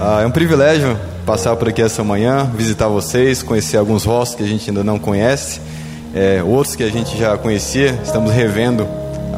[0.00, 0.96] Ah, é um privilégio
[1.26, 4.96] passar por aqui essa manhã, visitar vocês, conhecer alguns rostos que a gente ainda não
[4.96, 5.60] conhece,
[6.14, 8.86] é, outros que a gente já conhecia, estamos revendo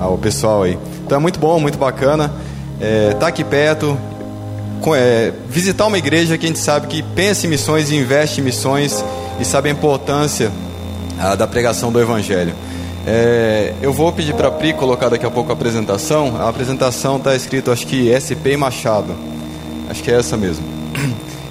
[0.07, 0.79] o pessoal aí.
[1.03, 2.31] Então é muito bom, muito bacana
[2.75, 3.96] estar é, tá aqui perto,
[4.95, 8.45] é, visitar uma igreja que a gente sabe que pensa em missões e investe em
[8.45, 9.03] missões
[9.40, 10.53] e sabe a importância
[11.18, 12.53] ah, da pregação do Evangelho.
[13.07, 16.36] É, eu vou pedir para a Pri colocar daqui a pouco a apresentação.
[16.39, 19.39] A apresentação está escrito, acho que SP Machado.
[19.90, 20.64] Acho que é essa mesmo.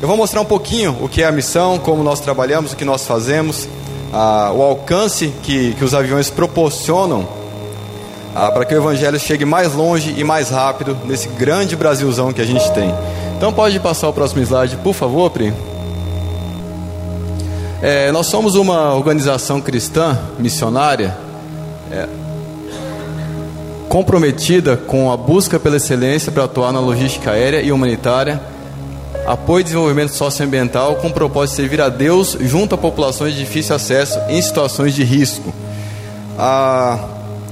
[0.02, 2.86] Eu vou mostrar um pouquinho o que é a missão, como nós trabalhamos, o que
[2.86, 3.68] nós fazemos,
[4.14, 7.28] ah, o alcance que, que os aviões proporcionam
[8.34, 12.42] ah, para que o Evangelho chegue mais longe e mais rápido nesse grande Brasilzão que
[12.42, 12.96] a gente tem.
[13.36, 15.54] Então pode passar o próximo slide, por favor, Pri.
[17.82, 21.18] É, nós somos uma organização cristã missionária
[21.92, 22.08] é,
[23.90, 28.40] comprometida com a busca pela excelência para atuar na logística aérea e humanitária,
[29.26, 33.40] apoio e desenvolvimento socioambiental com o propósito de servir a Deus junto a populações de
[33.40, 35.52] difícil acesso em situações de risco.
[36.38, 37.00] Ah,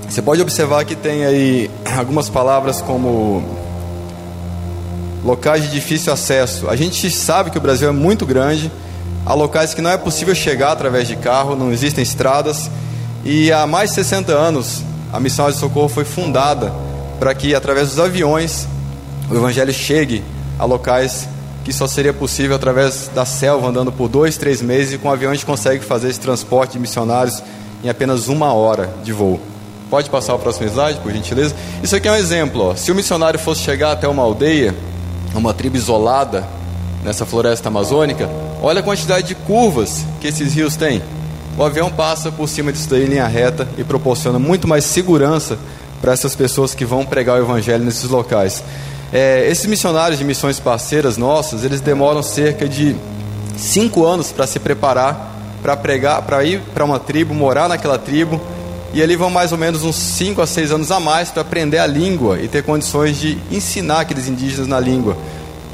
[0.08, 3.44] você pode observar que tem aí algumas palavras como
[5.26, 6.70] locais de difícil acesso.
[6.70, 8.72] A gente sabe que o Brasil é muito grande,
[9.26, 12.70] há locais que não é possível chegar através de carro, não existem estradas.
[13.26, 14.84] E há mais de 60 anos,
[15.18, 16.72] a Missão de Socorro foi fundada
[17.20, 18.68] para que, através dos aviões,
[19.28, 20.24] o Evangelho chegue
[20.60, 21.28] a locais
[21.64, 25.32] que só seria possível através da selva, andando por dois, três meses, e com avião
[25.32, 27.42] a gente consegue fazer esse transporte de missionários
[27.84, 29.40] em apenas uma hora de voo.
[29.90, 31.56] Pode passar o próximo slide, por gentileza?
[31.82, 32.62] Isso aqui é um exemplo.
[32.62, 32.76] Ó.
[32.76, 34.76] Se o missionário fosse chegar até uma aldeia,
[35.34, 36.48] uma tribo isolada,
[37.04, 38.30] nessa floresta amazônica,
[38.62, 41.02] olha a quantidade de curvas que esses rios têm.
[41.58, 45.58] O avião passa por cima disso daí em linha reta e proporciona muito mais segurança
[46.00, 48.64] para essas pessoas que vão pregar o evangelho nesses locais.
[49.12, 52.96] É, esses missionários de missões parceiras nossas, eles demoram cerca de
[53.58, 58.40] cinco anos para se preparar para pregar, para ir para uma tribo, morar naquela tribo,
[58.94, 61.78] e ali vão mais ou menos uns cinco a seis anos a mais para aprender
[61.78, 65.18] a língua e ter condições de ensinar aqueles indígenas na língua.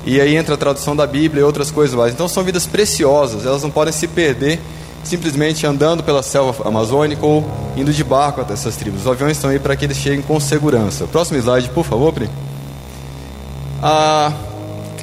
[0.06, 2.14] E aí entra a tradução da Bíblia e outras coisas mais.
[2.14, 4.60] Então são vidas preciosas, elas não podem se perder
[5.04, 9.02] simplesmente andando pela selva amazônica ou indo de barco até essas tribos.
[9.02, 11.06] Os aviões estão aí para que eles cheguem com segurança.
[11.08, 12.30] Próximo slide, por favor, Pri.
[13.82, 14.32] Ah,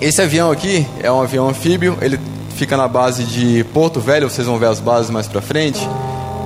[0.00, 2.19] esse avião aqui é um avião anfíbio, ele
[2.56, 5.87] fica na base de Porto Velho, vocês vão ver as bases mais para frente.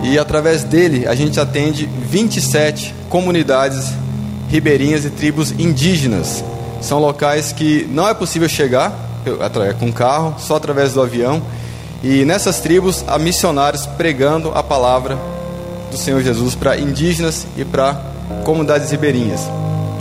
[0.02, 3.92] E através dele a gente atende 27 comunidades
[4.48, 6.44] ribeirinhas e tribos indígenas.
[6.80, 8.92] São locais que não é possível chegar
[9.78, 11.42] com carro, só através do avião.
[12.04, 15.18] E nessas tribos há missionários pregando a palavra
[15.90, 17.98] do Senhor Jesus para indígenas e para
[18.44, 19.40] comunidades ribeirinhas.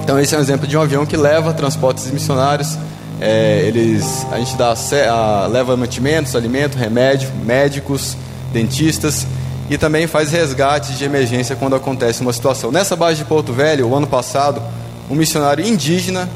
[0.03, 2.77] Então esse é um exemplo de um avião que leva transportes missionários.
[3.21, 4.75] É, eles, a gente dá,
[5.09, 8.17] a, leva mantimentos, alimento, remédio, médicos,
[8.51, 9.25] dentistas
[9.69, 12.69] e também faz resgates de emergência quando acontece uma situação.
[12.69, 14.61] Nessa base de Porto Velho, o ano passado,
[15.09, 16.27] um missionário indígena,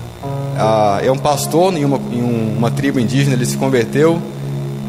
[0.58, 2.22] ah, é um pastor em uma, em
[2.58, 4.22] uma tribo indígena, ele se converteu,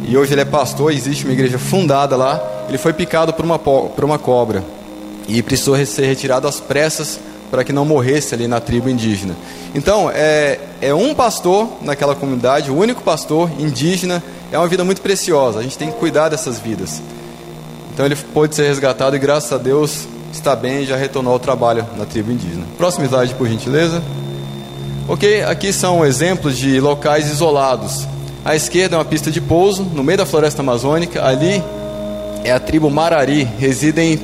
[0.08, 2.42] e hoje ele é pastor, existe uma igreja fundada lá.
[2.66, 4.64] Ele foi picado por uma, por uma cobra
[5.28, 7.20] e precisou ser retirado às pressas
[7.50, 9.36] para que não morresse ali na tribo indígena.
[9.74, 15.02] Então, é, é um pastor naquela comunidade, o único pastor indígena, é uma vida muito
[15.02, 17.02] preciosa, a gente tem que cuidar dessas vidas.
[17.92, 21.38] Então, ele pôde ser resgatado e, graças a Deus, está bem e já retornou ao
[21.38, 22.64] trabalho na tribo indígena.
[22.78, 24.02] Próximo slide, por gentileza.
[25.06, 28.06] Ok, aqui são exemplos de locais isolados.
[28.44, 31.25] À esquerda é uma pista de pouso, no meio da floresta amazônica.
[31.25, 31.62] Ali
[32.44, 34.21] é a tribo Marari, residem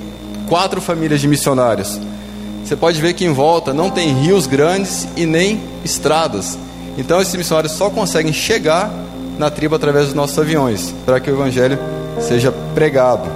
[0.48, 2.00] quatro famílias de missionários.
[2.64, 6.58] Você pode ver que em volta não tem rios grandes e nem estradas.
[6.96, 8.90] Então esses missionários só conseguem chegar
[9.38, 11.78] na tribo através dos nossos aviões, para que o evangelho
[12.20, 13.28] seja pregado.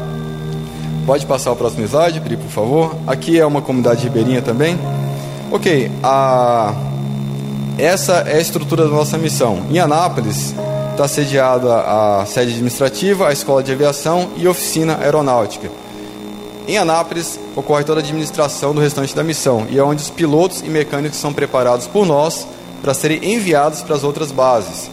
[1.04, 2.96] Pode passar o próximo slide, Pri, por favor.
[3.06, 4.78] Aqui é uma comunidade ribeirinha também.
[5.50, 6.74] Ok, a...
[7.76, 9.62] essa é a estrutura da nossa missão.
[9.70, 10.54] Em Anápolis,
[10.98, 15.70] está sediada a sede administrativa, a escola de aviação e oficina aeronáutica.
[16.66, 20.60] Em Anápolis ocorre toda a administração do restante da missão e é onde os pilotos
[20.60, 22.48] e mecânicos são preparados por nós
[22.82, 24.90] para serem enviados para as outras bases.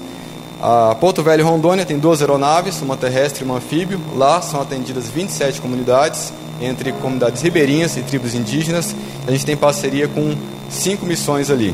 [0.62, 4.00] A Porto Velho Rondônia tem duas aeronaves, uma terrestre e uma anfíbio.
[4.16, 6.31] Lá são atendidas 27 comunidades,
[6.62, 8.96] entre comunidades ribeirinhas e tribos indígenas.
[9.28, 10.36] A gente tem parceria com
[10.69, 11.74] cinco missões ali.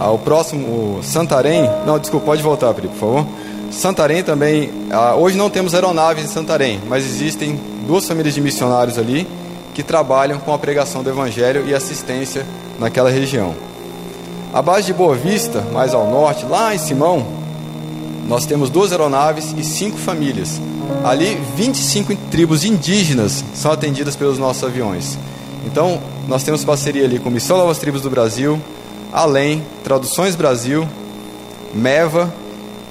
[0.00, 1.68] Ah, o próximo, Santarém.
[1.84, 3.26] Não, desculpa, pode voltar, Pri, por favor.
[3.72, 4.70] Santarém também.
[4.92, 9.26] Ah, hoje não temos aeronaves em Santarém, mas existem duas famílias de missionários ali
[9.74, 12.46] que trabalham com a pregação do Evangelho e assistência
[12.78, 13.56] naquela região.
[14.54, 17.26] A base de Boa Vista, mais ao norte, lá em Simão,
[18.28, 20.60] nós temos duas aeronaves e cinco famílias.
[21.04, 25.18] Ali, 25 tribos indígenas são atendidas pelos nossos aviões.
[25.66, 28.60] Então, nós temos parceria ali com Missão Novas Tribos do Brasil,
[29.12, 30.86] Além, Traduções Brasil,
[31.74, 32.32] Meva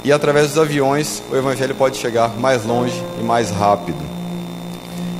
[0.04, 3.98] e através dos aviões o evangelho pode chegar mais longe e mais rápido.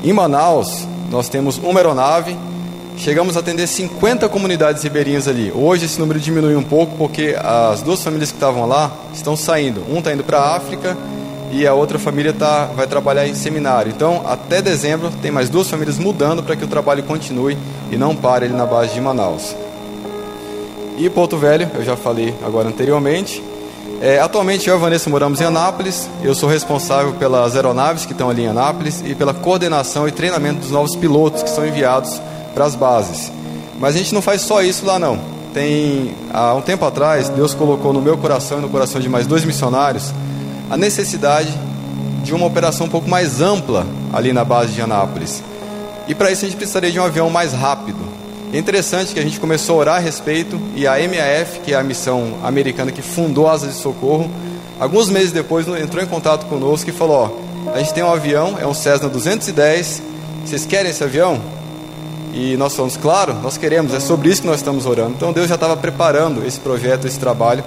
[0.04, 2.38] Em Manaus, nós temos uma aeronave,
[2.98, 5.52] chegamos a atender 50 comunidades ribeirinhas ali.
[5.54, 9.84] Hoje esse número diminuiu um pouco porque as duas famílias que estavam lá estão saindo.
[9.90, 10.98] Um está indo para a África
[11.52, 13.92] e a outra família tá, vai trabalhar em seminário.
[13.96, 17.58] Então, até dezembro, tem mais duas famílias mudando para que o trabalho continue
[17.92, 19.56] e não pare ali na base de Manaus.
[20.98, 23.44] E Porto Velho, eu já falei agora anteriormente.
[24.02, 26.10] É, atualmente eu e a Vanessa moramos em Anápolis.
[26.24, 30.62] Eu sou responsável pelas aeronaves que estão ali em Anápolis e pela coordenação e treinamento
[30.62, 32.20] dos novos pilotos que são enviados
[32.56, 33.32] para as bases.
[33.80, 35.20] Mas a gente não faz só isso lá não.
[35.54, 39.28] Tem há um tempo atrás Deus colocou no meu coração e no coração de mais
[39.28, 40.12] dois missionários
[40.68, 41.54] a necessidade
[42.24, 45.44] de uma operação um pouco mais ampla ali na base de Anápolis.
[46.08, 48.17] E para isso a gente precisaria de um avião mais rápido.
[48.54, 51.76] É interessante que a gente começou a orar a respeito e a MAF, que é
[51.76, 54.32] a missão americana que fundou Asas de Socorro,
[54.80, 58.58] alguns meses depois entrou em contato conosco e falou: ó, a gente tem um avião,
[58.58, 60.02] é um Cessna 210,
[60.46, 61.42] vocês querem esse avião?
[62.34, 65.14] E nós falamos, claro, nós queremos, é sobre isso que nós estamos orando.
[65.18, 67.64] Então Deus já estava preparando esse projeto, esse trabalho,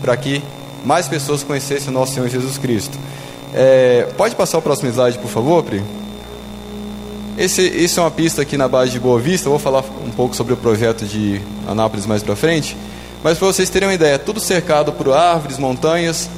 [0.00, 0.42] para que
[0.84, 2.98] mais pessoas conhecessem o nosso Senhor Jesus Cristo.
[3.52, 5.82] É, pode passar o próximo slide, por favor, Pri?
[7.36, 9.48] Esse, esse é uma pista aqui na base de Boa Vista.
[9.48, 12.76] Vou falar um pouco sobre o projeto de Anápolis mais para frente.
[13.24, 16.28] Mas para vocês terem uma ideia, tudo cercado por árvores, montanhas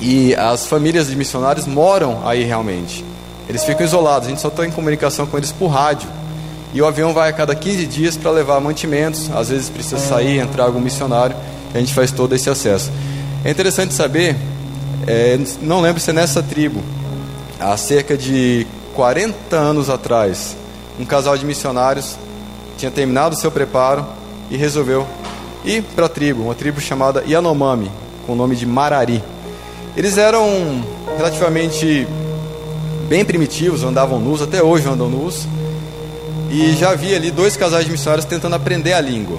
[0.00, 3.04] e as famílias de missionários moram aí realmente.
[3.48, 6.08] Eles ficam isolados, a gente só está em comunicação com eles por rádio.
[6.72, 10.38] E o avião vai a cada 15 dias para levar mantimentos, às vezes precisa sair,
[10.38, 11.34] entrar algum missionário,
[11.74, 12.92] a gente faz todo esse acesso.
[13.44, 14.36] É interessante saber,
[15.06, 16.80] é, não lembro se é nessa tribo,
[17.58, 18.66] há cerca de
[18.98, 20.56] 40 anos atrás,
[20.98, 22.16] um casal de missionários
[22.76, 24.04] tinha terminado o seu preparo
[24.50, 25.06] e resolveu
[25.64, 27.92] ir para a tribo, uma tribo chamada Yanomami,
[28.26, 29.22] com o nome de Marari.
[29.96, 30.84] Eles eram
[31.16, 32.08] relativamente
[33.08, 35.46] bem primitivos, andavam nus, até hoje andam nus,
[36.50, 39.38] e já havia ali dois casais de missionários tentando aprender a língua.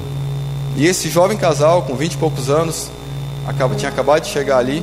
[0.78, 2.90] E esse jovem casal, com 20 e poucos anos,
[3.78, 4.82] tinha acabado de chegar ali,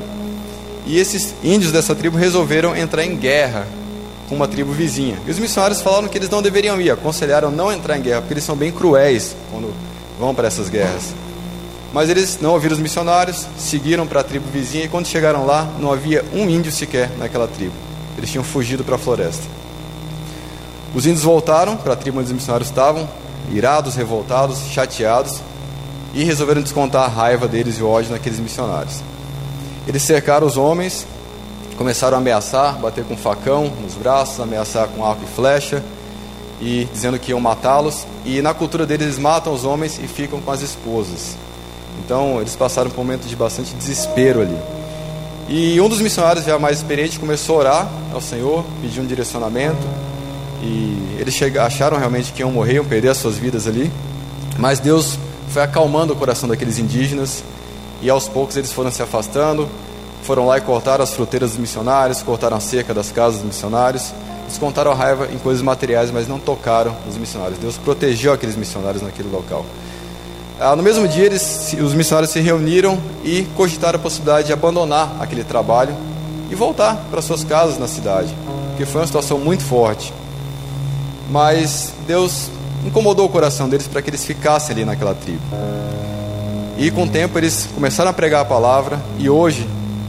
[0.84, 3.66] e esses índios dessa tribo resolveram entrar em guerra
[4.28, 5.18] com uma tribo vizinha.
[5.26, 8.34] E os missionários falaram que eles não deveriam ir, aconselharam não entrar em guerra, porque
[8.34, 9.72] eles são bem cruéis quando
[10.18, 11.14] vão para essas guerras.
[11.92, 15.68] Mas eles não ouviram os missionários, seguiram para a tribo vizinha e quando chegaram lá,
[15.78, 17.72] não havia um índio sequer naquela tribo.
[18.18, 19.44] Eles tinham fugido para a floresta.
[20.94, 23.08] Os índios voltaram para a tribo onde os missionários estavam,
[23.52, 25.40] irados, revoltados, chateados,
[26.14, 29.02] e resolveram descontar a raiva deles e o ódio naqueles missionários.
[29.86, 31.06] Eles cercaram os homens
[31.76, 35.82] começaram a ameaçar, bater com facão nos braços, ameaçar com arco e flecha,
[36.60, 38.06] e dizendo que iam matá-los.
[38.24, 41.36] E na cultura deles, eles matam os homens e ficam com as esposas.
[42.04, 44.56] Então, eles passaram por um momento de bastante desespero ali.
[45.48, 49.86] E um dos missionários já mais experiente começou a orar ao Senhor, pediu um direcionamento.
[50.62, 53.90] E eles acharam realmente que iam morrer, iam perder as suas vidas ali.
[54.58, 57.44] Mas Deus foi acalmando o coração daqueles indígenas.
[58.02, 59.68] E aos poucos eles foram se afastando,
[60.26, 64.12] foram lá e cortaram as fruteiras dos missionários, cortaram a cerca das casas dos missionários,
[64.48, 67.58] descontaram a raiva em coisas materiais, mas não tocaram os missionários.
[67.58, 69.64] Deus protegeu aqueles missionários naquele local.
[70.58, 75.16] Ah, no mesmo dia, eles, os missionários se reuniram e cogitaram a possibilidade de abandonar
[75.20, 75.94] aquele trabalho
[76.50, 78.34] e voltar para suas casas na cidade,
[78.70, 80.12] porque foi uma situação muito forte.
[81.30, 82.50] Mas Deus
[82.84, 85.42] incomodou o coração deles para que eles ficassem ali naquela tribo.
[86.78, 89.66] E com o tempo eles começaram a pregar a palavra e hoje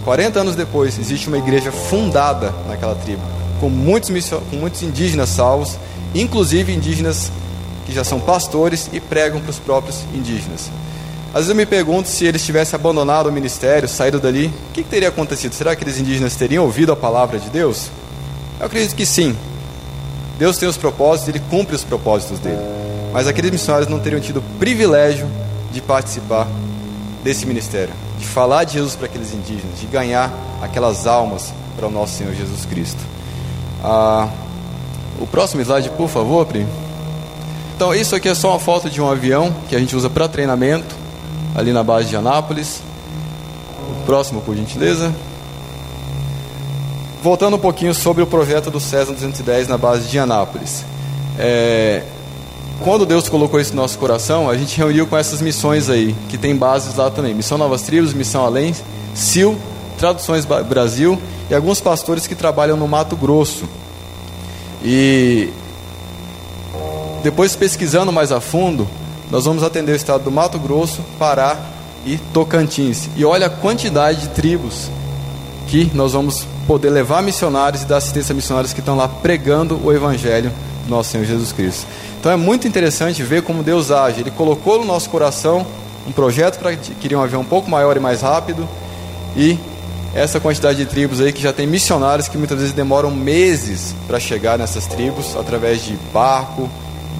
[0.07, 3.21] 40 anos depois, existe uma igreja fundada naquela tribo,
[3.59, 4.09] com muitos,
[4.49, 5.77] com muitos indígenas salvos,
[6.15, 7.29] inclusive indígenas
[7.85, 10.71] que já são pastores e pregam para os próprios indígenas.
[11.31, 14.81] Às vezes eu me pergunto se eles tivessem abandonado o ministério, saído dali, o que,
[14.81, 15.51] que teria acontecido?
[15.51, 17.89] Será que aqueles indígenas teriam ouvido a palavra de Deus?
[18.61, 19.35] Eu acredito que sim.
[20.39, 22.61] Deus tem os propósitos, ele cumpre os propósitos dele.
[23.11, 25.27] Mas aqueles missionários não teriam tido o privilégio
[25.73, 26.47] de participar
[27.27, 30.31] desse ministério de falar de Jesus para aqueles indígenas, de ganhar
[30.61, 33.01] aquelas almas para o nosso Senhor Jesus Cristo.
[33.83, 34.29] Ah,
[35.19, 36.65] o próximo slide, por favor, Pri.
[37.75, 40.29] Então, isso aqui é só uma foto de um avião que a gente usa para
[40.29, 40.95] treinamento,
[41.53, 42.81] ali na base de Anápolis.
[43.89, 45.13] O próximo, por gentileza.
[47.21, 50.85] Voltando um pouquinho sobre o projeto do César 210 na base de Anápolis.
[51.37, 52.03] É,
[52.83, 56.37] quando Deus colocou isso no nosso coração, a gente reuniu com essas missões aí, que
[56.37, 57.33] tem bases lá também.
[57.33, 58.73] Missão Novas Tribos, Missão Além,
[59.13, 59.57] SIL,
[59.97, 61.19] Traduções Brasil
[61.49, 63.65] e alguns pastores que trabalham no Mato Grosso.
[64.83, 65.49] E
[67.23, 68.87] depois pesquisando mais a fundo,
[69.31, 71.57] nós vamos atender o estado do Mato Grosso, Pará
[72.05, 73.09] e Tocantins.
[73.15, 74.89] E olha a quantidade de tribos
[75.67, 79.79] que nós vamos poder levar missionários e dar assistência a missionários que estão lá pregando
[79.83, 80.51] o Evangelho
[80.89, 81.85] nosso Senhor Jesus Cristo.
[82.19, 84.21] Então é muito interessante ver como Deus age.
[84.21, 85.65] Ele colocou no nosso coração
[86.07, 88.67] um projeto para adquirir um avião um pouco maior e mais rápido
[89.35, 89.57] e
[90.13, 94.19] essa quantidade de tribos aí que já tem missionários que muitas vezes demoram meses para
[94.19, 96.69] chegar nessas tribos através de barco,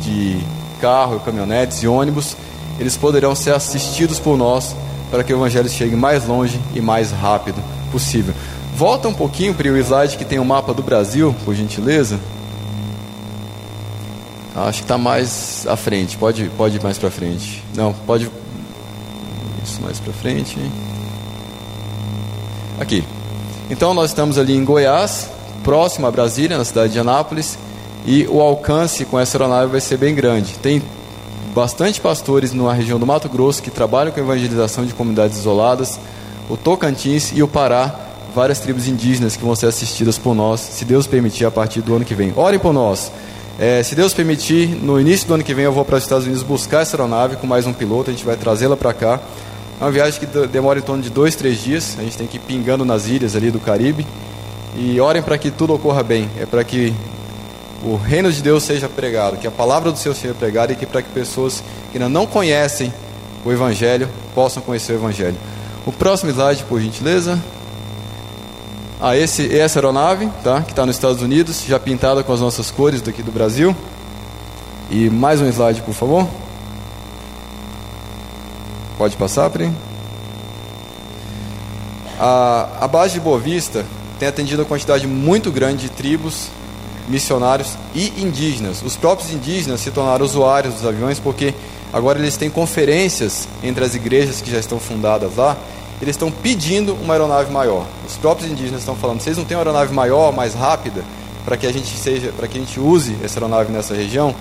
[0.01, 0.39] de
[0.81, 2.35] carro, caminhonetes e ônibus,
[2.79, 4.75] eles poderão ser assistidos por nós
[5.11, 8.33] para que o evangelho chegue mais longe e mais rápido possível.
[8.75, 12.19] Volta um pouquinho para o slide que tem o mapa do Brasil, por gentileza.
[14.57, 16.17] Acho que está mais à frente.
[16.17, 17.63] Pode, pode ir mais para frente.
[17.75, 18.27] Não, pode.
[19.63, 20.57] Isso mais para frente.
[22.79, 23.03] Aqui.
[23.69, 25.29] Então nós estamos ali em Goiás,
[25.63, 27.57] próximo a Brasília, na cidade de Anápolis,
[28.05, 30.53] e o alcance com essa aeronave vai ser bem grande.
[30.57, 30.81] Tem
[31.53, 35.99] bastante pastores na região do Mato Grosso que trabalham com evangelização de comunidades isoladas,
[36.49, 37.93] o Tocantins e o Pará,
[38.33, 41.95] várias tribos indígenas que vão ser assistidas por nós, se Deus permitir, a partir do
[41.95, 42.33] ano que vem.
[42.35, 43.11] Orem por nós.
[43.59, 46.25] É, se Deus permitir, no início do ano que vem eu vou para os Estados
[46.25, 49.19] Unidos buscar essa aeronave com mais um piloto, a gente vai trazê-la para cá.
[49.81, 51.97] É uma viagem que demora em torno de dois, três dias.
[51.97, 54.05] A gente tem que ir pingando nas ilhas ali do Caribe.
[54.75, 56.29] E orem para que tudo ocorra bem.
[56.39, 56.93] É para que
[57.83, 60.85] o reino de Deus seja pregado, que a palavra do Senhor seja pregada e que
[60.85, 62.93] para que pessoas que ainda não conhecem
[63.43, 65.37] o Evangelho possam conhecer o Evangelho.
[65.83, 67.41] O próximo slide, por gentileza.
[68.99, 70.63] Ah, esse, essa aeronave, tá?
[70.63, 73.75] que está nos Estados Unidos, já pintada com as nossas cores daqui do Brasil.
[74.89, 76.27] E mais um slide, por favor.
[78.97, 79.71] Pode passar, Pri?
[82.19, 83.85] A, a base de Boa Vista
[84.17, 86.47] tem atendido a quantidade muito grande de tribos,
[87.07, 88.81] missionários e indígenas.
[88.81, 91.53] Os próprios indígenas se tornaram usuários dos aviões porque
[91.93, 95.55] agora eles têm conferências entre as igrejas que já estão fundadas lá.
[96.01, 97.85] Eles estão pedindo uma aeronave maior.
[98.07, 101.03] Os próprios indígenas estão falando: vocês não têm uma aeronave maior, mais rápida,
[101.43, 104.35] para que a gente seja, para que a gente use essa aeronave nessa região?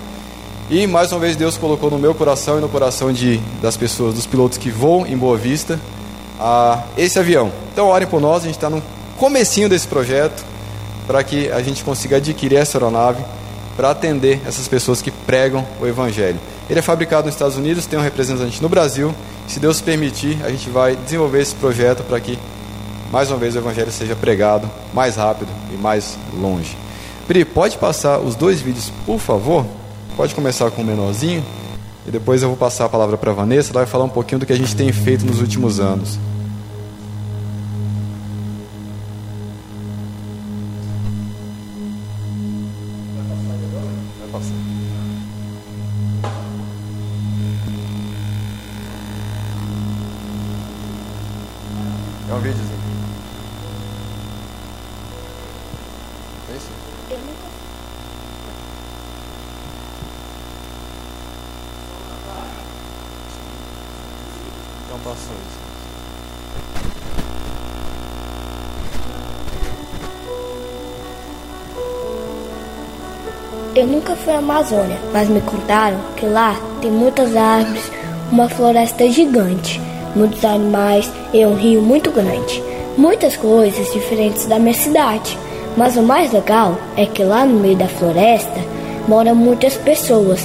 [0.69, 4.13] E mais uma vez Deus colocou no meu coração e no coração de, das pessoas,
[4.13, 5.79] dos pilotos que voam em Boa Vista,
[6.39, 7.51] a, esse avião.
[7.71, 8.83] Então orem por nós, a gente está no
[9.17, 10.43] comecinho desse projeto
[11.07, 13.23] para que a gente consiga adquirir essa aeronave
[13.77, 16.39] para atender essas pessoas que pregam o Evangelho.
[16.69, 19.13] Ele é fabricado nos Estados Unidos, tem um representante no Brasil.
[19.47, 22.37] Se Deus permitir, a gente vai desenvolver esse projeto para que,
[23.11, 26.77] mais uma vez, o Evangelho seja pregado mais rápido e mais longe.
[27.27, 29.65] Pri, pode passar os dois vídeos, por favor?
[30.15, 31.43] Pode começar com o menorzinho
[32.07, 34.45] e depois eu vou passar a palavra para Vanessa, ela vai falar um pouquinho do
[34.45, 36.17] que a gente tem feito nos últimos anos.
[74.27, 77.89] Fui à Amazônia, mas me contaram que lá tem muitas árvores,
[78.29, 79.79] uma floresta gigante,
[80.13, 82.61] muitos animais e um rio muito grande.
[82.97, 85.39] Muitas coisas diferentes da minha cidade.
[85.77, 88.59] Mas o mais legal é que lá no meio da floresta
[89.07, 90.43] moram muitas pessoas.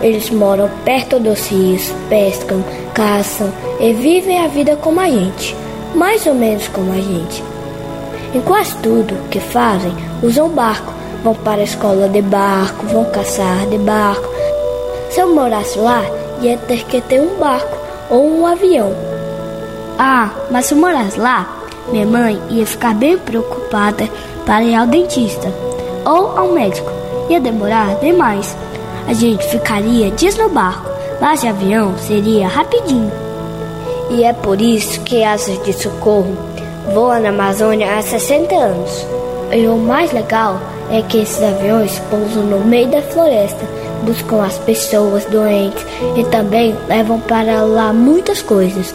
[0.00, 5.54] Eles moram perto dos rios, pescam, caçam e vivem a vida como a gente,
[5.94, 7.44] mais ou menos como a gente.
[8.34, 9.92] Em quase tudo que fazem,
[10.22, 10.95] usam barco
[11.26, 14.28] vão para a escola de barco, vão caçar de barco.
[15.10, 16.04] Se eu morasse lá,
[16.40, 17.76] ia ter que ter um barco
[18.08, 18.92] ou um avião.
[19.98, 21.44] Ah, mas se eu morasse lá,
[21.88, 24.08] minha mãe ia ficar bem preocupada
[24.44, 25.52] para ir ao dentista
[26.04, 26.92] ou ao médico.
[27.28, 28.56] Ia demorar demais.
[29.08, 30.88] A gente ficaria dias no barco,
[31.20, 33.10] mas de avião seria rapidinho.
[34.10, 36.36] E é por isso que Asas de Socorro
[36.94, 39.04] voa na Amazônia há 60 anos.
[39.50, 43.64] E o mais legal é que esses aviões pousam no meio da floresta,
[44.04, 45.84] buscam as pessoas doentes
[46.16, 48.94] e também levam para lá muitas coisas.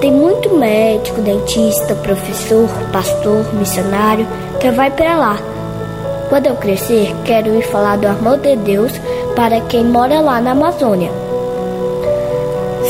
[0.00, 4.26] Tem muito médico, dentista, professor, pastor, missionário
[4.58, 5.38] que vai para lá.
[6.28, 8.92] Quando eu crescer, quero ir falar do amor de Deus
[9.36, 11.10] para quem mora lá na Amazônia.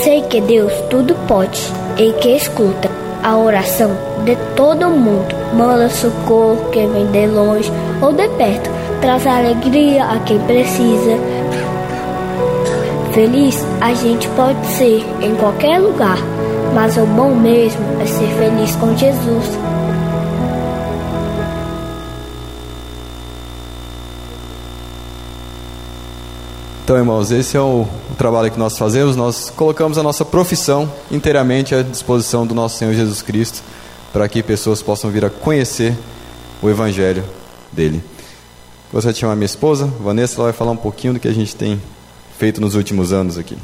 [0.03, 1.61] Sei que Deus tudo pode
[1.99, 3.91] e que escuta a oração
[4.25, 5.35] de todo mundo.
[5.55, 8.71] Manda socorro quem vem de longe ou de perto.
[9.01, 11.19] Traz alegria a quem precisa.
[13.13, 16.19] Feliz a gente pode ser em qualquer lugar,
[16.75, 19.59] mas o bom mesmo é ser feliz com Jesus.
[26.85, 27.87] Então, irmãos, esse é o,
[28.23, 29.17] trabalho que nós fazemos.
[29.17, 33.61] Nós colocamos a nossa profissão inteiramente à disposição do nosso Senhor Jesus Cristo,
[34.13, 35.93] para que pessoas possam vir a conhecer
[36.63, 37.25] o Evangelho
[37.73, 38.01] dele.
[38.93, 41.57] Gostaria de chamar minha esposa, Vanessa, ela vai falar um pouquinho do que a gente
[41.57, 41.83] tem
[42.39, 43.59] feito nos últimos anos aqui.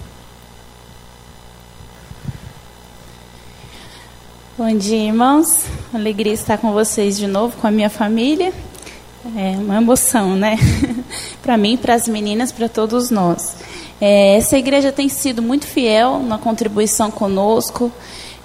[4.56, 5.66] Bom dia, irmãos.
[5.94, 8.52] Alegria estar com vocês de novo, com a minha família.
[9.36, 10.58] É uma emoção, né?
[11.42, 13.54] para mim, para as meninas, para todos nós.
[14.00, 17.90] É, essa igreja tem sido muito fiel na contribuição conosco.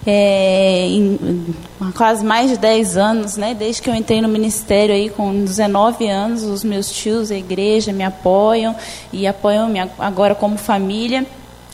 [0.06, 3.54] É, em, há quase mais de 10 anos, né?
[3.54, 7.94] Desde que eu entrei no ministério aí com 19 anos, os meus tios, a igreja
[7.94, 8.76] me apoiam
[9.14, 11.26] e apoiam me agora como família.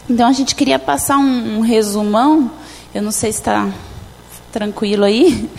[0.08, 2.52] Então a gente queria passar um, um resumão.
[2.94, 3.68] Eu não sei se está
[4.52, 5.50] tranquilo aí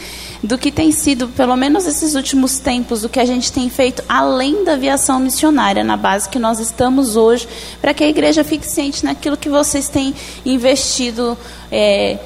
[0.43, 4.03] do que tem sido, pelo menos esses últimos tempos, o que a gente tem feito
[4.09, 7.47] além da aviação missionária, na base que nós estamos hoje,
[7.81, 11.37] para que a igreja fique ciente naquilo que vocês têm investido.
[11.71, 12.19] É,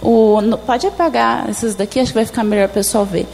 [0.00, 3.26] o, pode apagar essas daqui, acho que vai ficar melhor o pessoal ver.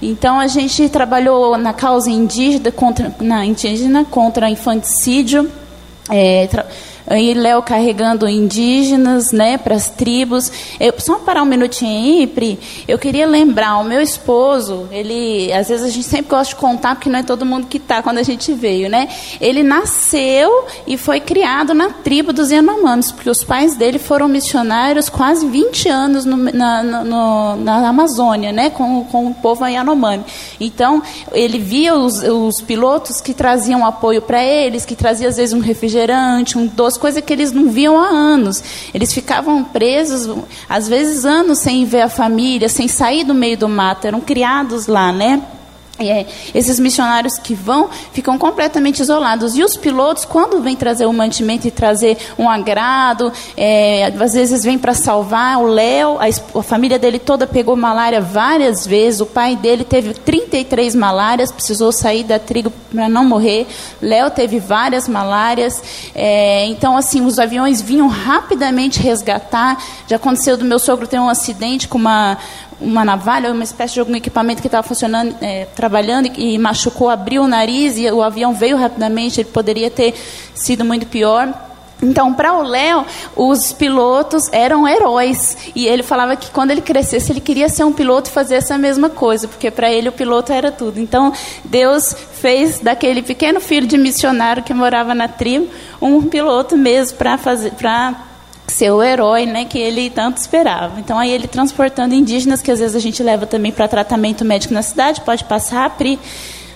[0.00, 5.50] Então a gente trabalhou na causa indígena contra, na indígena contra infanticídio.
[6.08, 6.48] É,
[7.06, 10.50] Aí Léo carregando indígenas, né, para as tribos.
[10.78, 12.58] Eu, só parar um minutinho aí, Pri.
[12.86, 16.94] Eu queria lembrar, o meu esposo, ele, às vezes a gente sempre gosta de contar,
[16.94, 19.08] porque não é todo mundo que está quando a gente veio, né?
[19.40, 25.08] Ele nasceu e foi criado na tribo dos Yanomamis, porque os pais dele foram missionários
[25.08, 30.24] quase 20 anos no, na, no, na Amazônia, né, com, com o povo Yanomami.
[30.58, 35.54] Então, ele via os, os pilotos que traziam apoio para eles, que traziam às vezes
[35.54, 38.62] um refrigerante, um doce coisa que eles não viam há anos.
[38.92, 43.68] Eles ficavam presos, às vezes anos sem ver a família, sem sair do meio do
[43.68, 45.42] mato, eram criados lá, né?
[45.98, 46.24] É,
[46.54, 49.54] esses missionários que vão ficam completamente isolados.
[49.54, 54.64] E os pilotos, quando vêm trazer o mantimento e trazer um agrado, é, às vezes
[54.64, 55.58] vêm para salvar.
[55.58, 59.20] O Léo, a, a, família dele toda pegou malária várias vezes.
[59.20, 63.66] O pai dele teve 33 malárias, precisou sair da tribo para não morrer.
[64.00, 65.82] Léo teve várias malárias.
[66.14, 69.76] É, então, assim, os aviões vinham rapidamente resgatar.
[70.06, 72.38] Já aconteceu do meu sogro ter um acidente com uma,
[72.80, 77.42] uma navalha, uma espécie de algum equipamento que estava funcionando, é, trabalhando e, machucou, abriu
[77.42, 79.40] o nariz e o avião veio rapidamente.
[79.40, 80.14] Ele poderia ter
[80.54, 81.52] sido muito pior.
[82.02, 83.04] Então, para o Léo,
[83.36, 85.56] os pilotos eram heróis.
[85.74, 88.78] E ele falava que quando ele crescesse, ele queria ser um piloto e fazer essa
[88.78, 90.98] mesma coisa, porque para ele o piloto era tudo.
[90.98, 91.32] Então,
[91.64, 95.68] Deus fez daquele pequeno filho de missionário que morava na tribo
[96.00, 97.72] um piloto mesmo para fazer.
[97.72, 98.29] Pra
[98.70, 100.98] ser o herói né, que ele tanto esperava.
[101.00, 104.72] Então, aí ele transportando indígenas, que às vezes a gente leva também para tratamento médico
[104.72, 106.18] na cidade, pode passar, Pri.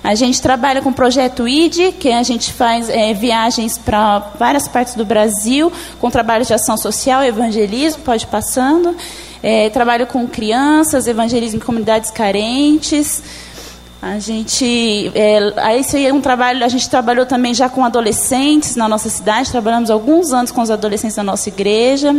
[0.02, 4.68] A gente trabalha com o projeto ID, que a gente faz é, viagens para várias
[4.68, 8.94] partes do Brasil, com trabalho de ação social, evangelismo, pode passando.
[9.42, 13.22] É, trabalho com crianças, evangelismo em comunidades carentes.
[14.04, 18.86] A gente, é, esse é um trabalho, a gente trabalhou também já com adolescentes na
[18.86, 22.14] nossa cidade, trabalhamos alguns anos com os adolescentes da nossa igreja.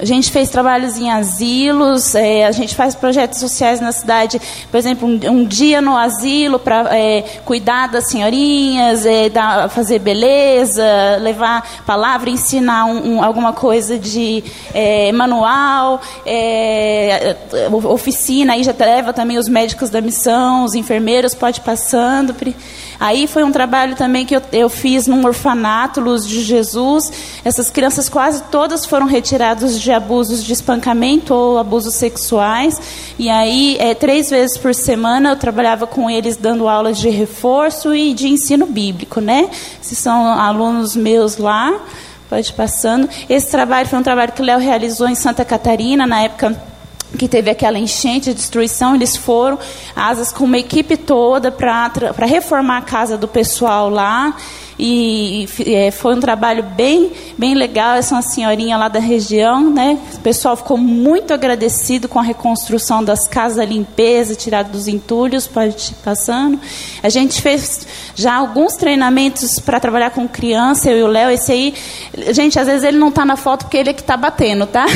[0.00, 4.78] A gente fez trabalhos em asilos, é, a gente faz projetos sociais na cidade, por
[4.78, 10.82] exemplo, um, um dia no asilo para é, cuidar das senhorinhas, é, dar, fazer beleza,
[11.20, 17.36] levar palavra, ensinar um, um, alguma coisa de é, manual, é,
[17.84, 22.34] oficina, aí já leva também os médicos da missão, os enfermeiros, pode passando.
[23.00, 27.10] Aí foi um trabalho também que eu, eu fiz num orfanato, Luz de Jesus.
[27.42, 32.78] Essas crianças quase todas foram retiradas de abusos de espancamento ou abusos sexuais.
[33.18, 37.94] E aí, é, três vezes por semana, eu trabalhava com eles dando aulas de reforço
[37.94, 39.48] e de ensino bíblico, né?
[39.80, 41.72] Se são alunos meus lá,
[42.28, 43.08] pode ir passando.
[43.30, 46.54] Esse trabalho foi um trabalho que o Léo realizou em Santa Catarina, na época
[47.18, 49.58] que teve aquela enchente, destruição, eles foram,
[49.94, 54.36] asas com uma equipe toda para reformar a casa do pessoal lá.
[54.82, 57.96] E é, foi um trabalho bem, bem legal.
[57.96, 59.98] Essa é uma senhorinha lá da região, né?
[60.14, 65.46] O pessoal ficou muito agradecido com a reconstrução das casas, a limpeza, tirada dos entulhos,
[65.46, 66.58] pode ir passando.
[67.02, 71.30] A gente fez já alguns treinamentos para trabalhar com criança, eu e o Léo.
[71.30, 71.74] Esse aí,
[72.30, 74.86] gente, às vezes ele não está na foto porque ele é que está batendo, tá?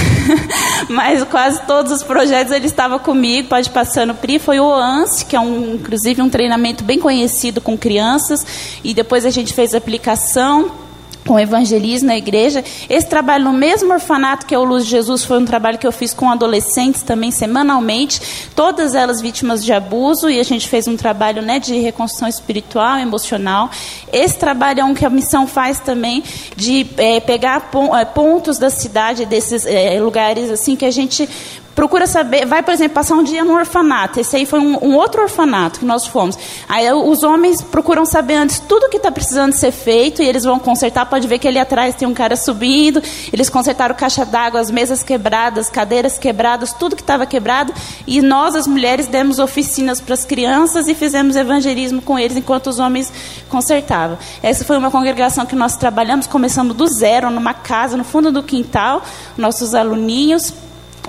[0.88, 4.38] Mas quase todos os projetos ele estava comigo, pode passar no PRI.
[4.38, 8.46] Foi o ANSE, que é um, inclusive um treinamento bem conhecido com crianças,
[8.82, 10.84] e depois a gente fez aplicação
[11.26, 12.62] com evangelismo na igreja.
[12.88, 15.86] Esse trabalho no mesmo orfanato que é o Luz de Jesus foi um trabalho que
[15.86, 18.20] eu fiz com adolescentes também semanalmente,
[18.54, 22.98] todas elas vítimas de abuso, e a gente fez um trabalho né, de reconstrução espiritual,
[22.98, 23.70] emocional.
[24.12, 26.22] Esse trabalho é um que a missão faz também
[26.56, 31.28] de é, pegar é, pontos da cidade, desses é, lugares assim que a gente
[31.74, 34.20] procura saber, vai, por exemplo, passar um dia no orfanato.
[34.20, 36.38] Esse aí foi um, um outro orfanato que nós fomos.
[36.68, 40.58] Aí os homens procuram saber antes tudo que está precisando ser feito e eles vão
[40.58, 41.06] consertar.
[41.06, 43.02] Pode ver que ali atrás tem um cara subindo.
[43.32, 47.72] Eles consertaram caixa d'água, as mesas quebradas, cadeiras quebradas, tudo que estava quebrado.
[48.06, 52.68] E nós, as mulheres, demos oficinas para as crianças e fizemos evangelismo com eles enquanto
[52.68, 53.12] os homens
[53.48, 54.16] consertavam.
[54.42, 58.42] Essa foi uma congregação que nós trabalhamos, começamos do zero, numa casa, no fundo do
[58.42, 59.02] quintal,
[59.36, 60.52] nossos aluninhos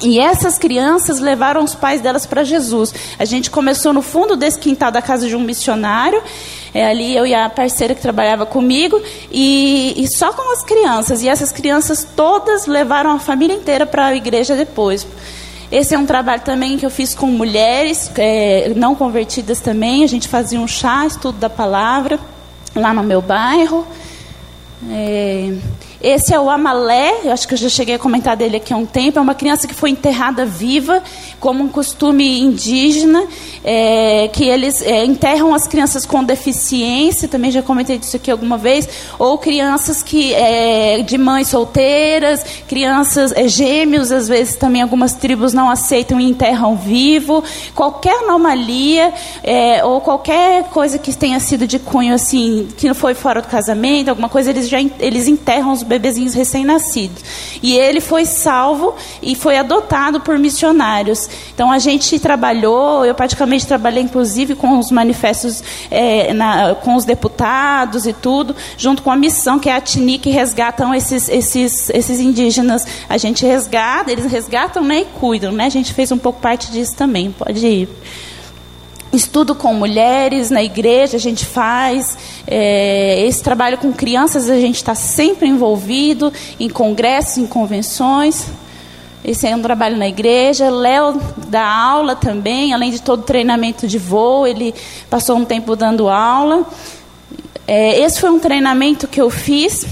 [0.02, 2.94] e essas crianças levaram os pais delas para Jesus.
[3.18, 6.22] A gente começou no fundo desse quintal da casa de um missionário.
[6.74, 9.02] É, ali eu e a parceira que trabalhava comigo.
[9.32, 11.24] E, e só com as crianças.
[11.24, 15.08] E essas crianças todas levaram a família inteira para a igreja depois.
[15.72, 20.04] Esse é um trabalho também que eu fiz com mulheres é, não convertidas também.
[20.04, 22.20] A gente fazia um chá, estudo da palavra,
[22.76, 23.88] lá no meu bairro.
[24.92, 25.54] É,
[26.02, 28.78] esse é o Amalé, eu acho que eu já cheguei a comentar dele aqui há
[28.78, 29.18] um tempo.
[29.20, 31.02] É uma criança que foi enterrada viva,
[31.40, 33.24] como um costume indígena,
[33.64, 38.58] é, que eles é, enterram as crianças com deficiência, também já comentei disso aqui alguma
[38.58, 45.14] vez, ou crianças que é, de mães solteiras, crianças é, gêmeos, às vezes também algumas
[45.14, 47.44] tribos não aceitam e enterram vivo.
[47.74, 53.14] Qualquer anomalia é, ou qualquer coisa que tenha sido de cunho assim, que não foi
[53.14, 57.24] fora do casamento, alguma coisa, eles já eles enterram os bebezinhos recém-nascidos.
[57.62, 61.30] E ele foi salvo e foi adotado por missionários.
[61.54, 67.06] Então a gente trabalhou, eu praticamente trabalhei inclusive com os manifestos, é, na, com os
[67.06, 71.90] deputados e tudo, junto com a missão que é a TINI, que resgatam esses, esses,
[71.90, 72.86] esses indígenas.
[73.08, 75.52] A gente resgata, eles resgatam né, e cuidam.
[75.52, 75.66] Né?
[75.66, 77.32] A gente fez um pouco parte disso também.
[77.32, 77.90] Pode ir
[79.16, 82.18] estudo com mulheres na igreja, a gente faz.
[82.48, 88.48] É, esse trabalho com crianças, a gente está sempre envolvido em congressos, em convenções.
[89.24, 90.70] Esse é um trabalho na igreja.
[90.70, 94.74] Léo dá aula também, além de todo treinamento de voo, ele
[95.10, 96.64] passou um tempo dando aula.
[97.68, 99.86] É, esse foi um treinamento que eu fiz,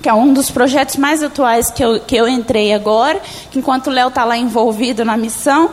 [0.00, 3.20] que é um dos projetos mais atuais que eu, que eu entrei agora,
[3.50, 5.70] que enquanto o Léo está lá envolvido na missão,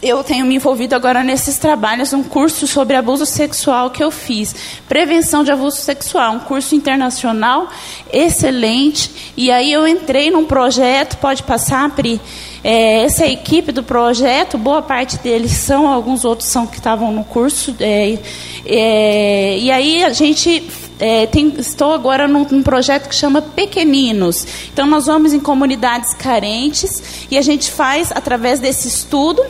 [0.00, 4.54] eu tenho me envolvido agora nesses trabalhos, um curso sobre abuso sexual que eu fiz.
[4.88, 7.68] Prevenção de abuso sexual, um curso internacional
[8.12, 9.32] excelente.
[9.36, 12.20] E aí eu entrei num projeto, pode passar, Pri.
[12.62, 17.10] É, essa é equipe do projeto, boa parte deles são, alguns outros são que estavam
[17.10, 17.74] no curso.
[17.80, 18.18] É,
[18.66, 20.64] é, e aí a gente
[21.00, 24.46] é, tem, estou agora num, num, projeto que chama Pequeninos.
[24.72, 29.42] Então, nós vamos em comunidades carentes e a gente faz, através desse estudo,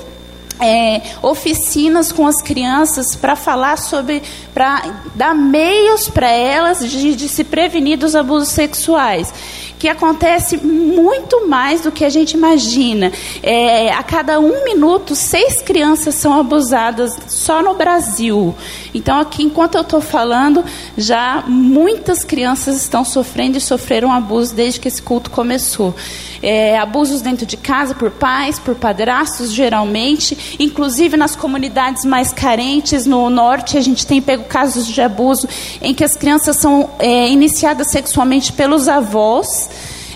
[0.60, 4.82] é, oficinas com as crianças para falar sobre, para
[5.14, 9.32] dar meios para elas de, de se prevenir dos abusos sexuais
[9.78, 13.12] que acontece muito mais do que a gente imagina.
[13.42, 18.54] É, a cada um minuto, seis crianças são abusadas só no Brasil.
[18.92, 20.64] Então, aqui, enquanto eu estou falando,
[20.96, 25.94] já muitas crianças estão sofrendo e sofreram abuso desde que esse culto começou.
[26.42, 33.06] É, abusos dentro de casa por pais, por padrastos, geralmente, inclusive nas comunidades mais carentes,
[33.06, 35.48] no norte, a gente tem pego casos de abuso
[35.82, 39.67] em que as crianças são é, iniciadas sexualmente pelos avós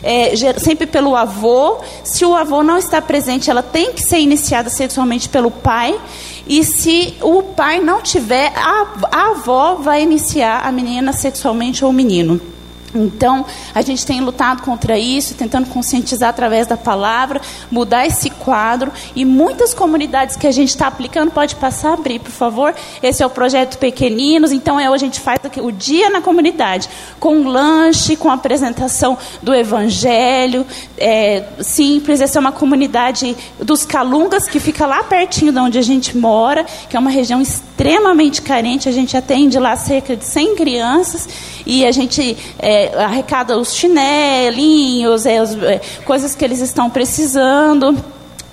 [0.03, 1.79] é, sempre pelo avô.
[2.05, 5.99] Se o avô não está presente, ela tem que ser iniciada sexualmente pelo pai.
[6.47, 11.91] E se o pai não tiver, a, a avó vai iniciar a menina sexualmente ou
[11.91, 12.52] o menino.
[12.95, 18.93] Então, a gente tem lutado contra isso, tentando conscientizar através da palavra, mudar esse quadro.
[19.17, 22.75] E muitas comunidades que a gente está aplicando, pode passar a abrir, por favor.
[23.03, 24.53] Esse é o projeto Pequeninos.
[24.53, 29.55] Então, é, a gente faz o dia na comunidade, com um lanche, com apresentação do
[29.55, 30.67] Evangelho.
[30.99, 35.83] É, simples, essa é uma comunidade dos Calungas, que fica lá pertinho de onde a
[35.83, 38.89] gente mora, que é uma região extremamente carente.
[38.89, 41.29] A gente atende lá cerca de 100 crianças
[41.67, 42.37] e a gente.
[42.59, 47.97] É, arrecada os chinelinhos, é, os, é, coisas que eles estão precisando,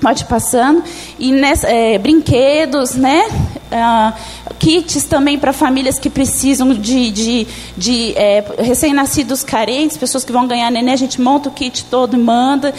[0.01, 0.83] pode passando,
[1.17, 3.23] e nessa, é, brinquedos, né?
[3.71, 4.13] Ah,
[4.57, 10.47] kits também para famílias que precisam de, de, de é, recém-nascidos carentes, pessoas que vão
[10.47, 12.73] ganhar neném, a gente monta o kit todo e manda.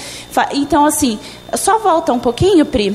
[0.53, 1.19] Então, assim,
[1.55, 2.95] só volta um pouquinho, Pri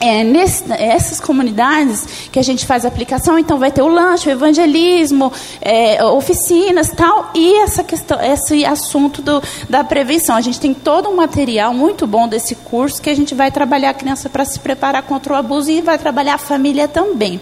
[0.00, 4.32] é, nesse, essas comunidades que a gente faz aplicação, então vai ter o lanche, o
[4.32, 10.36] evangelismo, é, oficinas tal, e essa questão, esse assunto do, da prevenção.
[10.36, 13.90] A gente tem todo um material muito bom desse curso que a gente vai trabalhar
[13.90, 17.40] a criança para se preparar contra o abuso e vai trabalhar a família também.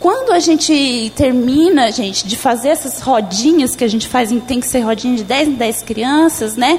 [0.00, 4.66] Quando a gente termina, gente, de fazer essas rodinhas que a gente faz, tem que
[4.66, 6.76] ser rodinha de 10 em 10 crianças, né?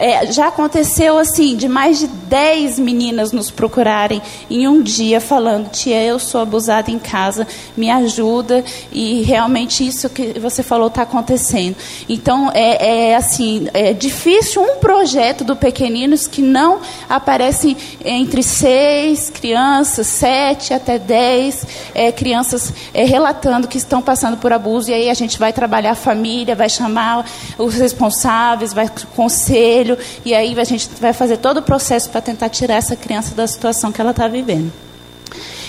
[0.00, 5.68] É, já aconteceu assim, de mais de 10 meninas nos procurarem em um dia falando,
[5.68, 11.02] tia, eu sou abusada em casa, me ajuda, e realmente isso que você falou está
[11.02, 11.76] acontecendo.
[12.08, 19.28] Então, é, é, assim, é difícil um projeto do Pequeninos que não aparece entre seis
[19.28, 25.10] crianças, sete até dez é, crianças é, relatando que estão passando por abuso, e aí
[25.10, 27.26] a gente vai trabalhar a família, vai chamar
[27.58, 32.20] os responsáveis, vai conselho, filho, e aí a gente vai fazer todo o processo para
[32.20, 34.72] tentar tirar essa criança da situação que ela está vivendo.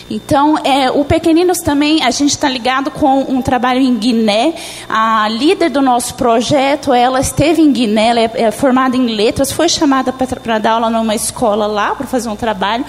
[0.09, 4.53] Então, é, o Pequeninos também, a gente está ligado com um trabalho em Guiné.
[4.89, 9.53] A líder do nosso projeto, ela esteve em Guiné, ela é, é formada em letras,
[9.53, 12.83] foi chamada para dar aula numa escola lá, para fazer um trabalho.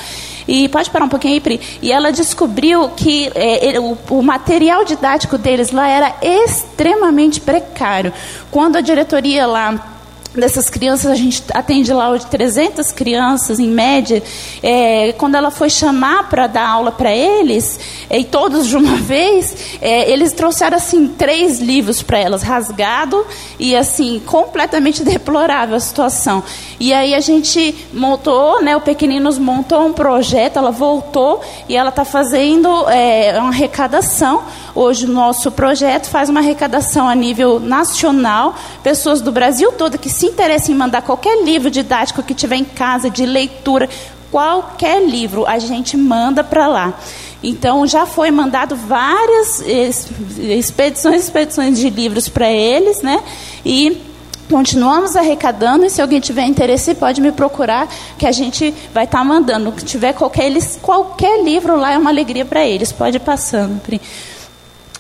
[0.49, 1.61] E pode parar um pouquinho aí, Pri.
[1.81, 8.12] E ela descobriu que é, o, o material didático deles lá era extremamente precário.
[8.51, 9.92] Quando a diretoria lá
[10.35, 14.23] dessas crianças, a gente atende lá hoje 300 crianças em média.
[14.62, 18.97] É, quando ela foi chamar para dar aula para eles, é, e todos de uma
[19.03, 23.27] vez, é, eles trouxeram assim três livros para elas, rasgado
[23.59, 26.42] e assim completamente deplorável a situação.
[26.81, 31.90] E aí a gente montou, né, o Pequeninos montou um projeto, ela voltou e ela
[31.90, 34.42] está fazendo é, uma arrecadação.
[34.75, 40.09] Hoje o nosso projeto faz uma arrecadação a nível nacional, pessoas do Brasil todo que
[40.09, 43.89] se interessam em mandar qualquer livro didático que tiver em casa, de leitura,
[44.31, 46.95] qualquer livro, a gente manda para lá.
[47.43, 53.23] Então já foi mandado várias expedições, expedições de livros para eles, né?
[53.67, 54.01] E
[54.49, 59.19] continuamos arrecadando e se alguém tiver interesse pode me procurar que a gente vai estar
[59.19, 59.75] tá mandando.
[59.79, 62.93] Se tiver qualquer, qualquer livro lá é uma alegria para eles.
[62.93, 63.81] Pode ir passando.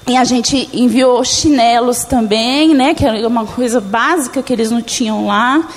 [0.06, 4.82] E a gente enviou chinelos também, né, que é uma coisa básica que eles não
[4.82, 5.68] tinham lá.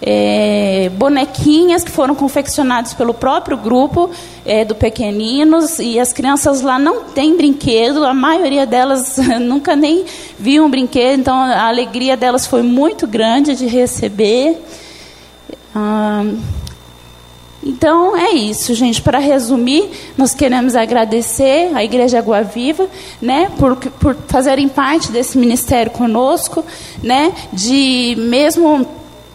[0.00, 4.10] É, bonequinhas que foram confeccionadas pelo próprio grupo
[4.44, 10.04] é, do Pequeninos e as crianças lá não têm brinquedo, a maioria delas nunca nem
[10.38, 14.62] viu um brinquedo, então a alegria delas foi muito grande de receber.
[15.74, 16.24] Ah,
[17.66, 19.02] então é isso, gente.
[19.02, 22.88] Para resumir, nós queremos agradecer à Igreja Água Viva,
[23.20, 26.64] né, por, por fazerem parte desse ministério conosco,
[27.02, 28.86] né, de mesmo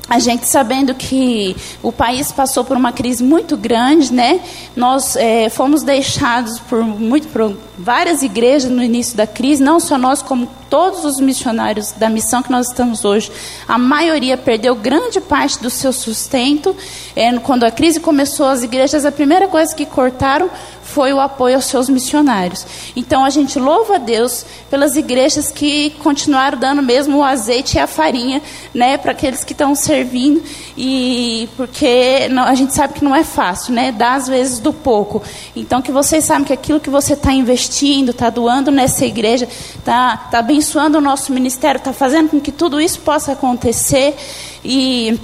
[0.09, 4.41] a gente sabendo que o país passou por uma crise muito grande, né?
[4.75, 9.97] Nós é, fomos deixados por, muito, por várias igrejas no início da crise, não só
[9.97, 13.29] nós, como todos os missionários da missão que nós estamos hoje.
[13.67, 16.73] A maioria perdeu grande parte do seu sustento.
[17.13, 20.49] É, quando a crise começou, as igrejas, a primeira coisa que cortaram
[20.81, 22.65] foi o apoio aos seus missionários.
[22.95, 27.79] Então a gente louva a Deus pelas igrejas que continuaram dando mesmo o azeite e
[27.79, 28.41] a farinha,
[28.73, 30.43] né, para aqueles que estão servindo
[30.77, 34.73] e porque não, a gente sabe que não é fácil, né, dar às vezes do
[34.73, 35.21] pouco.
[35.55, 40.17] Então que vocês sabem que aquilo que você está investindo, está doando nessa igreja, está
[40.17, 44.15] tá abençoando o nosso ministério, está fazendo com que tudo isso possa acontecer
[44.63, 45.19] e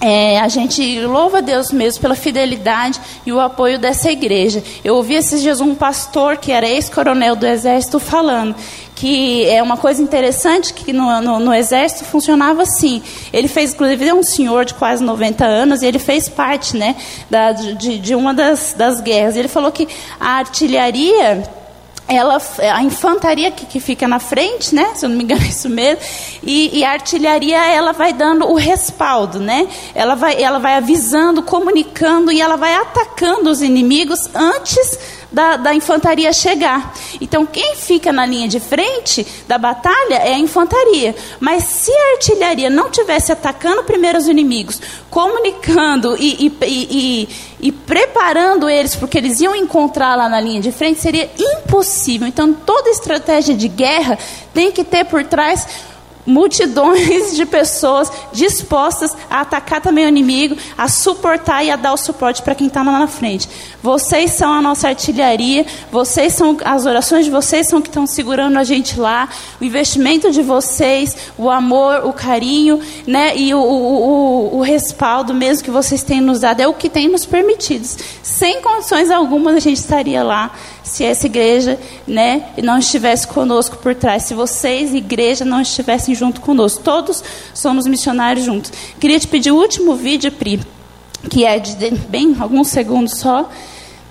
[0.00, 4.62] é, a gente louva a Deus mesmo pela fidelidade e o apoio dessa igreja.
[4.84, 8.54] Eu ouvi esses dias um pastor que era ex-coronel do exército falando
[8.96, 13.02] que é uma coisa interessante que no, no, no, exército funcionava assim.
[13.30, 16.96] Ele fez, inclusive, é um senhor de quase 90 anos e ele fez parte, né,
[17.28, 19.36] da, de, de uma das, das guerras.
[19.36, 19.86] Ele falou que
[20.18, 21.46] a artilharia
[22.08, 22.40] ela,
[22.72, 24.94] a infantaria que, que, fica na frente, né?
[24.94, 26.00] Se eu não me engano é isso mesmo,
[26.42, 29.66] e, e, a artilharia ela vai dando o respaldo, né?
[29.94, 35.74] Ela vai, ela vai avisando, comunicando e ela vai atacando os inimigos antes da, da
[35.74, 36.94] infantaria chegar.
[37.20, 41.14] Então, quem fica na linha de frente da batalha é a infantaria.
[41.40, 47.28] Mas se a artilharia não tivesse atacando primeiro os inimigos, comunicando e, e, e,
[47.60, 52.26] e preparando eles porque eles iam encontrar lá na linha de frente, seria impossível.
[52.26, 54.18] Então, toda estratégia de guerra
[54.54, 55.66] tem que ter por trás
[56.26, 61.96] multidões de pessoas dispostas a atacar também o inimigo, a suportar e a dar o
[61.96, 63.48] suporte para quem está lá na frente.
[63.82, 68.58] Vocês são a nossa artilharia, vocês são as orações de vocês são que estão segurando
[68.58, 69.28] a gente lá,
[69.60, 75.32] o investimento de vocês, o amor, o carinho, né, e o, o, o, o respaldo
[75.32, 77.86] mesmo que vocês têm nos dado é o que tem nos permitido.
[78.22, 80.50] Sem condições algumas a gente estaria lá
[80.86, 86.40] se essa igreja né, não estivesse conosco por trás, se vocês, igreja, não estivessem junto
[86.40, 86.80] conosco.
[86.82, 88.72] Todos somos missionários juntos.
[89.00, 90.60] Queria te pedir o último vídeo, Pri,
[91.28, 93.50] que é de bem alguns segundos só.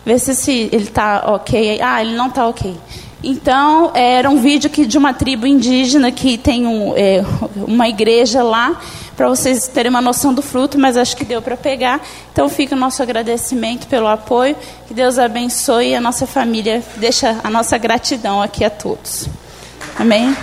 [0.06, 1.80] Ver se, ele está ok.
[1.82, 2.76] Ah, ele não está ok.
[3.24, 7.24] Então, era um vídeo que, de uma tribo indígena que tem um, é,
[7.56, 8.82] uma igreja lá
[9.16, 12.02] para vocês terem uma noção do fruto, mas acho que deu para pegar.
[12.32, 14.56] Então fica o nosso agradecimento pelo apoio.
[14.88, 16.84] Que Deus abençoe a nossa família.
[16.98, 19.28] Deixa a nossa gratidão aqui a todos.
[19.98, 20.36] Amém.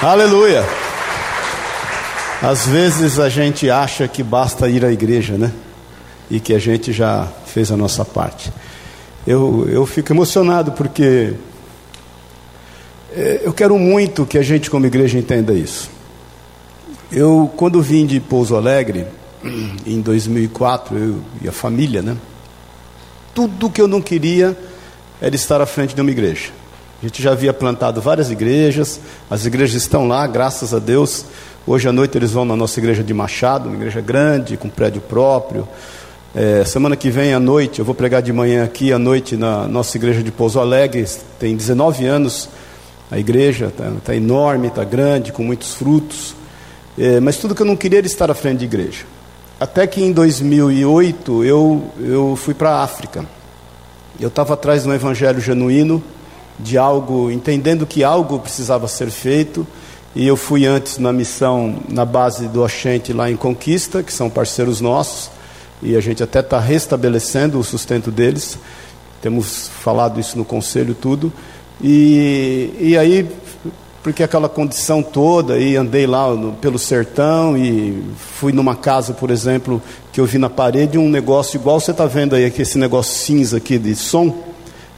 [0.00, 0.64] Aleluia.
[2.40, 5.52] Às vezes a gente acha que basta ir à igreja, né?
[6.30, 8.50] E que a gente já fez a nossa parte.
[9.26, 11.34] Eu, eu fico emocionado porque
[13.42, 15.90] eu quero muito que a gente, como igreja, entenda isso.
[17.10, 19.06] Eu, quando vim de Pouso Alegre,
[19.84, 22.16] em 2004, eu e a família, né?
[23.34, 24.56] Tudo que eu não queria
[25.20, 26.50] era estar à frente de uma igreja.
[27.02, 31.24] A gente já havia plantado várias igrejas, as igrejas estão lá, graças a Deus.
[31.66, 35.00] Hoje à noite eles vão na nossa igreja de Machado, uma igreja grande, com prédio
[35.00, 35.66] próprio.
[36.34, 39.66] É, semana que vem à noite, eu vou pregar de manhã aqui, à noite, na
[39.66, 41.04] nossa igreja de Pouso Alegre,
[41.38, 42.48] tem 19 anos
[43.10, 46.34] a igreja está tá enorme, está grande, com muitos frutos.
[46.98, 49.04] É, mas tudo que eu não queria era estar à frente de igreja.
[49.58, 53.24] Até que em 2008 eu, eu fui para a África.
[54.20, 56.02] Eu estava atrás de um evangelho genuíno,
[56.58, 59.66] de algo, entendendo que algo precisava ser feito.
[60.14, 64.28] E eu fui antes na missão na base do Oxente lá em Conquista, que são
[64.28, 65.30] parceiros nossos,
[65.82, 68.58] e a gente até está restabelecendo o sustento deles.
[69.22, 71.32] Temos falado isso no conselho tudo.
[71.80, 73.28] E, e aí,
[74.02, 79.30] porque aquela condição toda, e andei lá no, pelo sertão e fui numa casa, por
[79.30, 79.80] exemplo,
[80.12, 83.14] que eu vi na parede um negócio igual você está vendo aí, aqui, esse negócio
[83.14, 84.44] cinza aqui de som.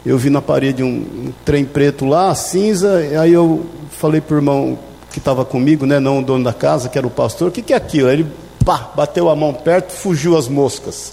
[0.04, 4.34] Eu vi na parede um, um trem preto lá, cinza, e aí eu falei para
[4.34, 4.78] o irmão
[5.12, 7.60] que estava comigo, né, não o dono da casa, que era o pastor, o que,
[7.60, 8.08] que é aquilo?
[8.08, 8.26] Aí ele
[8.64, 11.12] pá, bateu a mão perto, fugiu as moscas.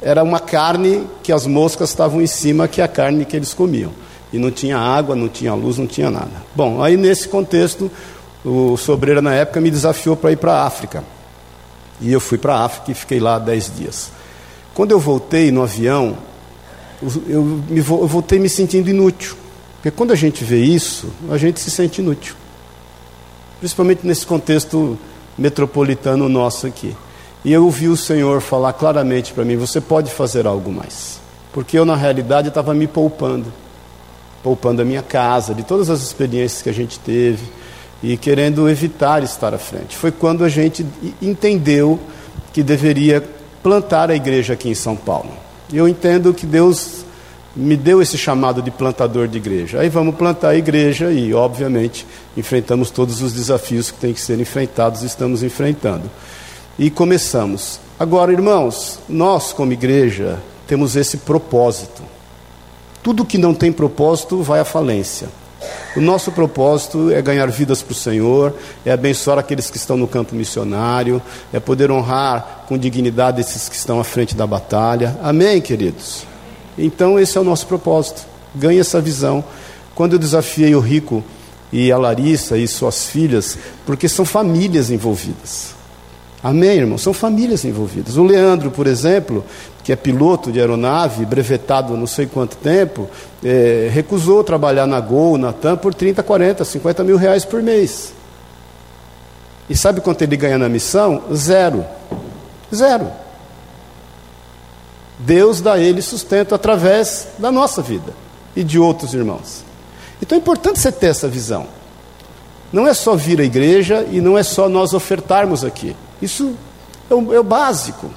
[0.00, 3.52] Era uma carne que as moscas estavam em cima, que é a carne que eles
[3.54, 3.90] comiam
[4.34, 6.42] e não tinha água, não tinha luz, não tinha nada.
[6.56, 7.88] Bom, aí nesse contexto,
[8.44, 11.04] o Sobreira na época me desafiou para ir para a África.
[12.00, 14.10] E eu fui para a África e fiquei lá dez dias.
[14.74, 16.18] Quando eu voltei no avião,
[17.28, 19.36] eu, me, eu voltei me sentindo inútil.
[19.76, 22.34] Porque quando a gente vê isso, a gente se sente inútil.
[23.60, 24.98] Principalmente nesse contexto
[25.38, 26.96] metropolitano nosso aqui.
[27.44, 31.20] E eu ouvi o Senhor falar claramente para mim: você pode fazer algo mais.
[31.52, 33.62] Porque eu, na realidade, estava me poupando
[34.44, 37.42] poupando a minha casa, de todas as experiências que a gente teve
[38.02, 39.96] e querendo evitar estar à frente.
[39.96, 40.86] Foi quando a gente
[41.22, 41.98] entendeu
[42.52, 43.24] que deveria
[43.62, 45.30] plantar a igreja aqui em São Paulo.
[45.72, 47.06] Eu entendo que Deus
[47.56, 49.80] me deu esse chamado de plantador de igreja.
[49.80, 54.38] Aí vamos plantar a igreja e, obviamente, enfrentamos todos os desafios que têm que ser
[54.38, 56.10] enfrentados e estamos enfrentando.
[56.78, 57.80] E começamos.
[57.98, 62.02] Agora, irmãos, nós como igreja temos esse propósito
[63.04, 65.28] tudo que não tem propósito vai à falência.
[65.94, 70.08] O nosso propósito é ganhar vidas para o Senhor, é abençoar aqueles que estão no
[70.08, 71.20] campo missionário,
[71.52, 75.18] é poder honrar com dignidade esses que estão à frente da batalha.
[75.22, 76.24] Amém, queridos?
[76.78, 78.22] Então, esse é o nosso propósito.
[78.54, 79.44] Ganhe essa visão.
[79.94, 81.22] Quando eu desafiei o Rico
[81.70, 85.74] e a Larissa e suas filhas, porque são famílias envolvidas.
[86.42, 86.98] Amém, irmão?
[86.98, 88.16] São famílias envolvidas.
[88.16, 89.44] O Leandro, por exemplo,
[89.84, 93.08] que é piloto de aeronave, brevetado não sei quanto tempo,
[93.44, 98.14] é, recusou trabalhar na Gol, na TAM, por 30, 40, 50 mil reais por mês.
[99.68, 101.24] E sabe quanto ele ganha na missão?
[101.34, 101.84] Zero.
[102.74, 103.12] Zero.
[105.18, 108.14] Deus dá ele sustento através da nossa vida
[108.56, 109.64] e de outros irmãos.
[110.20, 111.66] Então é importante você ter essa visão.
[112.72, 115.94] Não é só vir à igreja e não é só nós ofertarmos aqui.
[116.22, 116.54] Isso
[117.10, 118.10] é o, é o básico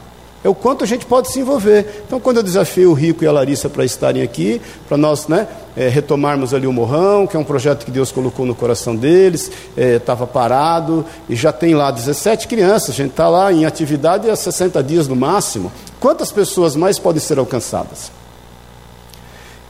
[0.48, 2.04] é o quanto a gente pode se envolver.
[2.08, 5.46] Então, quando eu desafio o Rico e a Larissa para estarem aqui, para nós né,
[5.76, 9.52] é, retomarmos ali o Morrão, que é um projeto que Deus colocou no coração deles,
[9.76, 14.30] estava é, parado, e já tem lá 17 crianças, a gente está lá em atividade
[14.30, 15.70] há 60 dias no máximo.
[16.00, 18.10] Quantas pessoas mais podem ser alcançadas?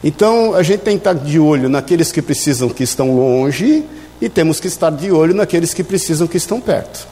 [0.04, 3.84] Então, a gente tem que estar de olho naqueles que precisam que estão longe,
[4.22, 7.08] e temos que estar de olho naqueles que precisam que estão perto.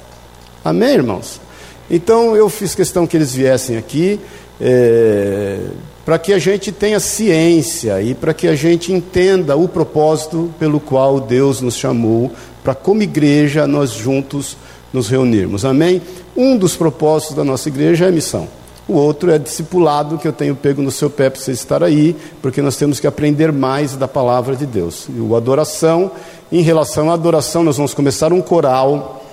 [0.63, 1.44] Amém, irmãos?
[1.89, 4.19] Então eu fiz questão que eles viessem aqui
[4.59, 5.59] é,
[6.03, 10.79] para que a gente tenha ciência e para que a gente entenda o propósito pelo
[10.79, 12.31] qual Deus nos chamou
[12.63, 14.57] para, como igreja, nós juntos
[14.91, 15.65] nos reunirmos.
[15.65, 16.01] Amém?
[16.35, 18.47] Um dos propósitos da nossa igreja é missão.
[18.87, 22.15] O outro é discipulado, que eu tenho pego no seu pé para você estar aí,
[22.39, 25.07] porque nós temos que aprender mais da palavra de Deus.
[25.09, 26.11] E o adoração,
[26.51, 29.24] em relação à adoração, nós vamos começar um coral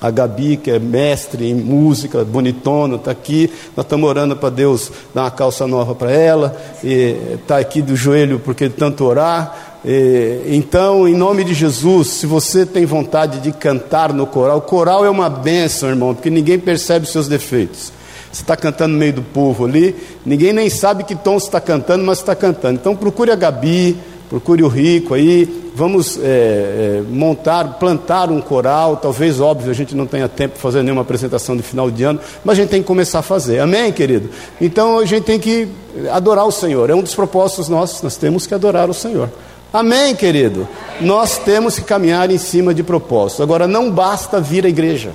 [0.00, 3.50] a Gabi, que é mestre em música, bonitona, está aqui.
[3.76, 6.56] Nós estamos orando para Deus dar uma calça nova para ela.
[6.82, 9.78] Está aqui do joelho porque tanto orar.
[9.84, 14.62] E, então, em nome de Jesus, se você tem vontade de cantar no coral, o
[14.62, 17.92] coral é uma benção, irmão, porque ninguém percebe os seus defeitos.
[18.32, 19.94] Você está cantando no meio do povo ali,
[20.24, 22.78] ninguém nem sabe que tom você está cantando, mas está cantando.
[22.80, 23.96] Então procure a Gabi,
[24.30, 29.92] procure o rico aí, vamos é, é, montar, plantar um coral, talvez, óbvio, a gente
[29.92, 32.80] não tenha tempo de fazer nenhuma apresentação de final de ano, mas a gente tem
[32.80, 34.30] que começar a fazer, amém, querido?
[34.60, 35.68] Então a gente tem que
[36.12, 39.28] adorar o Senhor, é um dos propósitos nossos, nós temos que adorar o Senhor.
[39.72, 40.66] Amém, querido?
[41.00, 43.40] Nós temos que caminhar em cima de propósitos.
[43.40, 45.12] Agora, não basta vir à igreja,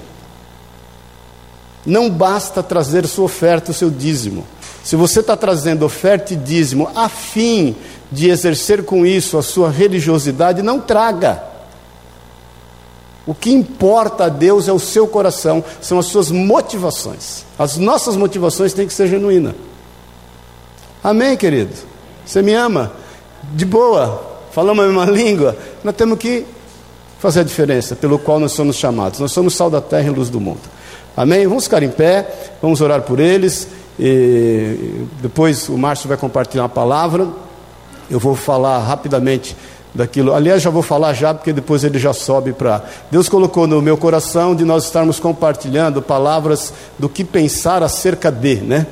[1.86, 4.46] não basta trazer sua oferta, o seu dízimo.
[4.86, 7.76] Se você está trazendo oferta e dízimo a fim
[8.12, 11.44] de exercer com isso a sua religiosidade, não traga.
[13.26, 17.44] O que importa a Deus é o seu coração, são as suas motivações.
[17.58, 19.56] As nossas motivações têm que ser genuínas.
[21.04, 21.74] Amém, querido?
[22.24, 22.92] Você me ama?
[23.54, 24.38] De boa?
[24.52, 25.58] Falamos a mesma língua?
[25.84, 26.46] Nós temos que
[27.18, 29.20] fazer a diferença pelo qual nós somos chamados.
[29.20, 30.62] Nós somos sal da terra e luz do mundo.
[31.18, 31.48] Amém?
[31.48, 33.68] Vamos ficar em pé, vamos orar por eles.
[34.00, 37.28] E depois o Márcio vai compartilhar uma palavra.
[38.10, 39.56] Eu vou falar rapidamente
[39.94, 40.34] daquilo.
[40.34, 42.84] Aliás, já vou falar já, porque depois ele já sobe para.
[43.10, 48.56] Deus colocou no meu coração de nós estarmos compartilhando palavras do que pensar acerca de,
[48.56, 48.86] né?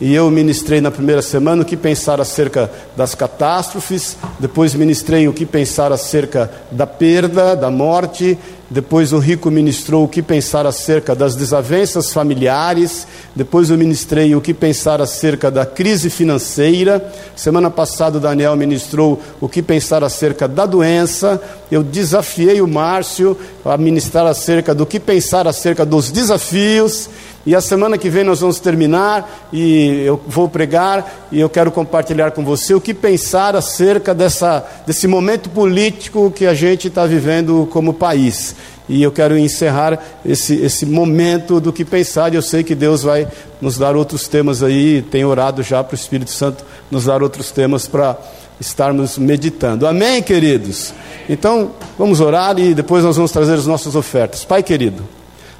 [0.00, 5.32] E eu ministrei na primeira semana o que pensar acerca das catástrofes, depois ministrei o
[5.32, 8.36] que pensar acerca da perda, da morte,
[8.68, 14.40] depois o rico ministrou o que pensar acerca das desavenças familiares, depois eu ministrei o
[14.40, 20.48] que pensar acerca da crise financeira, semana passada o Daniel ministrou o que pensar acerca
[20.48, 21.40] da doença,
[21.70, 27.08] eu desafiei o Márcio a ministrar acerca do que pensar acerca dos desafios,
[27.46, 31.70] e a semana que vem nós vamos terminar e eu vou pregar e eu quero
[31.70, 37.04] compartilhar com você o que pensar acerca dessa, desse momento político que a gente está
[37.04, 38.56] vivendo como país.
[38.88, 43.02] E eu quero encerrar esse, esse momento do que pensar, e eu sei que Deus
[43.02, 43.26] vai
[43.60, 47.50] nos dar outros temas aí, tem orado já para o Espírito Santo nos dar outros
[47.50, 48.18] temas para
[48.60, 49.86] estarmos meditando.
[49.86, 50.92] Amém, queridos?
[51.28, 54.44] Então, vamos orar e depois nós vamos trazer as nossas ofertas.
[54.44, 55.02] Pai querido.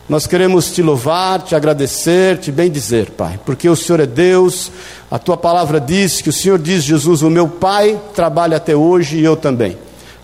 [0.06, 4.70] Nós queremos te louvar, te agradecer, te bendizer, Pai, porque o Senhor é Deus,
[5.10, 9.16] a tua palavra diz que o Senhor diz, Jesus, o meu Pai trabalha até hoje
[9.16, 9.78] e eu também.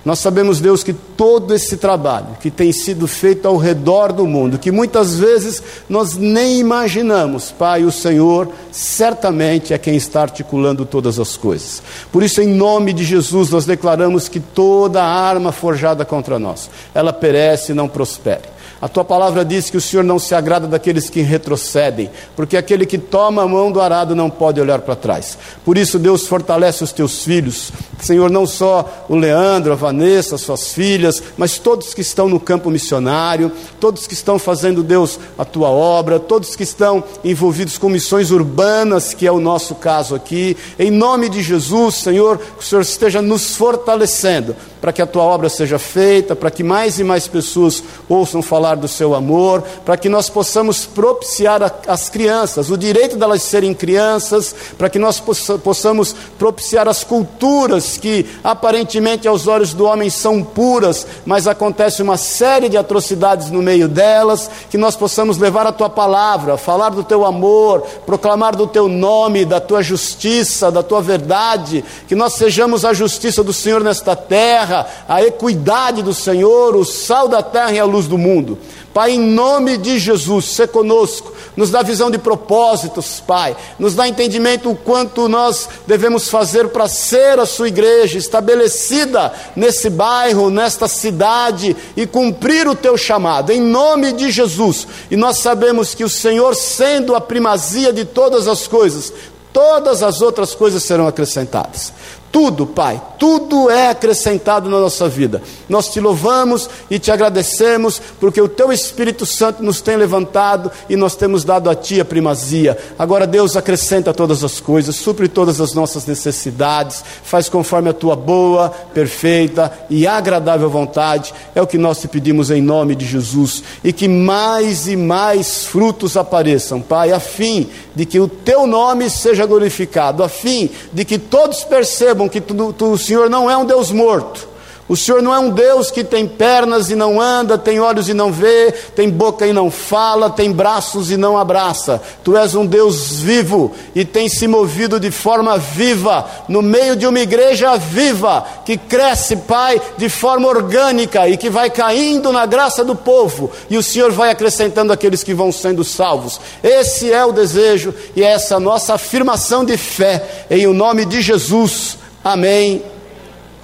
[0.05, 4.59] Nós sabemos, Deus, que todo esse trabalho que tem sido feito ao redor do mundo,
[4.59, 11.19] que muitas vezes nós nem imaginamos, Pai, o Senhor certamente é quem está articulando todas
[11.19, 11.83] as coisas.
[12.13, 17.13] Por isso, em nome de Jesus, nós declaramos que toda arma forjada contra nós, ela
[17.13, 18.60] perece e não prospere.
[18.81, 22.87] A tua palavra diz que o Senhor não se agrada daqueles que retrocedem, porque aquele
[22.87, 25.37] que toma a mão do arado não pode olhar para trás.
[25.65, 27.71] Por isso, Deus fortalece os teus filhos,
[28.01, 32.71] Senhor, não só o Leandro, a Vanessa, suas filhas, mas todos que estão no campo
[32.71, 38.31] missionário, todos que estão fazendo, Deus, a tua obra, todos que estão envolvidos com missões
[38.31, 40.57] urbanas, que é o nosso caso aqui.
[40.79, 45.23] Em nome de Jesus, Senhor, que o Senhor esteja nos fortalecendo para que a tua
[45.23, 49.63] obra seja feita, para que mais e mais pessoas ouçam falar falar do seu amor,
[49.85, 54.99] para que nós possamos propiciar a, as crianças, o direito delas serem crianças, para que
[54.99, 61.47] nós possa, possamos propiciar as culturas que aparentemente aos olhos do homem são puras, mas
[61.47, 66.57] acontece uma série de atrocidades no meio delas, que nós possamos levar a tua palavra,
[66.57, 72.15] falar do teu amor, proclamar do teu nome, da tua justiça, da tua verdade, que
[72.15, 77.43] nós sejamos a justiça do Senhor nesta terra, a equidade do Senhor, o sal da
[77.43, 78.60] terra e a luz do mundo.
[78.93, 84.09] Pai, em nome de Jesus, se conosco, nos dá visão de propósitos, Pai, nos dá
[84.09, 90.89] entendimento o quanto nós devemos fazer para ser a Sua igreja estabelecida nesse bairro, nesta
[90.89, 94.89] cidade e cumprir o Teu chamado, em nome de Jesus.
[95.11, 99.13] E nós sabemos que o Senhor, sendo a primazia de todas as coisas,
[99.53, 101.93] todas as outras coisas serão acrescentadas.
[102.33, 105.43] Tudo, Pai, tudo é acrescentado na nossa vida.
[105.69, 110.95] Nós te louvamos e te agradecemos, porque o Teu Espírito Santo nos tem levantado e
[110.95, 112.79] nós temos dado a Ti a primazia.
[112.97, 118.15] Agora, Deus, acrescenta todas as coisas, supre todas as nossas necessidades, faz conforme a Tua
[118.15, 121.35] boa, perfeita e agradável vontade.
[121.53, 123.65] É o que nós te pedimos em nome de Jesus.
[123.83, 129.11] E que mais e mais frutos apareçam, Pai, a fim de que o Teu nome
[129.11, 133.51] seja glorificado, a fim de que todos percebam percebam que tu, tu, o Senhor não
[133.51, 134.51] é um Deus morto.
[134.91, 138.13] O Senhor não é um Deus que tem pernas e não anda, tem olhos e
[138.13, 142.03] não vê, tem boca e não fala, tem braços e não abraça.
[142.25, 147.07] Tu és um Deus vivo e tem se movido de forma viva, no meio de
[147.07, 152.85] uma igreja viva, que cresce, Pai, de forma orgânica e que vai caindo na graça
[152.85, 156.41] do povo, e o Senhor vai acrescentando aqueles que vão sendo salvos.
[156.65, 161.21] Esse é o desejo e é essa nossa afirmação de fé, em o nome de
[161.21, 162.01] Jesus.
[162.23, 162.83] Amém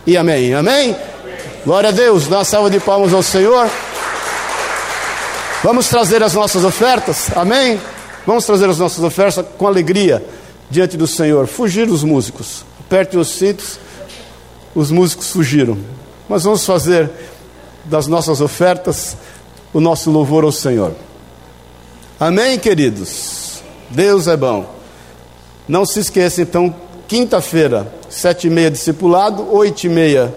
[0.06, 0.54] e amém.
[0.54, 0.96] Amém?
[1.64, 2.26] Glória a Deus.
[2.26, 3.68] Dá uma salva de palmas ao Senhor.
[5.62, 7.28] Vamos trazer as nossas ofertas.
[7.36, 7.78] Amém?
[8.26, 10.24] Vamos trazer as nossas ofertas com alegria
[10.70, 11.46] diante do Senhor.
[11.46, 12.64] Fugiram os músicos.
[12.80, 13.78] Aperte os cintos.
[14.74, 15.76] Os músicos fugiram.
[16.28, 17.10] Mas vamos fazer
[17.84, 19.16] das nossas ofertas
[19.72, 20.94] o nosso louvor ao Senhor.
[22.18, 23.62] Amém, queridos?
[23.90, 24.74] Deus é bom.
[25.68, 26.74] Não se esqueça, então,
[27.08, 30.34] quinta-feira, sete e meia discipulado, oito e meia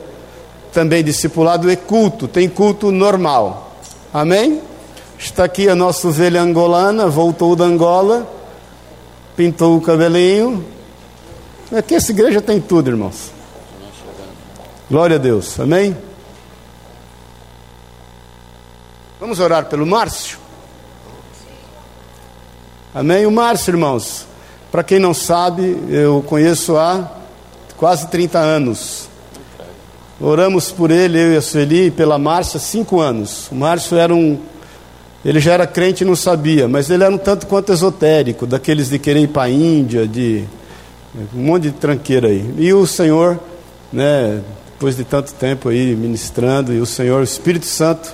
[0.71, 3.73] também discipulado e culto, tem culto normal.
[4.13, 4.61] Amém?
[5.17, 8.27] Está aqui a nossa ovelha angolana, voltou da Angola,
[9.35, 10.63] pintou o cabelinho.
[11.75, 13.31] Aqui essa igreja tem tudo, irmãos.
[14.89, 15.95] Glória a Deus, amém?
[19.19, 20.39] Vamos orar pelo Márcio?
[22.95, 23.25] Amém?
[23.25, 24.25] O Márcio, irmãos,
[24.71, 27.09] para quem não sabe, eu conheço há
[27.75, 29.09] quase 30 anos.
[30.21, 33.47] Oramos por ele, eu e a Sueli, e pela Márcia, cinco anos.
[33.51, 34.37] O Márcio era um.
[35.25, 38.89] Ele já era crente e não sabia, mas ele era um tanto quanto esotérico, daqueles
[38.89, 40.43] de querer ir para a Índia, de.
[41.33, 42.53] um monte de tranqueira aí.
[42.57, 43.39] E o Senhor,
[43.91, 44.41] né,
[44.73, 48.13] depois de tanto tempo aí ministrando, e o Senhor, o Espírito Santo,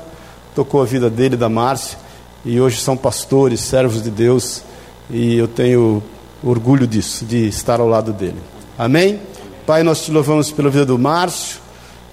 [0.55, 1.97] tocou a vida dele, da Márcia,
[2.45, 4.63] e hoje são pastores, servos de Deus,
[5.09, 6.01] e eu tenho
[6.49, 8.37] orgulho disso, de estar ao lado dele.
[8.77, 9.19] Amém?
[9.65, 11.59] Pai, nós te louvamos pela vida do Márcio,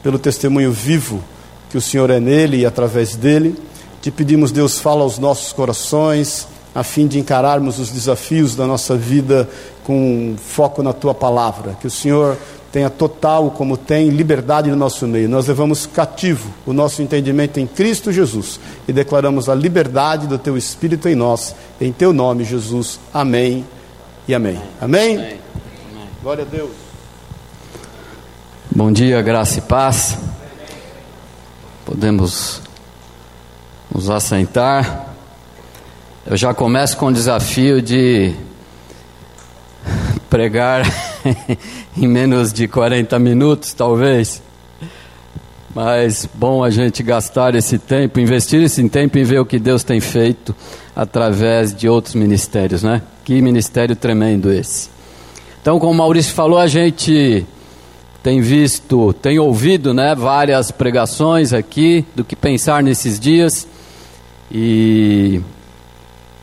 [0.03, 1.23] pelo testemunho vivo
[1.73, 3.57] que o Senhor é nele e através dele.
[4.01, 8.97] Te pedimos, Deus, fala aos nossos corações, a fim de encararmos os desafios da nossa
[8.97, 9.49] vida
[9.85, 11.77] com foco na tua palavra.
[11.81, 12.37] Que o Senhor
[12.71, 15.29] tenha total, como tem, liberdade no nosso meio.
[15.29, 20.57] Nós levamos cativo o nosso entendimento em Cristo Jesus e declaramos a liberdade do teu
[20.57, 21.55] Espírito em nós.
[21.81, 22.99] Em teu nome, Jesus.
[23.13, 23.65] Amém
[24.33, 24.59] e amém.
[24.81, 25.17] Amém?
[25.19, 25.41] amém.
[26.23, 26.71] Glória a Deus.
[28.75, 30.17] Bom dia, graça e paz.
[31.85, 32.63] Podemos
[33.95, 35.15] nos assentar.
[36.25, 38.35] Eu já começo com o desafio de
[40.31, 40.87] pregar
[41.95, 44.41] em menos de 40 minutos, talvez.
[45.75, 49.85] Mas bom a gente gastar esse tempo, investir esse tempo em ver o que Deus
[49.85, 50.57] tem feito
[50.97, 53.03] através de outros ministérios, né?
[53.25, 54.91] Que ministério tremendo esse.
[55.61, 57.47] Então, como o Maurício falou, a gente
[58.23, 63.67] tem visto, tem ouvido, né, várias pregações aqui do que pensar nesses dias.
[64.51, 65.41] E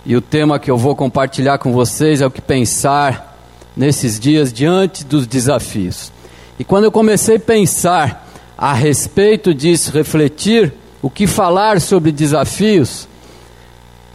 [0.05, 3.37] e o tema que eu vou compartilhar com vocês é o que pensar
[3.75, 6.11] nesses dias diante dos desafios.
[6.57, 8.27] E quando eu comecei a pensar
[8.57, 13.07] a respeito disso, refletir o que falar sobre desafios,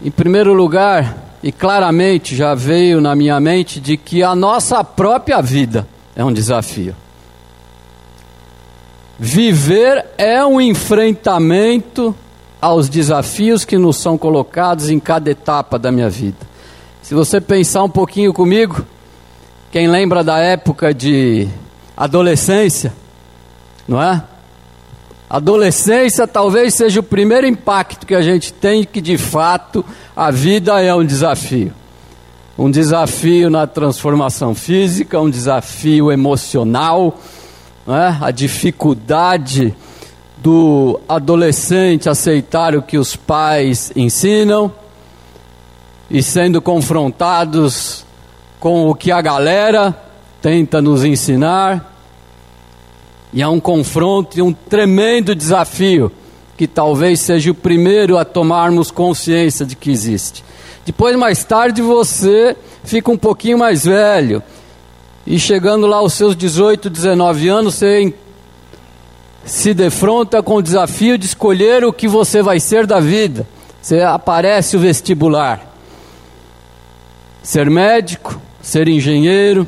[0.03, 5.43] em primeiro lugar, e claramente já veio na minha mente de que a nossa própria
[5.43, 5.87] vida
[6.17, 6.97] é um desafio.
[9.19, 12.17] Viver é um enfrentamento
[12.63, 16.39] aos desafios que nos são colocados em cada etapa da minha vida.
[17.03, 18.83] Se você pensar um pouquinho comigo,
[19.71, 21.47] quem lembra da época de
[21.95, 22.91] adolescência,
[23.87, 24.25] não é?
[25.35, 30.81] Adolescência talvez seja o primeiro impacto que a gente tem que de fato a vida
[30.81, 31.73] é um desafio.
[32.57, 37.19] Um desafio na transformação física, um desafio emocional,
[37.89, 38.17] é?
[38.25, 39.75] a dificuldade
[40.37, 44.71] do adolescente aceitar o que os pais ensinam
[46.09, 48.07] e sendo confrontados
[48.61, 50.01] com o que a galera
[50.41, 51.94] tenta nos ensinar.
[53.35, 56.13] E é um confronto e um tremendo desafio
[56.57, 60.45] que talvez seja o primeiro a tomarmos consciência de que existe.
[60.87, 64.41] Depois, mais tarde, você fica um pouquinho mais velho.
[65.27, 68.15] E chegando lá aos seus 18, 19 anos, você
[69.45, 73.49] se defronta com o desafio de escolher o que você vai ser da vida.
[73.83, 75.75] Você aparece o vestibular.
[77.43, 79.67] Ser médico, ser engenheiro,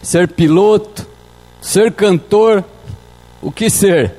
[0.00, 1.04] ser piloto,
[1.60, 2.62] ser cantor,
[3.44, 4.14] o que ser?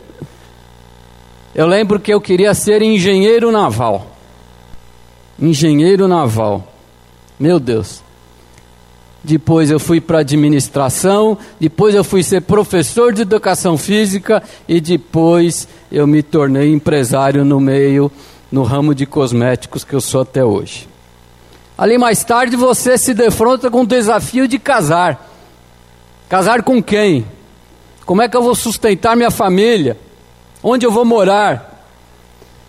[1.55, 4.15] Eu lembro que eu queria ser engenheiro naval.
[5.39, 6.71] Engenheiro naval.
[7.39, 8.03] Meu Deus.
[9.23, 15.67] Depois eu fui para administração, depois eu fui ser professor de educação física e depois
[15.91, 18.11] eu me tornei empresário no meio,
[18.51, 20.87] no ramo de cosméticos que eu sou até hoje.
[21.75, 25.27] Ali mais tarde você se defronta com o desafio de casar.
[26.29, 27.25] Casar com quem?
[28.05, 29.97] Como é que eu vou sustentar minha família?
[30.61, 31.73] Onde eu vou morar?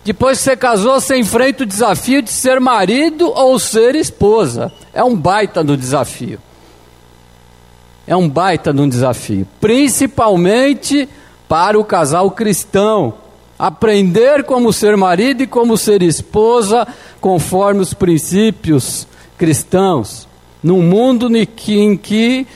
[0.03, 4.71] Depois que você casou, você enfrenta o desafio de ser marido ou ser esposa.
[4.93, 6.39] É um baita do desafio.
[8.07, 9.45] É um baita de um desafio.
[9.59, 11.09] Principalmente
[11.47, 13.15] para o casal cristão.
[13.59, 16.87] Aprender como ser marido e como ser esposa,
[17.19, 19.05] conforme os princípios
[19.37, 20.27] cristãos.
[20.63, 22.47] Num mundo em que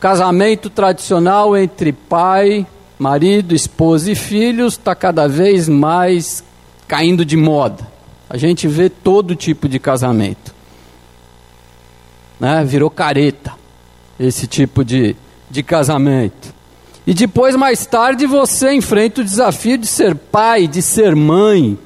[0.00, 2.66] Casamento tradicional entre pai,
[2.98, 6.44] marido, esposa e filhos está cada vez mais
[6.86, 7.86] caindo de moda.
[8.30, 10.54] A gente vê todo tipo de casamento.
[12.38, 12.64] Né?
[12.64, 13.54] Virou careta
[14.20, 15.16] esse tipo de,
[15.50, 16.54] de casamento.
[17.06, 21.78] E depois, mais tarde, você enfrenta o desafio de ser pai, de ser mãe.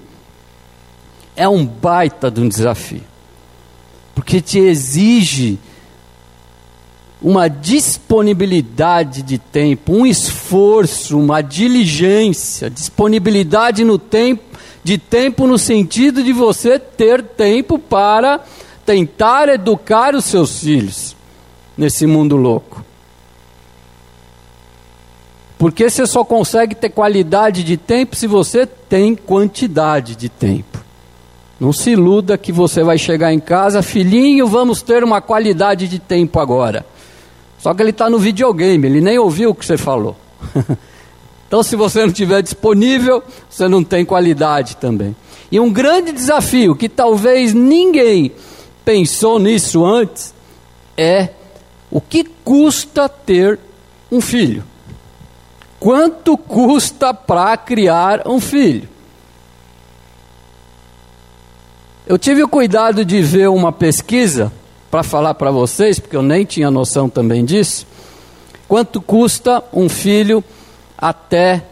[1.37, 3.05] É um baita de um desafio.
[4.15, 5.59] Porque te exige
[7.23, 14.43] uma disponibilidade de tempo, um esforço, uma diligência, disponibilidade no tempo,
[14.83, 18.41] de tempo no sentido de você ter tempo para
[18.85, 21.15] tentar educar os seus filhos
[21.79, 22.85] nesse mundo louco.
[25.57, 30.83] Porque você só consegue ter qualidade de tempo se você tem quantidade de tempo.
[31.61, 36.01] Não se iluda que você vai chegar em casa, filhinho, vamos ter uma qualidade de
[36.01, 36.85] tempo agora.
[37.63, 40.17] Só que ele está no videogame, ele nem ouviu o que você falou.
[41.47, 45.15] então, se você não estiver disponível, você não tem qualidade também.
[45.49, 48.33] E um grande desafio que talvez ninguém
[48.85, 50.35] pensou nisso antes
[50.97, 51.29] é
[51.89, 53.61] o que custa ter
[54.11, 54.65] um filho.
[55.79, 58.89] Quanto custa para criar um filho?
[62.05, 64.53] Eu tive o cuidado de ver uma pesquisa
[64.93, 67.87] para falar para vocês, porque eu nem tinha noção também disso,
[68.69, 70.45] quanto custa um filho
[70.99, 71.65] até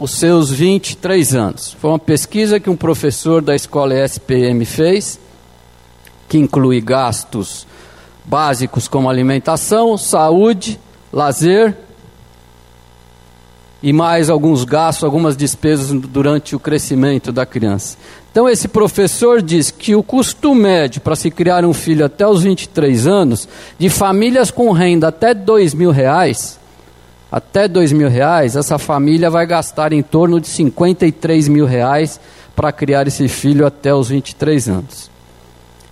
[0.00, 1.76] os seus 23 anos.
[1.78, 5.20] Foi uma pesquisa que um professor da escola ESPM fez,
[6.26, 7.66] que inclui gastos
[8.24, 10.80] básicos como alimentação, saúde,
[11.12, 11.76] lazer
[13.82, 17.98] e mais alguns gastos, algumas despesas durante o crescimento da criança.
[18.32, 22.42] Então, esse professor diz que o custo médio para se criar um filho até os
[22.42, 23.46] 23 anos,
[23.78, 26.58] de famílias com renda até dois mil reais,
[27.30, 32.18] até dois mil reais, essa família vai gastar em torno de 53 mil reais
[32.56, 35.10] para criar esse filho até os 23 anos.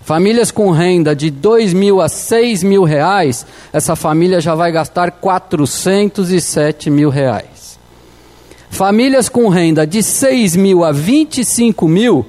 [0.00, 5.10] Famílias com renda de dois mil a seis mil reais, essa família já vai gastar
[5.10, 7.59] 407 mil reais.
[8.70, 12.26] Famílias com renda de 6 mil a 25 mil,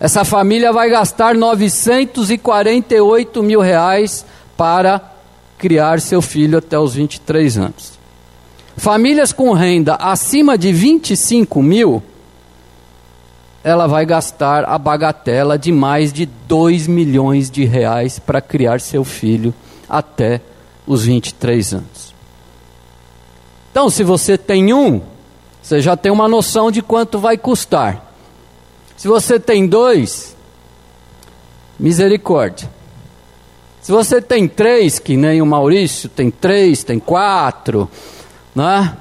[0.00, 4.24] essa família vai gastar 948 mil reais
[4.56, 5.00] para
[5.58, 7.98] criar seu filho até os 23 anos.
[8.76, 12.00] Famílias com renda acima de 25 mil,
[13.62, 19.04] ela vai gastar a bagatela de mais de 2 milhões de reais para criar seu
[19.04, 19.52] filho
[19.88, 20.40] até
[20.86, 22.14] os 23 anos.
[23.70, 25.02] Então, se você tem um,
[25.68, 28.02] você já tem uma noção de quanto vai custar.
[28.96, 30.34] Se você tem dois,
[31.78, 32.70] misericórdia.
[33.82, 37.86] Se você tem três, que nem o Maurício tem três, tem quatro,
[38.54, 38.96] né?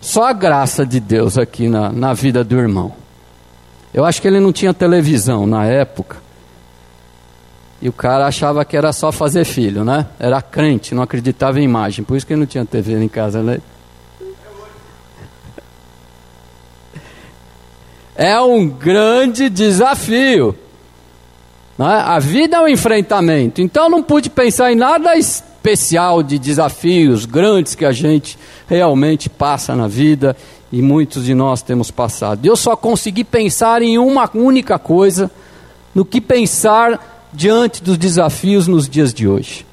[0.00, 2.94] Só a graça de Deus aqui na, na vida do irmão.
[3.92, 6.16] Eu acho que ele não tinha televisão na época.
[7.82, 10.06] E o cara achava que era só fazer filho, né?
[10.18, 12.06] Era crente, não acreditava em imagem.
[12.06, 13.60] Por isso que ele não tinha TV em casa, né?
[18.16, 20.56] É um grande desafio.
[21.78, 21.86] Né?
[21.86, 23.60] A vida é um enfrentamento.
[23.60, 29.74] Então não pude pensar em nada especial de desafios grandes que a gente realmente passa
[29.74, 30.36] na vida
[30.72, 32.44] e muitos de nós temos passado.
[32.44, 35.30] Eu só consegui pensar em uma única coisa,
[35.94, 39.66] no que pensar diante dos desafios nos dias de hoje.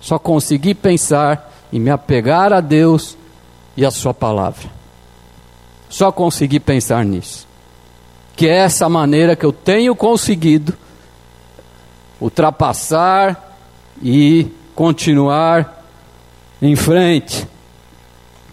[0.00, 3.16] Só consegui pensar em me apegar a Deus
[3.76, 4.68] e a Sua palavra.
[5.88, 7.45] Só consegui pensar nisso.
[8.36, 10.74] Que é essa maneira que eu tenho conseguido
[12.20, 13.58] ultrapassar
[14.02, 15.84] e continuar
[16.60, 17.46] em frente.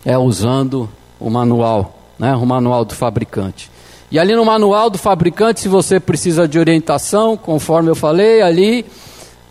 [0.06, 2.36] É usando o manual, né?
[2.36, 3.70] o manual do fabricante.
[4.12, 8.86] E ali no manual do fabricante, se você precisa de orientação, conforme eu falei, ali,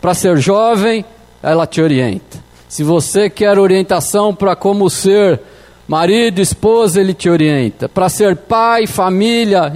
[0.00, 1.04] para ser jovem,
[1.42, 2.38] ela te orienta.
[2.68, 5.40] Se você quer orientação para como ser
[5.88, 7.88] marido, esposa, ele te orienta.
[7.88, 9.72] Para ser pai, família,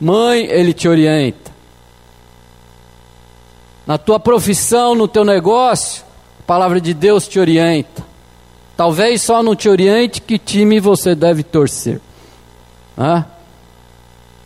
[0.00, 1.50] mãe, ele te orienta.
[3.86, 6.04] Na tua profissão, no teu negócio,
[6.40, 8.04] a palavra de Deus te orienta.
[8.76, 12.00] Talvez só não te oriente que time você deve torcer.
[12.96, 13.24] Ah?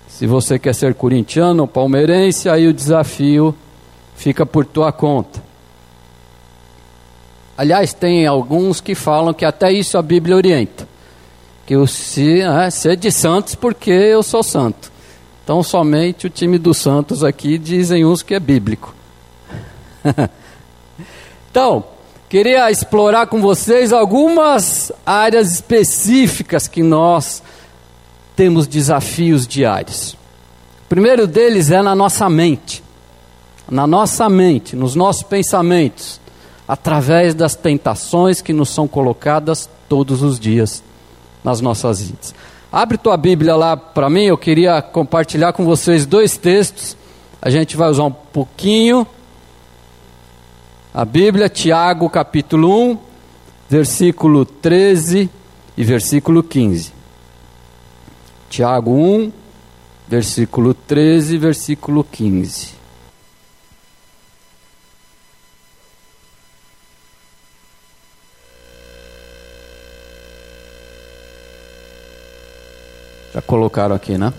[0.08, 3.54] Se você quer ser corintiano ou palmeirense, aí o desafio
[4.16, 5.42] fica por tua conta.
[7.56, 10.88] Aliás, tem alguns que falam que até isso a Bíblia orienta.
[11.66, 14.93] Que eu se, é, ser de Santos porque eu sou santo.
[15.44, 18.94] Então somente o time dos Santos aqui dizem uns que é bíblico.
[21.50, 21.84] então,
[22.30, 27.42] queria explorar com vocês algumas áreas específicas que nós
[28.34, 30.14] temos desafios diários.
[30.84, 32.82] O primeiro deles é na nossa mente.
[33.70, 36.20] Na nossa mente, nos nossos pensamentos,
[36.66, 40.82] através das tentações que nos são colocadas todos os dias
[41.42, 42.34] nas nossas vidas.
[42.74, 46.96] Abre tua Bíblia lá para mim, eu queria compartilhar com vocês dois textos.
[47.40, 49.06] A gente vai usar um pouquinho
[50.92, 52.98] a Bíblia, Tiago capítulo 1,
[53.70, 55.30] versículo 13
[55.76, 56.92] e versículo 15.
[58.50, 59.32] Tiago 1,
[60.08, 62.74] versículo 13 e versículo 15.
[73.34, 74.32] Já colocaram aqui, né?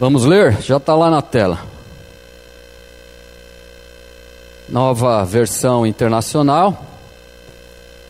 [0.00, 0.60] Vamos ler?
[0.60, 1.60] Já está lá na tela.
[4.68, 6.84] Nova versão internacional.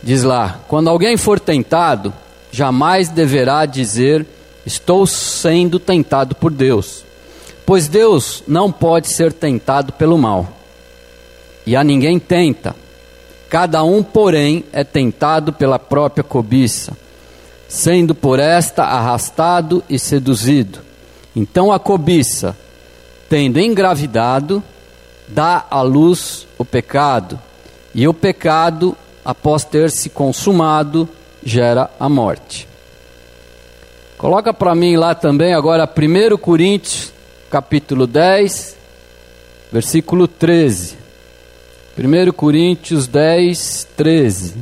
[0.01, 2.11] Diz lá: Quando alguém for tentado,
[2.51, 4.25] jamais deverá dizer:
[4.65, 7.05] Estou sendo tentado por Deus.
[7.67, 10.58] Pois Deus não pode ser tentado pelo mal.
[11.69, 12.75] E a ninguém tenta.
[13.47, 16.97] Cada um, porém, é tentado pela própria cobiça,
[17.67, 20.79] sendo por esta arrastado e seduzido.
[21.35, 22.57] Então a cobiça,
[23.29, 24.63] tendo engravidado,
[25.27, 27.39] dá à luz o pecado,
[27.93, 31.07] e o pecado, após ter se consumado,
[31.43, 32.67] gera a morte.
[34.17, 37.13] Coloca para mim lá também agora 1 Coríntios,
[37.47, 38.75] capítulo 10,
[39.71, 40.98] versículo 13.
[42.01, 44.55] 1 Coríntios 10, 13.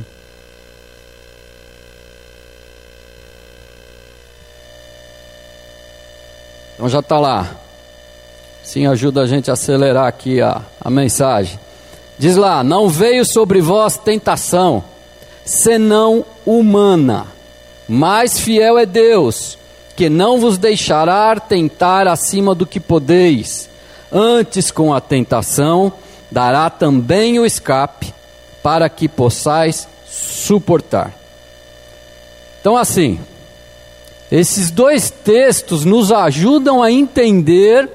[6.74, 7.48] Então já está lá.
[8.64, 11.60] Sim, ajuda a gente a acelerar aqui a, a mensagem.
[12.18, 14.82] Diz lá: Não veio sobre vós tentação,
[15.44, 17.28] senão humana,
[17.88, 19.56] mas fiel é Deus,
[19.94, 23.70] que não vos deixará tentar acima do que podeis.
[24.10, 25.92] Antes, com a tentação,
[26.30, 28.14] dará também o escape,
[28.62, 31.12] para que possais suportar.
[32.60, 33.18] Então, assim,
[34.30, 37.88] esses dois textos nos ajudam a entender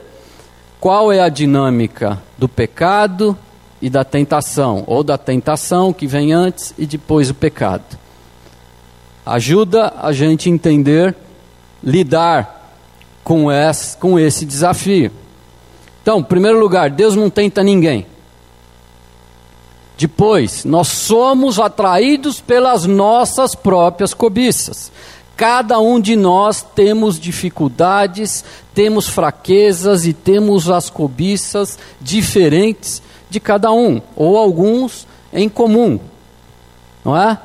[0.79, 3.38] qual é a dinâmica do pecado
[3.81, 7.84] e da tentação, ou da tentação que vem antes e depois o pecado.
[9.25, 11.15] Ajuda a gente entender,
[11.84, 12.75] lidar
[13.23, 15.11] com esse, com esse desafio.
[16.01, 18.05] Então, em primeiro lugar, Deus não tenta ninguém.
[20.03, 24.91] Depois, nós somos atraídos pelas nossas próprias cobiças.
[25.33, 28.43] Cada um de nós temos dificuldades,
[28.73, 35.97] temos fraquezas e temos as cobiças diferentes de cada um, ou alguns em comum,
[37.05, 37.37] não é?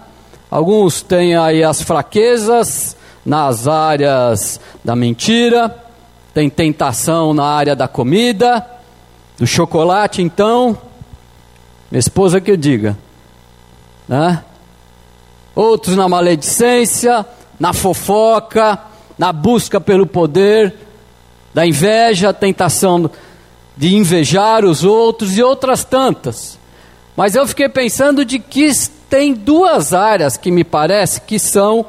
[0.51, 5.73] Alguns têm aí as fraquezas nas áreas da mentira,
[6.35, 8.67] tem tentação na área da comida,
[9.39, 10.77] do chocolate, então,
[11.91, 12.97] minha esposa que eu diga,
[14.07, 14.45] né?
[15.55, 17.27] Outros na maledicência,
[17.59, 18.79] na fofoca,
[19.17, 20.75] na busca pelo poder,
[21.53, 23.11] da inveja, tentação
[23.77, 26.59] de invejar os outros e outras tantas.
[27.17, 28.71] Mas eu fiquei pensando de que
[29.09, 31.87] tem duas áreas que me parece que são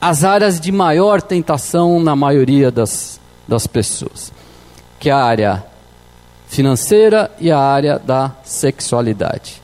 [0.00, 4.32] as áreas de maior tentação na maioria das, das pessoas,
[4.98, 5.64] que é a área
[6.54, 9.60] financeira e a área da sexualidade.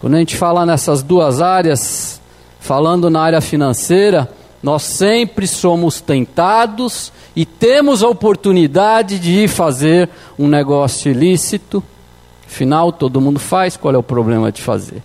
[0.00, 2.20] Quando a gente fala nessas duas áreas,
[2.58, 4.28] falando na área financeira,
[4.60, 11.82] nós sempre somos tentados e temos a oportunidade de ir fazer um negócio ilícito.
[12.44, 15.00] Afinal, todo mundo faz, qual é o problema de fazer?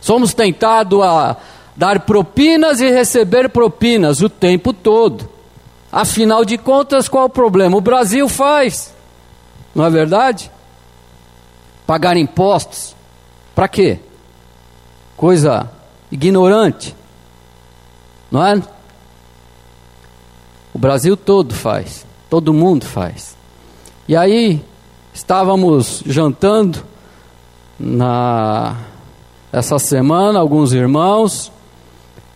[0.00, 1.36] Somos tentados a
[1.76, 5.28] dar propinas e receber propinas o tempo todo.
[5.90, 7.76] Afinal de contas, qual o problema?
[7.76, 8.93] O Brasil faz,
[9.74, 10.50] não é verdade?
[11.86, 12.94] Pagar impostos,
[13.54, 13.98] para quê?
[15.16, 15.70] Coisa
[16.10, 16.94] ignorante,
[18.30, 18.62] não é?
[20.72, 23.36] O Brasil todo faz, todo mundo faz.
[24.08, 24.64] E aí
[25.12, 26.84] estávamos jantando
[27.78, 28.76] na
[29.52, 31.52] essa semana alguns irmãos,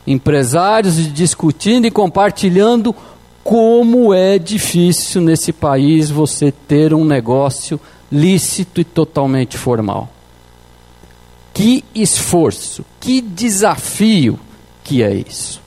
[0.06, 2.94] empresários discutindo e compartilhando
[3.48, 7.80] como é difícil nesse país você ter um negócio
[8.12, 10.06] lícito e totalmente formal.
[11.54, 14.38] Que esforço, que desafio
[14.84, 15.62] que é isso.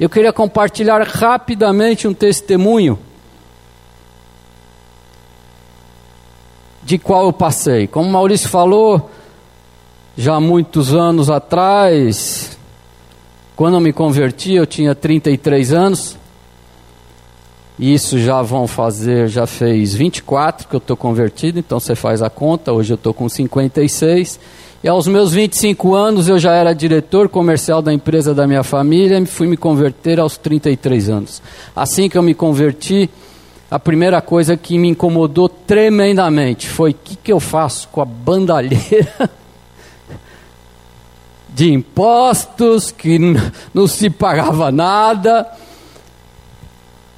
[0.00, 2.98] Eu queria compartilhar rapidamente um testemunho
[6.82, 7.86] de qual eu passei.
[7.86, 9.10] Como Maurício falou,
[10.16, 12.56] já muitos anos atrás,
[13.56, 16.16] quando eu me converti, eu tinha 33 anos.
[17.78, 22.30] Isso já vão fazer, já fez 24 que eu estou convertido, então você faz a
[22.30, 24.38] conta, hoje eu estou com 56.
[24.82, 29.18] E aos meus 25 anos eu já era diretor comercial da empresa da minha família
[29.18, 31.42] e fui me converter aos 33 anos.
[31.74, 33.08] Assim que eu me converti,
[33.70, 38.04] a primeira coisa que me incomodou tremendamente foi o que, que eu faço com a
[38.04, 39.30] bandalheira
[41.54, 43.18] de impostos, que
[43.72, 45.50] não se pagava nada,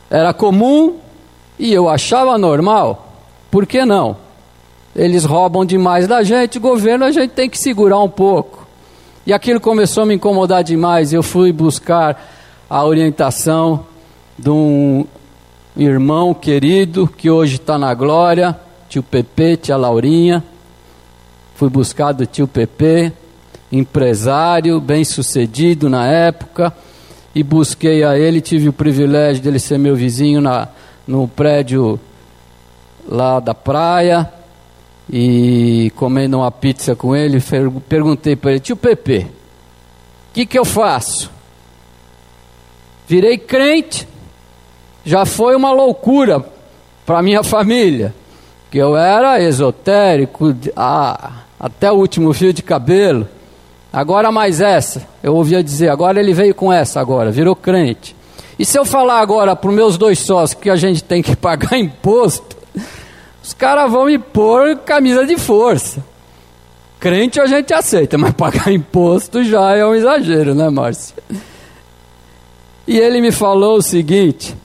[0.08, 0.98] era comum
[1.58, 3.12] e eu achava normal.
[3.50, 4.26] Por que não?
[4.96, 8.66] eles roubam demais da gente, governo a gente tem que segurar um pouco.
[9.26, 11.12] E aquilo começou a me incomodar demais.
[11.12, 12.32] Eu fui buscar
[12.70, 13.84] a orientação
[14.38, 15.04] de um
[15.76, 18.58] irmão querido que hoje está na glória,
[18.88, 20.42] tio Pepe, tia Laurinha.
[21.56, 23.12] Fui buscar do tio Pepe,
[23.70, 26.72] empresário, bem sucedido na época,
[27.34, 28.40] e busquei a ele.
[28.40, 30.68] Tive o privilégio dele ser meu vizinho na,
[31.06, 32.00] no prédio
[33.08, 34.30] lá da praia
[35.10, 37.42] e comendo uma pizza com ele,
[37.88, 39.18] perguntei para ele, tio Pepe,
[40.30, 41.30] o que, que eu faço?
[43.06, 44.06] Virei crente,
[45.04, 46.44] já foi uma loucura
[47.04, 48.12] para minha família,
[48.68, 53.28] que eu era esotérico, ah, até o último fio de cabelo.
[53.92, 58.14] Agora mais essa, eu ouvia dizer, agora ele veio com essa agora, virou crente.
[58.58, 61.34] E se eu falar agora para os meus dois sócios que a gente tem que
[61.36, 62.56] pagar imposto,
[63.42, 66.04] os caras vão me pôr camisa de força.
[66.98, 71.14] Crente a gente aceita, mas pagar imposto já é um exagero, né, Márcio?
[72.86, 74.56] E ele me falou o seguinte: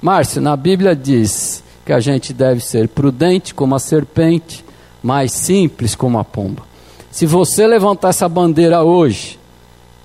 [0.00, 4.64] Márcio, na Bíblia diz que a gente deve ser prudente como a serpente,
[5.02, 6.62] mais simples como a pomba.
[7.10, 9.38] Se você levantar essa bandeira hoje,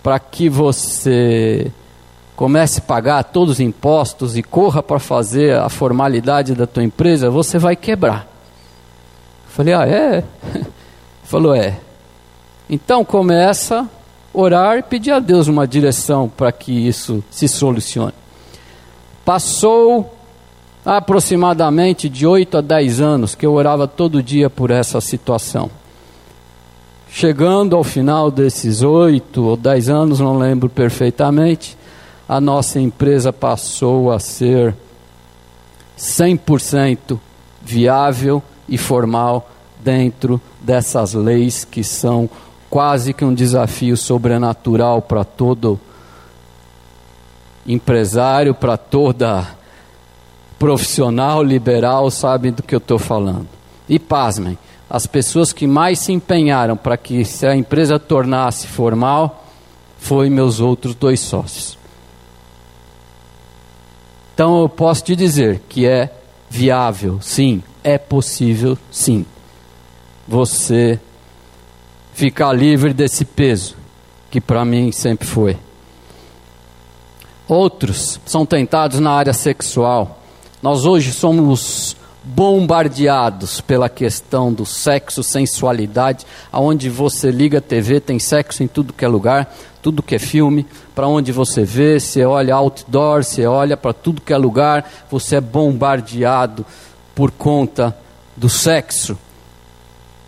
[0.01, 1.72] para que você
[2.36, 7.30] comece a pagar todos os impostos e corra para fazer a formalidade da tua empresa,
[7.30, 8.28] você vai quebrar.
[9.47, 10.24] falei, ah, é?
[11.24, 11.80] Falou, é.
[12.70, 13.88] Então começa a
[14.34, 18.14] orar e pedir a Deus uma direção para que isso se solucione.
[19.24, 20.14] Passou
[20.86, 25.70] aproximadamente de 8 a 10 anos que eu orava todo dia por essa situação.
[27.16, 31.78] Chegando ao final desses 8 ou 10 anos, não lembro perfeitamente,
[32.28, 34.76] a nossa empresa passou a ser
[35.95, 37.20] 100%
[37.61, 39.47] viável e formal
[39.80, 42.28] dentro dessas leis que são
[42.68, 45.80] quase que um desafio sobrenatural para todo
[47.64, 49.49] empresário, para toda
[50.57, 53.47] profissional liberal, sabe do que eu estou falando.
[53.88, 54.57] E pasmem,
[54.94, 59.44] as pessoas que mais se empenharam para que se a empresa tornasse formal
[59.98, 61.80] foi meus outros dois sócios.
[64.36, 66.14] Então eu posso te dizer que é
[66.48, 69.26] viável, sim, é possível, sim.
[70.28, 71.00] Você
[72.14, 73.76] ficar livre desse peso,
[74.30, 75.58] que para mim sempre foi.
[77.48, 80.20] Outros são tentados na área sexual.
[80.62, 88.17] Nós hoje somos bombardeados pela questão do sexo, sensualidade, aonde você liga a TV, tem
[88.17, 90.65] sexo em tudo que é lugar, tudo que é filme,
[90.95, 95.36] para onde você vê, você olha outdoor, você olha para tudo que é lugar, você
[95.36, 96.65] é bombardeado
[97.13, 97.95] por conta
[98.38, 99.17] do sexo.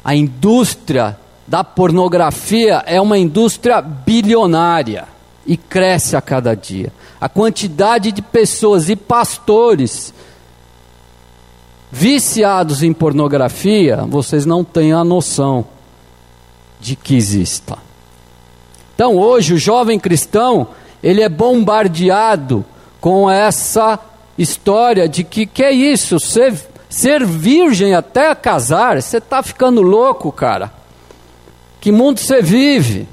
[0.04, 1.18] A indústria
[1.48, 5.08] da pornografia é uma indústria bilionária
[5.46, 6.92] e cresce a cada dia.
[7.22, 10.14] A quantidade de pessoas e pastores
[11.92, 15.66] viciados em pornografia, vocês não têm a noção
[16.80, 17.78] de que exista.
[18.94, 20.68] Então, hoje o jovem cristão,
[21.04, 22.66] ele é bombardeado
[23.00, 24.00] com essa
[24.38, 26.56] história de que que é isso, ser,
[26.90, 30.72] ser virgem até casar, você está ficando louco, cara.
[31.80, 33.08] Que mundo você vive?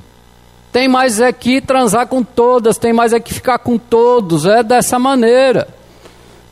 [0.72, 4.62] Tem mais é que transar com todas, tem mais é que ficar com todos, é
[4.62, 5.68] dessa maneira.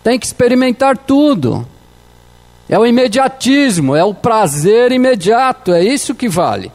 [0.05, 1.67] Tem que experimentar tudo.
[2.71, 6.71] É o imediatismo, é o prazer imediato, é isso que vale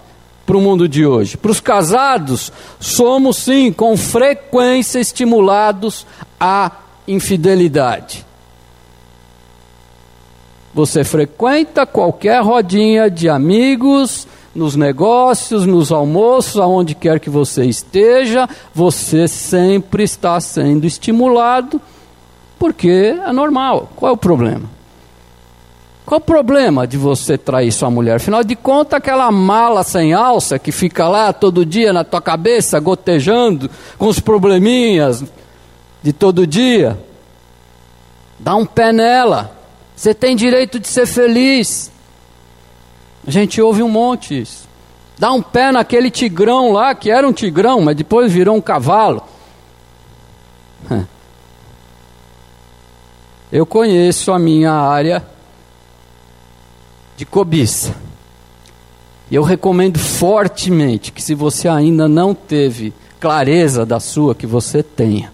[0.46, 1.38] para o mundo de hoje.
[1.38, 6.06] Para os casados, somos sim, com frequência, estimulados
[6.38, 6.70] à
[7.08, 8.26] infidelidade.
[10.74, 18.50] Você frequenta qualquer rodinha de amigos, nos negócios, nos almoços, aonde quer que você esteja,
[18.74, 21.80] você sempre está sendo estimulado,
[22.60, 23.90] porque é normal.
[23.96, 24.75] Qual é o problema?
[26.06, 28.18] Qual o problema de você trair sua mulher?
[28.18, 32.80] Afinal de contas, aquela mala sem alça que fica lá todo dia na tua cabeça,
[32.80, 35.24] gotejando, com os probleminhas
[36.04, 36.96] de todo dia.
[38.38, 39.58] Dá um pé nela.
[39.96, 41.92] Você tem direito de ser feliz.
[43.26, 44.68] A gente ouve um monte isso.
[45.18, 49.24] Dá um pé naquele tigrão lá, que era um tigrão, mas depois virou um cavalo.
[53.52, 55.35] Eu conheço a minha área
[57.16, 57.96] de cobiça.
[59.32, 65.34] Eu recomendo fortemente que, se você ainda não teve clareza da sua, que você tenha.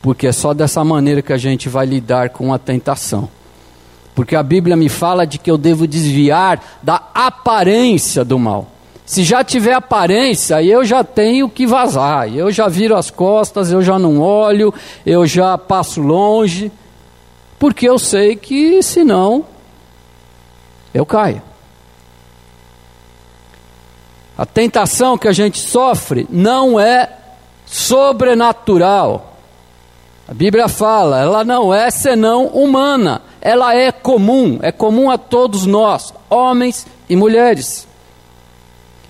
[0.00, 3.28] Porque é só dessa maneira que a gente vai lidar com a tentação.
[4.14, 8.68] Porque a Bíblia me fala de que eu devo desviar da aparência do mal.
[9.06, 12.34] Se já tiver aparência, eu já tenho que vazar.
[12.34, 14.74] Eu já viro as costas, eu já não olho,
[15.06, 16.70] eu já passo longe.
[17.58, 19.44] Porque eu sei que senão
[20.92, 21.42] eu caio.
[24.36, 27.10] A tentação que a gente sofre não é
[27.66, 29.36] sobrenatural.
[30.26, 35.66] A Bíblia fala, ela não é senão humana, ela é comum, é comum a todos
[35.66, 37.86] nós, homens e mulheres.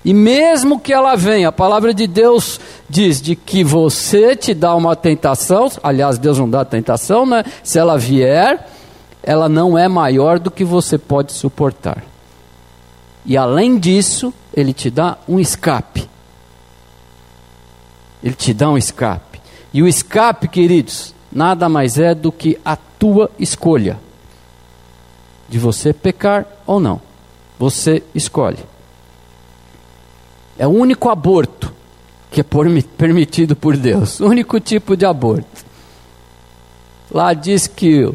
[0.03, 2.59] E mesmo que ela venha, a palavra de Deus
[2.89, 7.45] diz de que você te dá uma tentação, aliás, Deus não dá tentação, né?
[7.63, 8.67] Se ela vier,
[9.23, 12.03] ela não é maior do que você pode suportar.
[13.25, 16.09] E além disso, ele te dá um escape.
[18.21, 19.41] Ele te dá um escape.
[19.73, 23.97] E o escape, queridos, nada mais é do que a tua escolha
[25.47, 27.01] de você pecar ou não.
[27.57, 28.59] Você escolhe.
[30.57, 31.73] É o único aborto
[32.29, 32.43] que é
[32.97, 34.19] permitido por Deus.
[34.19, 35.63] O único tipo de aborto.
[37.11, 38.11] Lá diz que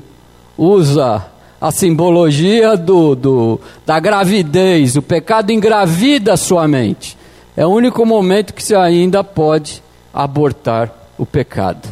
[0.58, 1.24] usa
[1.60, 7.16] a simbologia do, do, da gravidez, o pecado engravida a sua mente.
[7.56, 9.82] É o único momento que você ainda pode
[10.12, 11.88] abortar o pecado.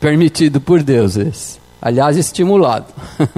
[0.00, 1.58] Permitido por Deus esse.
[1.80, 2.86] Aliás, estimulado.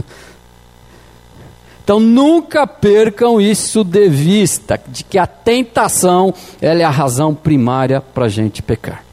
[1.83, 8.01] então nunca percam isso de vista, de que a tentação ela é a razão primária
[8.01, 9.05] para a gente pecar.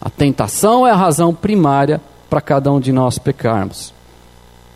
[0.00, 3.92] A tentação é a razão primária para cada um de nós pecarmos.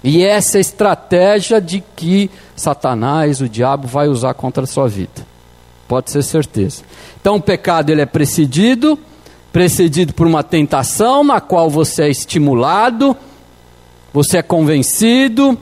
[0.02, 5.26] E essa estratégia de que Satanás, o diabo, vai usar contra a sua vida.
[5.86, 6.82] Pode ser certeza.
[7.20, 8.98] Então o pecado ele é precedido,
[9.52, 13.16] precedido por uma tentação na qual você é estimulado,
[14.12, 15.58] você é convencido,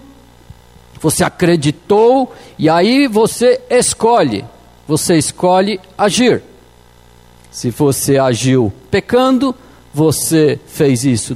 [1.01, 4.45] Você acreditou e aí você escolhe.
[4.87, 6.43] Você escolhe agir.
[7.51, 9.55] Se você agiu pecando,
[9.95, 11.35] você fez isso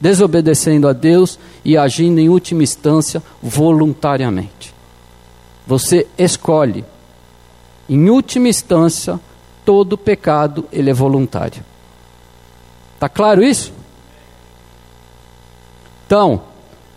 [0.00, 4.72] desobedecendo a Deus e agindo em última instância voluntariamente.
[5.66, 6.84] Você escolhe.
[7.88, 9.18] Em última instância,
[9.64, 11.64] todo pecado ele é voluntário.
[13.00, 13.72] Tá claro isso?
[16.06, 16.40] Então,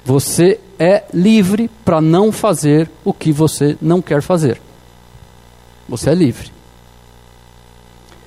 [0.05, 4.61] você é livre para não fazer o que você não quer fazer.
[5.87, 6.51] Você é livre.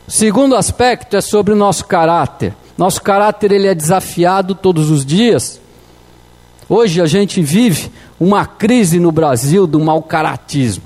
[0.09, 2.53] Segundo aspecto é sobre o nosso caráter.
[2.77, 5.62] Nosso caráter ele é desafiado todos os dias.
[6.69, 10.85] Hoje a gente vive uma crise no Brasil do mau caratismo,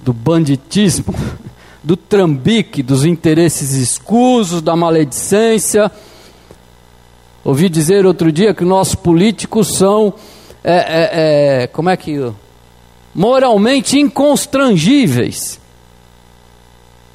[0.00, 1.14] do banditismo,
[1.82, 5.90] do trambique, dos interesses escusos, da maledicência.
[7.44, 10.14] Ouvi dizer outro dia que nossos políticos são,
[10.62, 11.10] é, é,
[11.62, 12.32] é, como é que,
[13.14, 15.60] moralmente inconstrangíveis.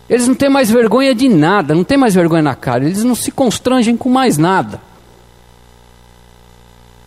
[0.10, 3.16] Eles não têm mais vergonha de nada, não têm mais vergonha na cara, eles não
[3.16, 4.91] se constrangem com mais nada.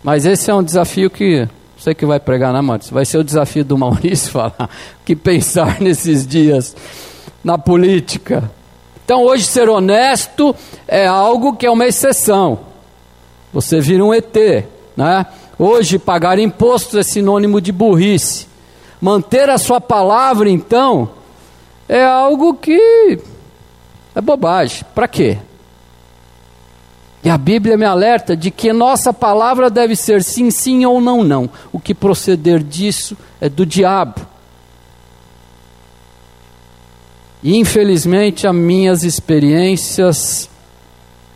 [0.05, 1.49] Mas esse é um desafio que
[1.79, 2.93] você que vai pregar, né, Maurício?
[2.93, 4.69] Vai ser o desafio do Maurício falar
[5.03, 6.77] que pensar nesses dias
[7.43, 8.51] na política.
[9.03, 10.55] Então, hoje, ser honesto
[10.87, 12.61] é algo que é uma exceção.
[13.51, 14.37] Você vira um ET,
[14.95, 15.25] né?
[15.59, 18.47] Hoje, pagar impostos é sinônimo de burrice.
[19.01, 21.11] Manter a sua palavra, então,
[21.89, 23.19] é algo que
[24.15, 24.85] é bobagem.
[24.95, 25.39] Para quê?
[27.25, 31.25] E a Bíblia me alerta de que nossa palavra deve ser sim, sim ou não,
[31.25, 31.49] não.
[31.73, 34.21] O que proceder disso é do diabo.
[37.43, 40.51] E infelizmente as minhas experiências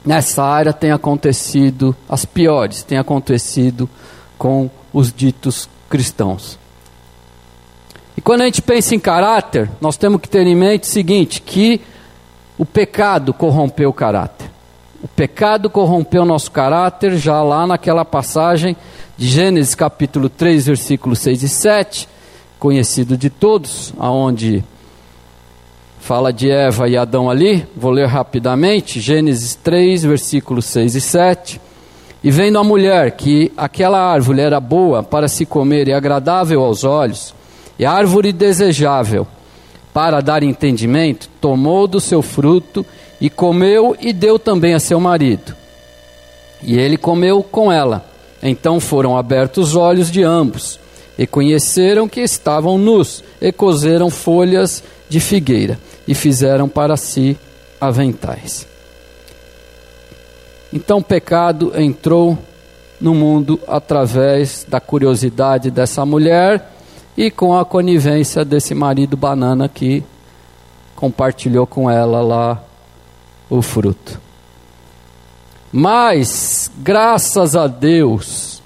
[0.04, 3.88] nessa área têm acontecido, as piores, têm acontecido
[4.36, 6.58] com os ditos cristãos.
[8.14, 11.40] E quando a gente pensa em caráter, nós temos que ter em mente o seguinte:
[11.40, 11.80] que
[12.58, 14.37] o pecado corrompeu o caráter.
[15.00, 18.76] O pecado corrompeu nosso caráter, já lá naquela passagem
[19.16, 22.08] de Gênesis capítulo 3, versículos 6 e 7,
[22.58, 24.64] conhecido de todos, aonde
[26.00, 31.60] fala de Eva e Adão ali, vou ler rapidamente, Gênesis 3, versículos 6 e 7.
[32.24, 36.82] E vendo a mulher que aquela árvore era boa para se comer e agradável aos
[36.82, 37.32] olhos,
[37.78, 39.28] e árvore desejável
[39.94, 42.97] para dar entendimento, tomou do seu fruto e
[43.28, 45.54] comeu e deu também a seu marido.
[46.62, 48.04] E ele comeu com ela.
[48.42, 50.78] Então foram abertos os olhos de ambos,
[51.18, 57.36] e conheceram que estavam nus, e cozeram folhas de figueira, e fizeram para si
[57.80, 58.66] aventais.
[60.72, 62.38] Então o pecado entrou
[63.00, 66.72] no mundo através da curiosidade dessa mulher
[67.16, 70.04] e com a conivência desse marido banana que
[70.94, 72.62] compartilhou com ela lá
[73.48, 74.20] o fruto.
[75.72, 78.62] Mas, graças a Deus,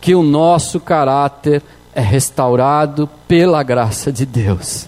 [0.00, 1.62] que o nosso caráter
[1.94, 4.86] é restaurado pela graça de Deus.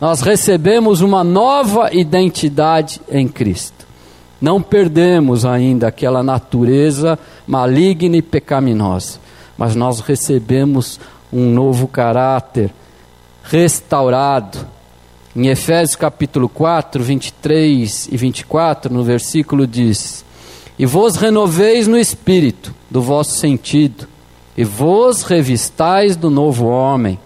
[0.00, 3.86] Nós recebemos uma nova identidade em Cristo.
[4.40, 9.22] Não perdemos ainda aquela natureza maligna e pecaminosa
[9.56, 10.98] mas nós recebemos
[11.32, 12.72] um novo caráter
[13.44, 14.58] restaurado.
[15.34, 20.26] Em Efésios capítulo 4, 23 e 24, no versículo diz:
[20.78, 24.06] E vos renoveis no espírito do vosso sentido,
[24.54, 27.18] e vos revistais do novo homem,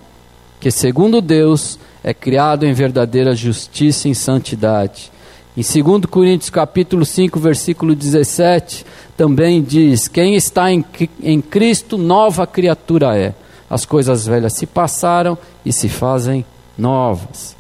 [0.61, 5.11] que segundo Deus é criado em verdadeira justiça e santidade.
[5.57, 8.87] Em 2 Coríntios capítulo 5, versículo 17,
[9.17, 10.85] também diz: Quem está em,
[11.21, 13.35] em Cristo, nova criatura é.
[13.69, 16.45] As coisas velhas se passaram e se fazem
[16.79, 17.57] novas.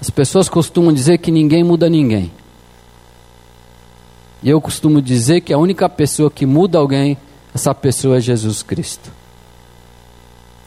[0.00, 2.30] As pessoas costumam dizer que ninguém muda ninguém.
[4.42, 7.18] E eu costumo dizer que a única pessoa que muda alguém,
[7.54, 9.10] essa pessoa é Jesus Cristo.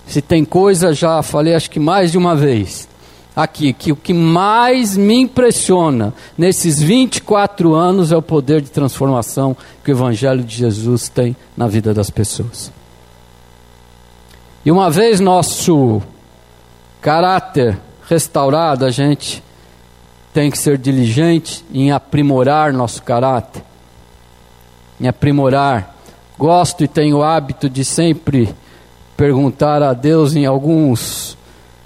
[0.06, 2.90] Se tem coisa, já falei acho que mais de uma vez
[3.36, 9.56] aqui que o que mais me impressiona nesses 24 anos é o poder de transformação
[9.84, 12.72] que o Evangelho de Jesus tem na vida das pessoas.
[14.66, 16.02] E uma vez nosso
[17.02, 17.80] caráter
[18.12, 19.42] restaurado, a gente
[20.34, 23.64] tem que ser diligente em aprimorar nosso caráter,
[25.00, 25.96] em aprimorar.
[26.38, 28.54] Gosto e tenho o hábito de sempre
[29.16, 31.38] perguntar a Deus em alguns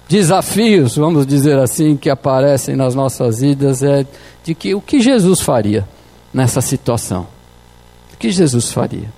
[0.08, 4.04] desafios, vamos dizer assim, que aparecem nas nossas vidas é
[4.42, 5.86] de que o que Jesus faria
[6.32, 7.26] nessa situação?
[8.14, 9.12] O que Jesus faria?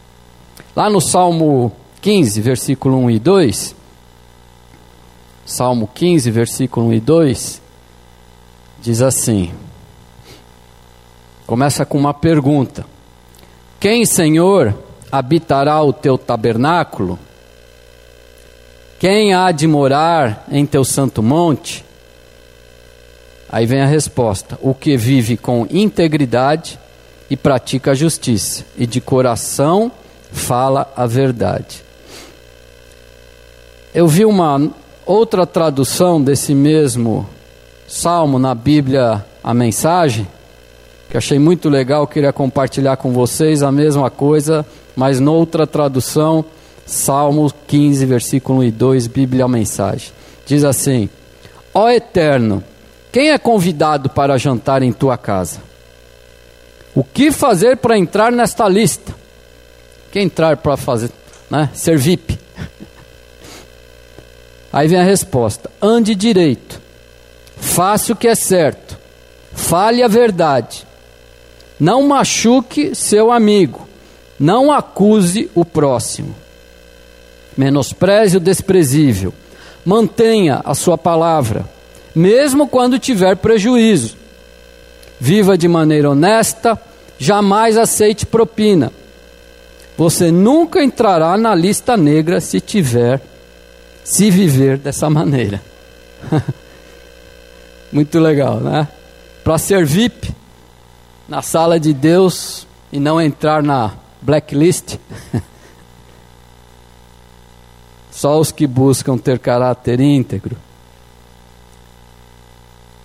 [0.76, 3.76] Lá no Salmo 15, versículo 1 e 2,
[5.49, 7.62] Salmo 15, versículo 1 e 2,
[8.83, 9.51] diz assim:
[11.47, 12.85] começa com uma pergunta:
[13.81, 14.75] Quem, Senhor,
[15.11, 17.19] habitará o teu tabernáculo?
[18.99, 21.83] Quem há de morar em teu santo monte?
[23.49, 26.79] Aí vem a resposta: O que vive com integridade
[27.31, 29.91] e pratica a justiça, e de coração
[30.31, 31.83] fala a verdade.
[33.95, 34.70] Eu vi uma
[35.09, 37.26] outra tradução desse mesmo
[37.89, 40.28] salmo na Bíblia, a mensagem,
[41.09, 46.44] que achei muito legal, queria compartilhar com vocês a mesma coisa, mas noutra tradução,
[46.85, 50.12] Salmo 15, versículo 1 e 2, Bíblia a mensagem.
[50.44, 51.09] Diz assim:
[51.72, 52.62] Ó Eterno,
[53.10, 55.60] quem é convidado para jantar em tua casa?
[56.94, 59.14] O que fazer para entrar nesta lista?
[60.12, 61.10] Quem entrar para fazer,
[61.51, 61.70] né?
[61.72, 62.48] Ser VIP.
[64.73, 66.81] Aí vem a resposta: ande direito,
[67.57, 68.99] faça o que é certo,
[69.53, 70.86] fale a verdade,
[71.78, 73.89] não machuque seu amigo,
[74.39, 76.35] não acuse o próximo,
[77.57, 79.32] menospreze o desprezível,
[79.85, 81.65] mantenha a sua palavra,
[82.15, 84.16] mesmo quando tiver prejuízo.
[85.20, 86.81] Viva de maneira honesta,
[87.19, 88.93] jamais aceite propina.
[89.97, 93.20] Você nunca entrará na lista negra se tiver,
[94.09, 95.62] se viver dessa maneira.
[97.93, 98.89] Muito legal, né?
[99.44, 100.35] Para ser VIP,
[101.28, 104.97] na sala de Deus e não entrar na blacklist.
[108.10, 110.56] Só os que buscam ter caráter íntegro.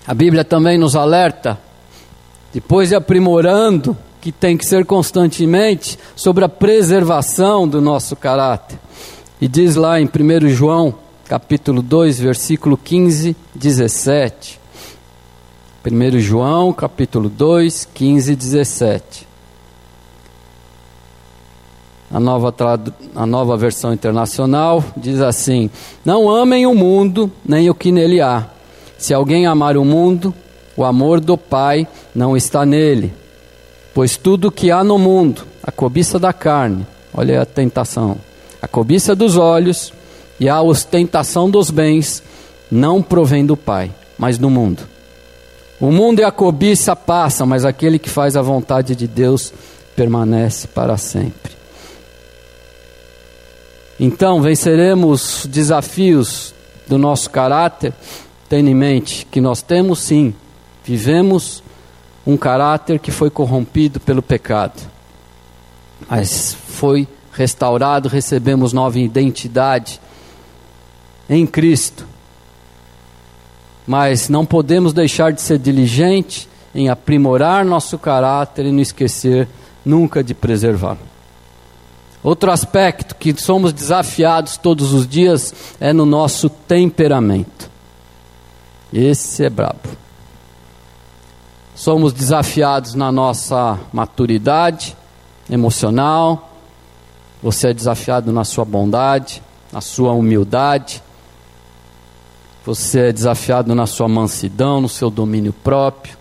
[0.08, 1.60] A Bíblia também nos alerta,
[2.54, 8.80] depois de aprimorando, que tem que ser constantemente sobre a preservação do nosso caráter.
[9.44, 10.96] E diz lá em 1 João,
[11.28, 14.58] capítulo 2, versículo 15, 17.
[15.86, 19.28] 1 João, capítulo 2, 15 e 17.
[22.10, 22.56] A nova,
[23.14, 25.70] a nova versão internacional diz assim:
[26.06, 28.48] Não amem o mundo, nem o que nele há.
[28.98, 30.34] Se alguém amar o mundo,
[30.78, 33.14] o amor do Pai não está nele.
[33.94, 38.18] Pois tudo que há no mundo, a cobiça da carne, olha a tentação,
[38.64, 39.92] a cobiça dos olhos
[40.40, 42.24] e a ostentação dos bens,
[42.72, 44.88] não provém do Pai, mas do mundo.
[45.82, 49.54] O mundo e a cobiça passam, mas aquele que faz a vontade de Deus
[49.98, 51.52] permanece para sempre.
[54.00, 56.56] Então, venceremos desafios
[56.88, 57.94] do nosso caráter,
[58.48, 60.34] tendo em mente que nós temos sim,
[60.86, 61.62] vivemos
[62.26, 64.82] um caráter que foi corrompido pelo pecado,
[66.10, 70.00] mas foi restaurado, recebemos nova identidade
[71.30, 72.14] em Cristo
[73.86, 79.48] mas não podemos deixar de ser diligente em aprimorar nosso caráter e não esquecer
[79.86, 81.00] nunca de preservá-lo.
[82.24, 87.70] Outro aspecto que somos desafiados todos os dias é no nosso temperamento.
[88.94, 89.90] Esse é brabo.
[91.76, 94.96] Somos desafiados na nossa maturidade
[95.50, 96.53] emocional.
[97.44, 101.04] Você é desafiado na sua bondade, na sua humildade,
[102.66, 106.18] você é desafiado na sua mansidão, no seu domínio próprio.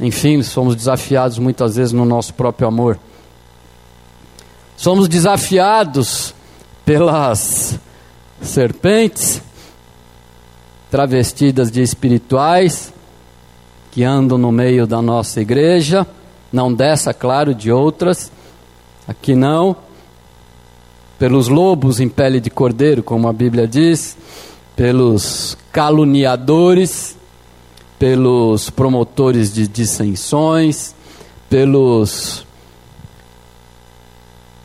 [0.00, 2.98] Enfim, somos desafiados muitas vezes no nosso próprio amor.
[4.74, 6.34] Somos desafiados
[6.86, 7.78] pelas
[8.40, 9.42] serpentes
[10.90, 12.92] travestidas de espirituais
[13.90, 16.06] que andam no meio da nossa igreja,
[16.50, 18.32] não dessa, claro, de outras,
[19.06, 19.76] aqui não,
[21.18, 24.16] pelos lobos em pele de cordeiro, como a Bíblia diz,
[24.74, 27.16] pelos caluniadores,
[27.98, 30.94] pelos promotores de dissensões,
[31.48, 32.44] pelos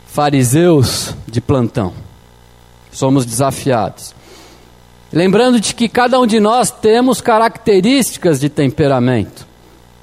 [0.08, 1.94] fariseus de plantão.
[2.92, 4.14] Somos desafiados.
[5.12, 9.48] Lembrando de que cada um de nós temos características de temperamento,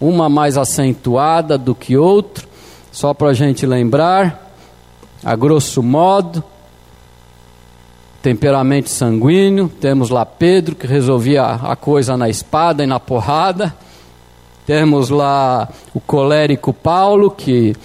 [0.00, 2.46] uma mais acentuada do que outra,
[2.90, 4.45] só para a gente lembrar,
[5.24, 6.42] a grosso modo,
[8.22, 13.74] temperamento sanguíneo, temos lá Pedro que resolvia a coisa na espada e na porrada,
[14.66, 17.76] temos lá o colérico Paulo que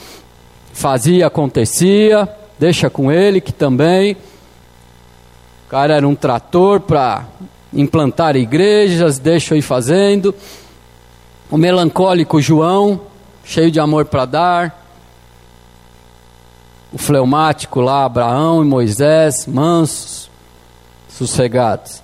[0.73, 2.27] fazia, acontecia,
[2.57, 7.25] deixa com ele que também, o cara era um trator para
[7.71, 10.33] implantar igrejas, deixa eu ir fazendo,
[11.51, 13.01] o melancólico João,
[13.43, 14.80] cheio de amor para dar,
[16.91, 20.29] o fleumático lá, Abraão e Moisés, mansos,
[21.09, 22.01] sossegados.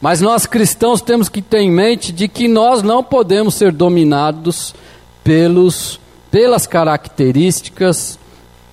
[0.00, 4.74] Mas nós cristãos temos que ter em mente de que nós não podemos ser dominados
[5.22, 8.18] pelos, pelas características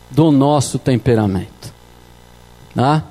[0.10, 1.74] do nosso temperamento.
[2.74, 3.03] Tá?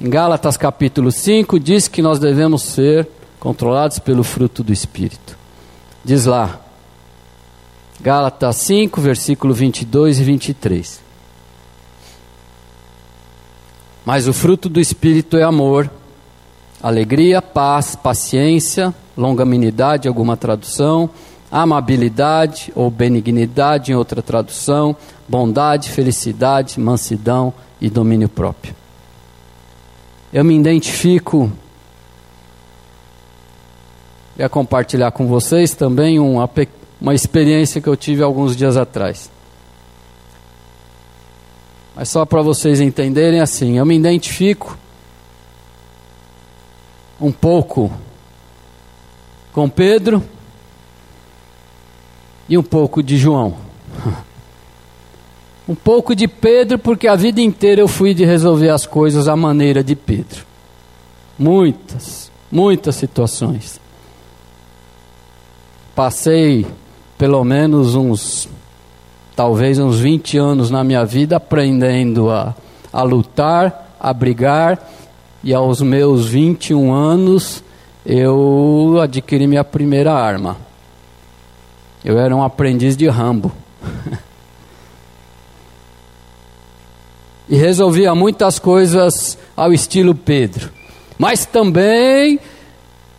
[0.00, 3.08] Em Gálatas capítulo 5 diz que nós devemos ser
[3.40, 5.38] controlados pelo fruto do Espírito.
[6.04, 6.60] Diz lá,
[8.04, 11.00] Gálatas 5, versículo 22 e 23.
[14.04, 15.90] Mas o fruto do Espírito é amor,
[16.82, 21.08] alegria, paz, paciência, longanimidade, alguma tradução,
[21.50, 24.94] amabilidade ou benignidade em outra tradução,
[25.26, 28.76] bondade, felicidade, mansidão e domínio próprio.
[30.30, 31.50] Eu me identifico
[34.38, 36.46] e compartilhar com vocês também uma,
[37.00, 39.30] uma experiência que eu tive alguns dias atrás.
[41.94, 44.76] Mas só para vocês entenderem assim, eu me identifico
[47.20, 47.92] um pouco
[49.52, 50.22] com Pedro
[52.48, 53.56] e um pouco de João.
[55.66, 59.34] Um pouco de Pedro, porque a vida inteira eu fui de resolver as coisas à
[59.34, 60.44] maneira de Pedro.
[61.38, 63.80] Muitas, muitas situações.
[65.94, 66.66] Passei
[67.24, 68.46] pelo menos uns,
[69.34, 72.54] talvez uns 20 anos na minha vida aprendendo a,
[72.92, 74.78] a lutar, a brigar
[75.42, 77.64] e aos meus 21 anos
[78.04, 80.58] eu adquiri minha primeira arma.
[82.04, 83.50] Eu era um aprendiz de Rambo.
[87.48, 90.70] e resolvia muitas coisas ao estilo Pedro.
[91.18, 92.38] Mas também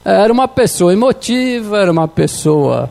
[0.03, 2.87] era uma pessoa emotiva, era uma pessoa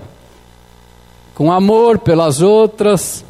[1.34, 3.24] com amor pelas outras.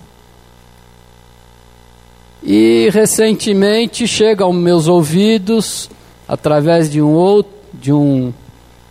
[2.43, 5.89] E recentemente chega aos meus ouvidos,
[6.28, 8.32] através de um outro, de um,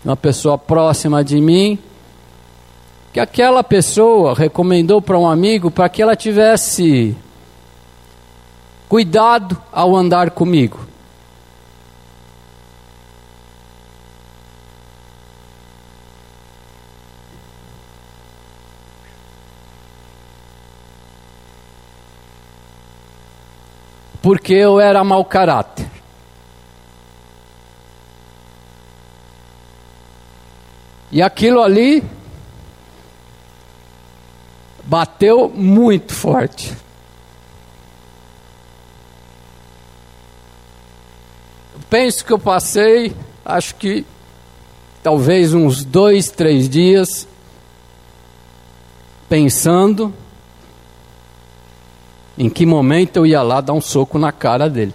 [0.03, 1.77] uma pessoa próxima de mim,
[3.13, 7.15] que aquela pessoa recomendou para um amigo para que ela tivesse
[8.89, 10.92] cuidado ao andar comigo.
[24.23, 25.87] Porque eu era mau caráter.
[31.11, 32.03] E aquilo ali
[34.83, 36.75] bateu muito forte.
[41.93, 44.03] penso que eu passei, acho que
[45.03, 47.27] talvez uns dois, três dias,
[49.29, 50.11] pensando
[52.37, 54.93] em que momento eu ia lá dar um soco na cara dele.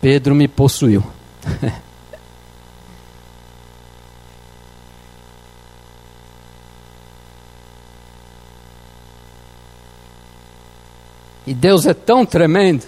[0.00, 1.04] Pedro me possuiu.
[11.46, 12.84] e Deus é tão tremendo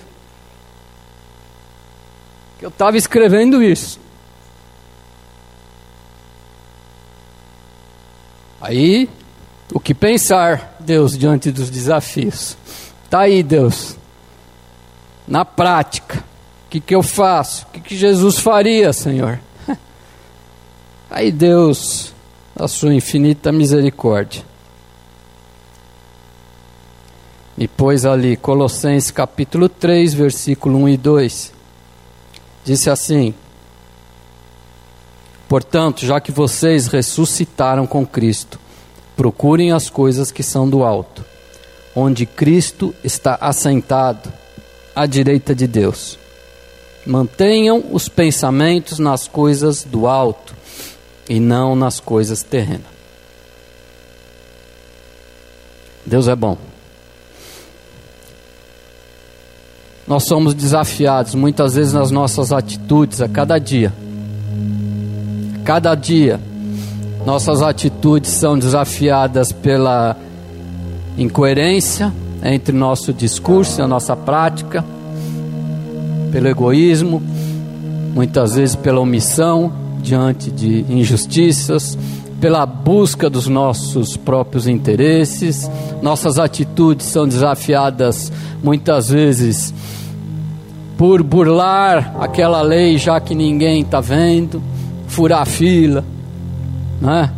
[2.59, 4.01] que eu estava escrevendo isso.
[8.61, 9.09] Aí
[9.75, 12.57] o que pensar, Deus, diante dos desafios?
[13.05, 13.97] Está aí, Deus.
[15.27, 16.19] Na prática,
[16.67, 17.67] o que, que eu faço?
[17.67, 19.39] O que, que Jesus faria, Senhor?
[21.11, 22.13] Aí, Deus,
[22.57, 24.43] a sua infinita misericórdia,
[27.57, 31.53] me pôs ali, Colossenses capítulo 3, versículo 1 e 2.
[32.65, 33.35] Disse assim:
[35.49, 38.59] Portanto, já que vocês ressuscitaram com Cristo,
[39.17, 41.25] Procurem as coisas que são do alto,
[41.95, 44.33] onde Cristo está assentado
[44.95, 46.19] à direita de Deus.
[47.05, 50.55] Mantenham os pensamentos nas coisas do alto
[51.29, 52.93] e não nas coisas terrenas.
[56.05, 56.57] Deus é bom.
[60.07, 63.93] Nós somos desafiados muitas vezes nas nossas atitudes a cada dia.
[65.65, 66.41] Cada dia
[67.25, 70.17] nossas atitudes são desafiadas pela
[71.17, 72.13] incoerência
[72.43, 74.85] entre nosso discurso e a nossa prática,
[76.33, 77.23] pelo egoísmo,
[78.15, 81.97] muitas vezes pela omissão diante de injustiças,
[82.41, 85.71] pela busca dos nossos próprios interesses.
[86.03, 88.33] Nossas atitudes são desafiadas
[88.63, 89.73] muitas vezes
[90.99, 94.61] por burlar aquela lei já que ninguém está vendo,
[95.07, 96.05] furar fila,
[97.03, 97.31] né?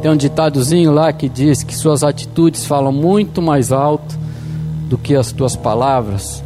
[0.00, 4.18] Tem um ditadozinho lá que diz que suas atitudes falam muito mais alto
[4.88, 6.42] do que as tuas palavras.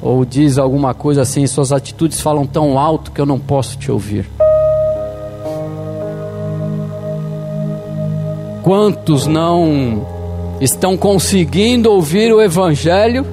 [0.00, 3.90] Ou diz alguma coisa assim: suas atitudes falam tão alto que eu não posso te
[3.90, 4.28] ouvir.
[8.62, 10.06] Quantos não
[10.60, 13.26] estão conseguindo ouvir o Evangelho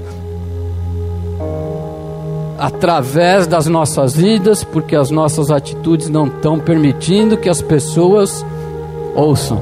[2.58, 8.46] através das nossas vidas, porque as nossas atitudes não estão permitindo que as pessoas
[9.16, 9.62] ouçam?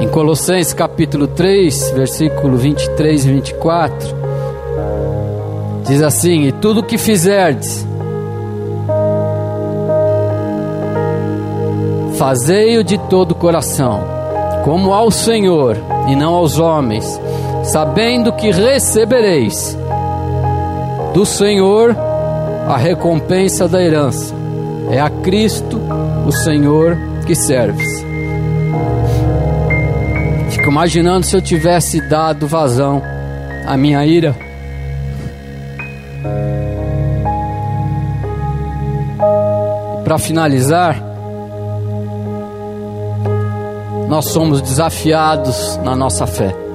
[0.00, 4.16] Em Colossenses capítulo 3, versículo 23 e 24,
[5.84, 7.86] diz assim: E tudo o que fizerdes,
[12.18, 14.00] Fazei-o de todo o coração,
[14.64, 15.76] como ao Senhor
[16.08, 17.18] e não aos homens,
[17.62, 19.77] sabendo que recebereis
[21.18, 21.96] do Senhor
[22.68, 24.32] a recompensa da herança.
[24.88, 25.76] É a Cristo,
[26.24, 26.96] o Senhor,
[27.26, 27.88] que serves.
[30.48, 33.02] Fico imaginando se eu tivesse dado vazão
[33.66, 34.32] à minha ira.
[40.04, 41.02] Para finalizar,
[44.08, 46.67] nós somos desafiados na nossa fé.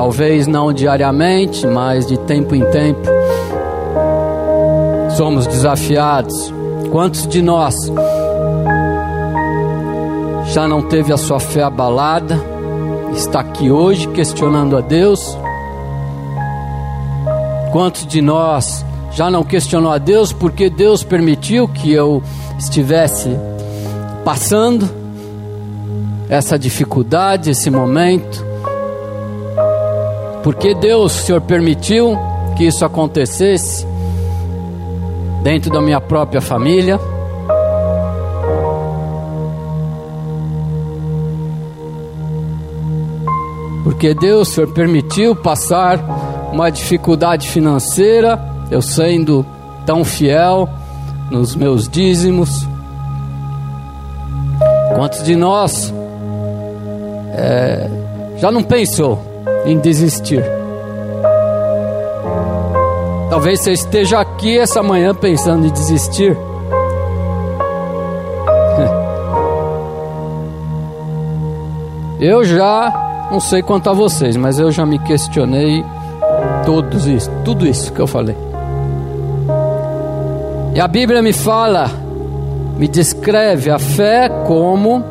[0.00, 3.06] Talvez não diariamente, mas de tempo em tempo.
[5.14, 6.54] Somos desafiados.
[6.90, 7.74] Quantos de nós
[10.54, 12.42] já não teve a sua fé abalada?
[13.12, 15.36] Está aqui hoje questionando a Deus?
[17.70, 18.82] Quantos de nós
[19.12, 22.22] já não questionou a Deus porque Deus permitiu que eu
[22.58, 23.28] estivesse
[24.24, 25.00] passando?
[26.30, 28.39] essa dificuldade, esse momento.
[30.42, 32.18] Porque Deus, Senhor, permitiu
[32.56, 33.86] que isso acontecesse
[35.42, 36.98] dentro da minha própria família.
[43.84, 45.98] Porque Deus, Senhor, permitiu passar
[46.52, 49.44] uma dificuldade financeira, eu sendo
[49.84, 50.68] tão fiel
[51.30, 52.66] nos meus dízimos.
[54.94, 55.92] Quantos de nós
[57.34, 57.88] é,
[58.38, 59.29] já não pensou
[59.64, 60.44] em desistir.
[63.28, 66.36] Talvez você esteja aqui essa manhã pensando em desistir.
[72.20, 75.84] Eu já não sei quanto a vocês, mas eu já me questionei
[76.66, 78.36] todos isso, tudo isso que eu falei.
[80.74, 81.88] E a Bíblia me fala,
[82.76, 85.04] me descreve a fé como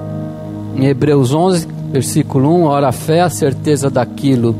[0.75, 4.55] em Hebreus 11, Versículo 1: Ora, a fé é a certeza daquilo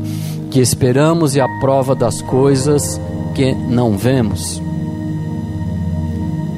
[0.50, 3.00] que esperamos e a prova das coisas
[3.34, 4.60] que não vemos.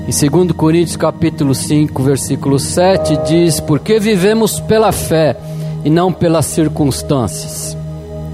[0.08, 5.36] Em 2 Coríntios capítulo 5, versículo 7 diz: Porque vivemos pela fé
[5.84, 7.76] e não pelas circunstâncias,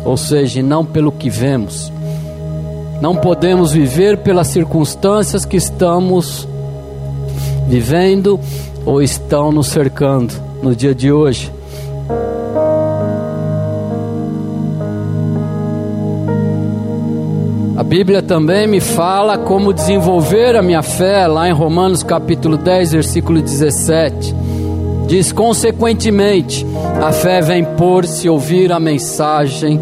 [0.05, 1.93] ou seja, não pelo que vemos.
[3.01, 6.49] Não podemos viver pelas circunstâncias que estamos
[7.69, 8.41] vivendo
[8.85, 11.58] ou estão nos cercando no dia de hoje.
[17.89, 23.41] Bíblia também me fala como desenvolver a minha fé, lá em Romanos capítulo 10, versículo
[23.41, 24.35] 17.
[25.07, 26.67] Diz: consequentemente,
[27.03, 29.81] a fé vem por se ouvir a mensagem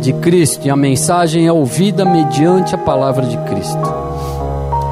[0.00, 3.78] de Cristo, e a mensagem é ouvida mediante a palavra de Cristo.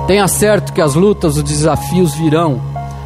[0.07, 2.61] Tenha certo que as lutas, os desafios virão,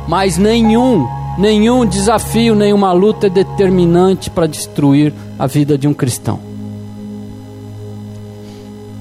[0.07, 1.09] mas nenhum,
[1.41, 6.39] nenhum desafio, nenhuma luta é determinante para destruir a vida de um cristão.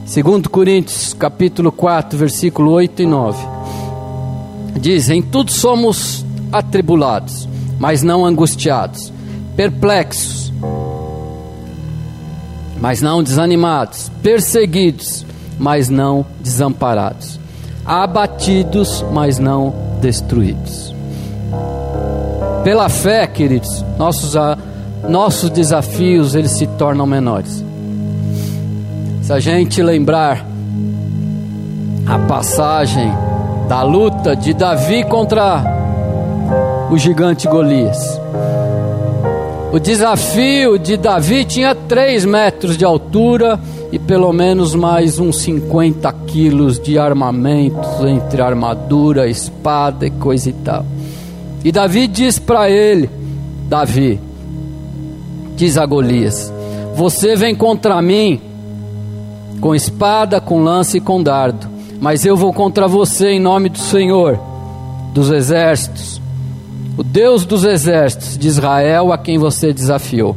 [0.05, 3.45] Segundo Coríntios, capítulo 4, versículo 8 e 9.
[4.79, 7.47] Diz: "Em tudo somos atribulados,
[7.77, 9.11] mas não angustiados,
[9.57, 10.51] perplexos,
[12.79, 15.25] mas não desanimados, perseguidos,
[15.59, 17.37] mas não desamparados,
[17.85, 20.88] abatidos, mas não destruídos."
[22.63, 24.33] Pela fé, queridos, nossos
[25.07, 27.63] nossos desafios eles se tornam menores
[29.29, 30.43] se a gente lembrar
[32.07, 33.11] a passagem
[33.67, 35.63] da luta de Davi contra
[36.89, 38.19] o gigante Golias.
[39.71, 43.59] O desafio de Davi tinha 3 metros de altura
[43.91, 50.53] e pelo menos mais uns 50 quilos de armamento entre armadura, espada e coisa e
[50.53, 50.83] tal.
[51.63, 53.09] E Davi diz para ele:
[53.67, 54.19] Davi,
[55.55, 56.51] diz a Golias:
[56.95, 58.41] Você vem contra mim
[59.59, 61.67] com espada, com lança e com dardo.
[61.99, 64.39] Mas eu vou contra você em nome do Senhor,
[65.13, 66.21] dos exércitos,
[66.97, 70.35] o Deus dos exércitos de Israel a quem você desafiou.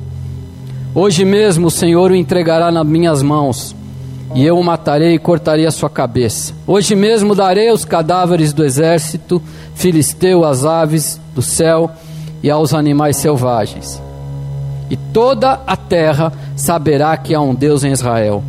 [0.95, 3.77] Hoje mesmo o Senhor o entregará nas minhas mãos,
[4.35, 6.53] e eu o matarei e cortarei a sua cabeça.
[6.67, 9.41] Hoje mesmo darei aos cadáveres do exército
[9.75, 11.91] filisteu às aves do céu
[12.43, 14.01] e aos animais selvagens.
[14.91, 18.43] E toda a terra saberá que há um Deus em Israel.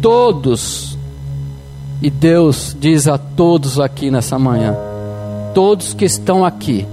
[0.00, 0.96] Todos,
[2.00, 4.76] e Deus diz a todos aqui nessa manhã:
[5.54, 6.86] todos que estão aqui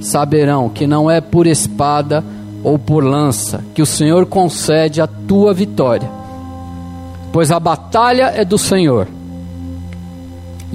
[0.00, 2.22] saberão que não é por espada
[2.62, 6.08] ou por lança que o Senhor concede a tua vitória,
[7.32, 9.08] pois a batalha é do Senhor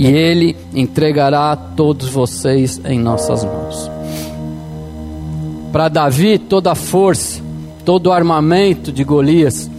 [0.02, 3.92] e Ele entregará todos vocês em nossas mãos.
[5.72, 7.40] Para Davi, toda a força,
[7.86, 9.70] todo o armamento de Golias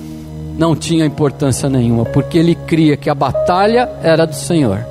[0.56, 4.86] não tinha importância nenhuma, porque ele cria que a batalha era do Senhor.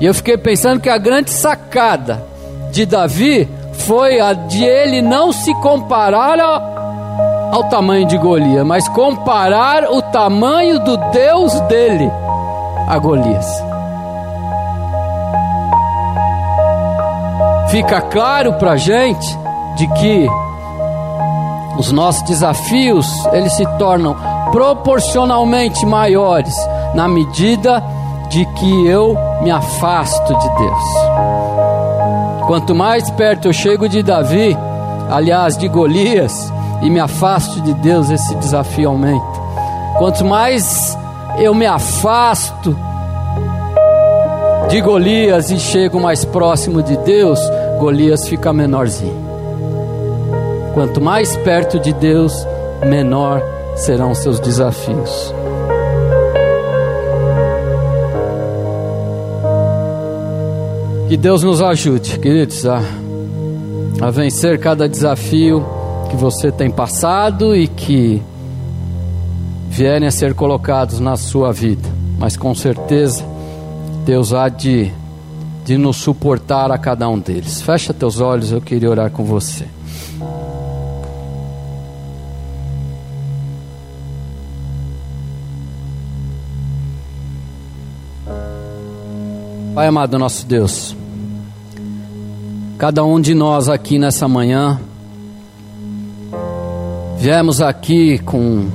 [0.00, 2.24] E eu fiquei pensando que a grande sacada
[2.70, 8.88] de Davi foi a de ele não se comparar ao, ao tamanho de Golias, mas
[8.90, 12.21] comparar o tamanho do Deus dele
[12.92, 13.64] a Golias.
[17.70, 19.26] Fica claro para gente
[19.76, 20.28] de que
[21.78, 24.14] os nossos desafios eles se tornam
[24.50, 26.54] proporcionalmente maiores
[26.94, 27.82] na medida
[28.28, 30.84] de que eu me afasto de Deus.
[32.46, 34.54] Quanto mais perto eu chego de Davi,
[35.10, 36.52] aliás, de Golias,
[36.82, 39.40] e me afasto de Deus, esse desafio aumenta.
[39.96, 40.98] Quanto mais
[41.38, 42.76] eu me afasto
[44.68, 47.38] de Golias e chego mais próximo de Deus,
[47.78, 49.32] Golias fica menorzinho.
[50.74, 52.46] Quanto mais perto de Deus,
[52.84, 53.42] menor
[53.76, 55.34] serão seus desafios.
[61.08, 62.80] Que Deus nos ajude, queridos, a,
[64.00, 65.62] a vencer cada desafio
[66.08, 68.22] que você tem passado e que
[69.72, 71.88] vierem a ser colocados na sua vida.
[72.18, 73.24] Mas com certeza,
[74.04, 74.92] Deus há de,
[75.64, 77.62] de nos suportar a cada um deles.
[77.62, 79.66] Fecha teus olhos, eu queria orar com você.
[89.74, 90.94] Pai amado nosso Deus,
[92.76, 94.80] Cada um de nós aqui nessa manhã,
[97.16, 98.68] viemos aqui com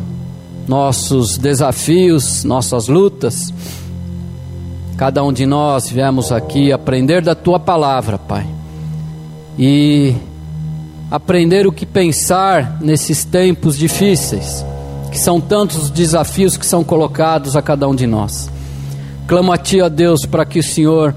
[0.67, 3.53] nossos desafios, nossas lutas.
[4.97, 8.45] Cada um de nós viemos aqui aprender da tua palavra, Pai.
[9.57, 10.13] E
[11.09, 14.65] aprender o que pensar nesses tempos difíceis,
[15.11, 18.49] que são tantos os desafios que são colocados a cada um de nós.
[19.27, 21.15] Clamo a Ti, ó Deus, para que o Senhor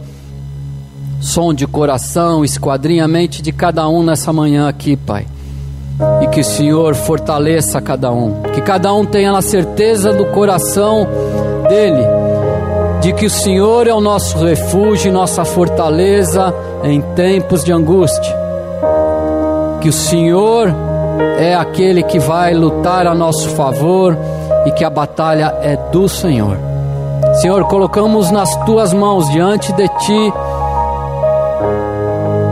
[1.21, 5.27] som de coração, esquadrinha a mente de cada um nessa manhã aqui, Pai.
[6.33, 11.07] Que o Senhor fortaleça cada um, que cada um tenha a certeza do coração
[11.69, 12.07] dele,
[13.01, 16.55] de que o Senhor é o nosso refúgio nossa fortaleza
[16.85, 18.37] em tempos de angústia.
[19.81, 20.73] Que o Senhor
[21.39, 24.17] é aquele que vai lutar a nosso favor
[24.67, 26.57] e que a batalha é do Senhor.
[27.41, 30.33] Senhor, colocamos nas tuas mãos diante de ti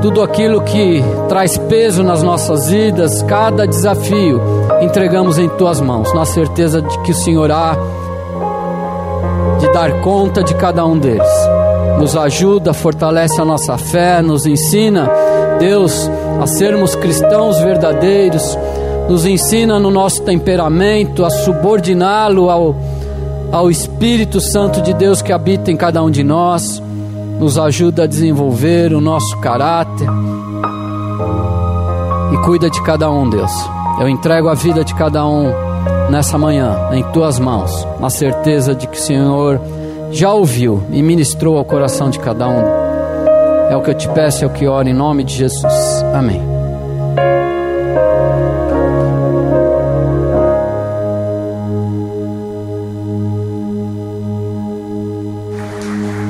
[0.00, 4.40] tudo aquilo que traz peso nas nossas vidas, cada desafio,
[4.80, 7.76] entregamos em tuas mãos, na certeza de que o Senhor há
[9.58, 11.28] de dar conta de cada um deles.
[11.98, 15.10] Nos ajuda, fortalece a nossa fé, nos ensina,
[15.58, 16.08] Deus,
[16.40, 18.56] a sermos cristãos verdadeiros,
[19.08, 22.76] nos ensina no nosso temperamento a subordiná-lo ao,
[23.50, 26.80] ao Espírito Santo de Deus que habita em cada um de nós
[27.38, 30.08] nos ajuda a desenvolver o nosso caráter
[32.32, 33.52] e cuida de cada um, Deus.
[34.00, 35.52] Eu entrego a vida de cada um
[36.10, 39.60] nessa manhã em tuas mãos, na certeza de que o Senhor
[40.10, 42.62] já ouviu e ministrou ao coração de cada um.
[43.70, 46.04] É o que eu te peço, é o que oro em nome de Jesus.
[46.14, 46.57] Amém.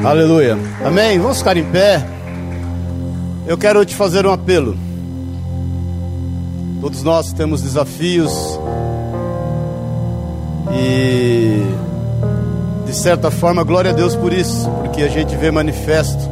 [0.09, 0.57] Aleluia.
[0.83, 1.19] Amém.
[1.19, 2.03] Vamos ficar em pé.
[3.47, 4.75] Eu quero te fazer um apelo.
[6.81, 8.33] Todos nós temos desafios
[10.73, 11.61] e
[12.87, 16.25] de certa forma, glória a Deus por isso, porque a gente vê manifesto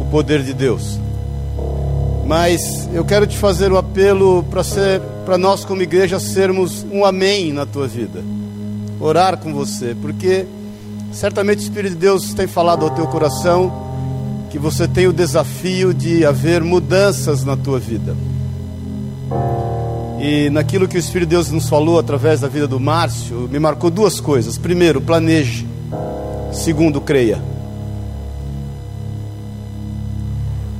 [0.00, 0.98] o poder de Deus.
[2.26, 7.04] Mas eu quero te fazer um apelo para ser para nós como igreja sermos um
[7.04, 8.24] amém na tua vida.
[8.98, 10.46] Orar com você, porque
[11.12, 13.86] Certamente o Espírito de Deus tem falado ao teu coração
[14.50, 18.16] que você tem o desafio de haver mudanças na tua vida.
[20.20, 23.58] E naquilo que o Espírito de Deus nos falou através da vida do Márcio, me
[23.58, 24.58] marcou duas coisas.
[24.58, 25.66] Primeiro, planeje.
[26.52, 27.40] Segundo, creia.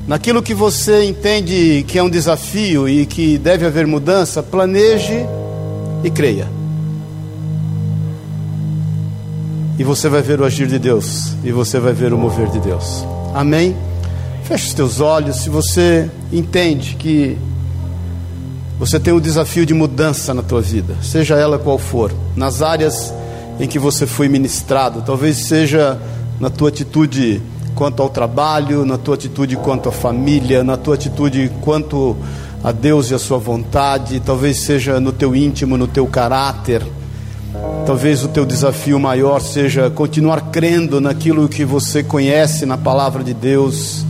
[0.06, 5.26] Naquilo que você entende que é um desafio e que deve haver mudança, planeje
[6.02, 6.57] e creia.
[9.78, 12.58] E você vai ver o agir de Deus, e você vai ver o mover de
[12.58, 13.04] Deus.
[13.32, 13.76] Amém?
[14.42, 17.38] Feche os teus olhos se você entende que
[18.78, 23.12] você tem um desafio de mudança na tua vida, seja ela qual for, nas áreas
[23.60, 26.00] em que você foi ministrado, talvez seja
[26.40, 27.42] na tua atitude
[27.74, 32.16] quanto ao trabalho, na tua atitude quanto à família, na tua atitude quanto
[32.62, 36.82] a Deus e a sua vontade, talvez seja no teu íntimo, no teu caráter.
[37.86, 43.32] Talvez o teu desafio maior seja continuar crendo naquilo que você conhece na palavra de
[43.32, 44.04] Deus.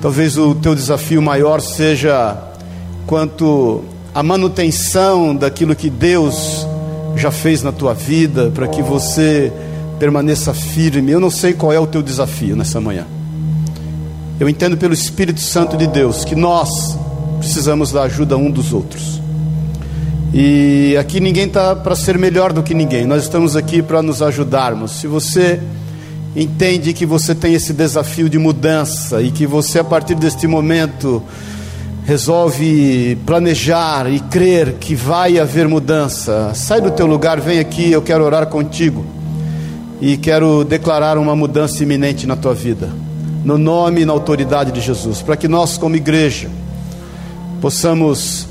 [0.00, 2.36] Talvez o teu desafio maior seja
[3.06, 6.66] quanto à manutenção daquilo que Deus
[7.14, 9.52] já fez na tua vida, para que você
[10.00, 11.12] permaneça firme.
[11.12, 13.06] Eu não sei qual é o teu desafio nessa manhã.
[14.40, 16.98] Eu entendo pelo Espírito Santo de Deus que nós
[17.38, 19.21] precisamos da ajuda um dos outros.
[20.34, 24.22] E aqui ninguém está para ser melhor do que ninguém, nós estamos aqui para nos
[24.22, 24.92] ajudarmos.
[24.92, 25.60] Se você
[26.34, 31.22] entende que você tem esse desafio de mudança e que você, a partir deste momento,
[32.06, 38.00] resolve planejar e crer que vai haver mudança, sai do teu lugar, vem aqui, eu
[38.00, 39.04] quero orar contigo
[40.00, 42.88] e quero declarar uma mudança iminente na tua vida,
[43.44, 46.48] no nome e na autoridade de Jesus, para que nós, como igreja,
[47.60, 48.48] possamos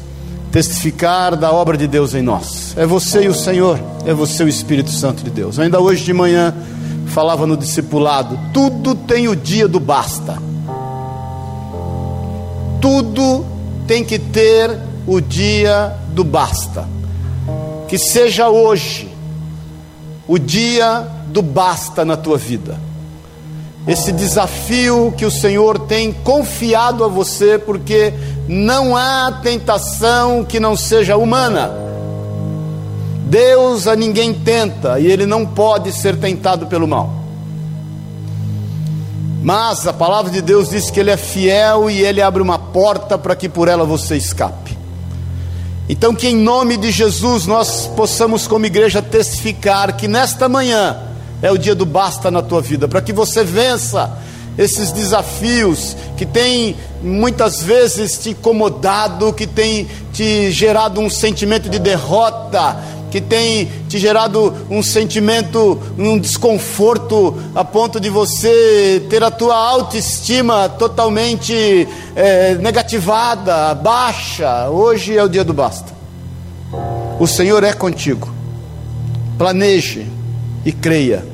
[0.52, 2.73] testificar da obra de Deus em nós.
[2.76, 5.60] É você e o Senhor, é você e o Espírito Santo de Deus.
[5.60, 6.53] Ainda hoje de manhã
[7.07, 10.52] falava no discipulado: tudo tem o dia do basta
[12.82, 13.45] tudo
[13.88, 14.76] tem que ter
[15.06, 16.90] o dia do basta.
[17.88, 19.07] Que seja hoje
[20.28, 22.80] o dia do basta na tua vida.
[23.88, 28.14] Esse desafio que o Senhor tem confiado a você, porque
[28.53, 31.72] não há tentação que não seja humana.
[33.26, 37.14] Deus a ninguém tenta e ele não pode ser tentado pelo mal.
[39.41, 43.18] Mas a palavra de Deus diz que Ele é fiel e Ele abre uma porta
[43.18, 44.78] para que por ela você escape.
[45.88, 50.98] Então, que em nome de Jesus nós possamos, como igreja, testificar que nesta manhã
[51.41, 54.11] é o dia do basta na tua vida, para que você vença
[54.57, 61.80] esses desafios que tem muitas vezes te incomodado, que tem te gerado um sentimento de
[61.80, 62.78] derrota,
[63.11, 69.56] que tem te gerado um sentimento, um desconforto a ponto de você ter a tua
[69.56, 74.69] autoestima totalmente é, negativada, baixa.
[74.69, 75.91] Hoje é o dia do basta.
[77.19, 78.34] O Senhor é contigo.
[79.38, 80.07] Planeje
[80.65, 81.26] e creia.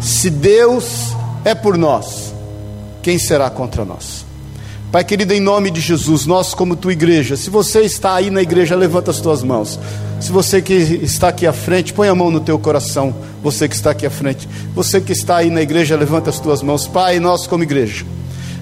[0.00, 1.14] Se Deus
[1.44, 2.34] é por nós,
[3.06, 4.26] quem será contra nós?
[4.90, 8.42] Pai querido, em nome de Jesus, nós, como tua igreja, se você está aí na
[8.42, 9.78] igreja, levanta as tuas mãos.
[10.20, 13.14] Se você que está aqui à frente, põe a mão no teu coração.
[13.44, 14.48] Você que está aqui à frente.
[14.74, 16.88] Você que está aí na igreja, levanta as tuas mãos.
[16.88, 18.04] Pai, nós como igreja,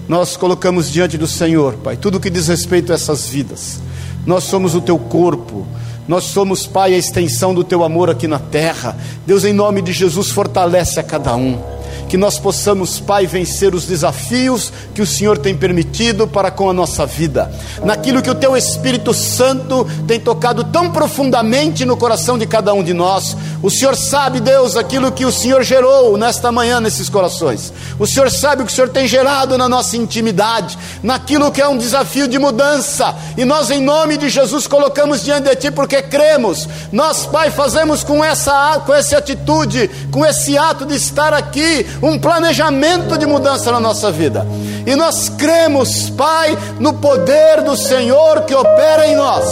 [0.07, 3.81] nós colocamos diante do Senhor, Pai, tudo que diz respeito a essas vidas.
[4.27, 5.67] Nós somos o teu corpo.
[6.07, 8.95] Nós somos, Pai, a extensão do teu amor aqui na terra.
[9.27, 11.73] Deus, em nome de Jesus, fortalece a cada um
[12.15, 16.73] que nós possamos, Pai, vencer os desafios que o Senhor tem permitido para com a
[16.73, 17.51] nossa vida,
[17.83, 22.85] naquilo que o Teu Espírito Santo tem tocado tão profundamente no coração de cada um
[22.85, 23.37] de nós.
[23.61, 27.73] O Senhor sabe, Deus, aquilo que o Senhor gerou nesta manhã nesses corações.
[27.99, 31.67] O Senhor sabe o que o Senhor tem gerado na nossa intimidade, naquilo que é
[31.67, 36.01] um desafio de mudança, e nós, em nome de Jesus, colocamos diante de Ti porque
[36.01, 36.69] cremos.
[36.93, 42.19] Nós, Pai, fazemos com essa, com essa atitude, com esse ato de estar aqui, um
[42.19, 44.47] planejamento de mudança na nossa vida.
[44.87, 49.45] E nós cremos, Pai, no poder do Senhor que opera em nós.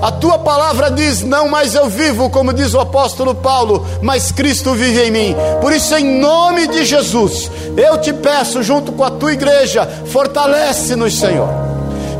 [0.00, 4.74] A tua palavra diz: Não mais eu vivo, como diz o apóstolo Paulo, mas Cristo
[4.74, 5.36] vive em mim.
[5.60, 11.18] Por isso, em nome de Jesus, eu te peço, junto com a tua igreja, fortalece-nos,
[11.18, 11.48] Senhor.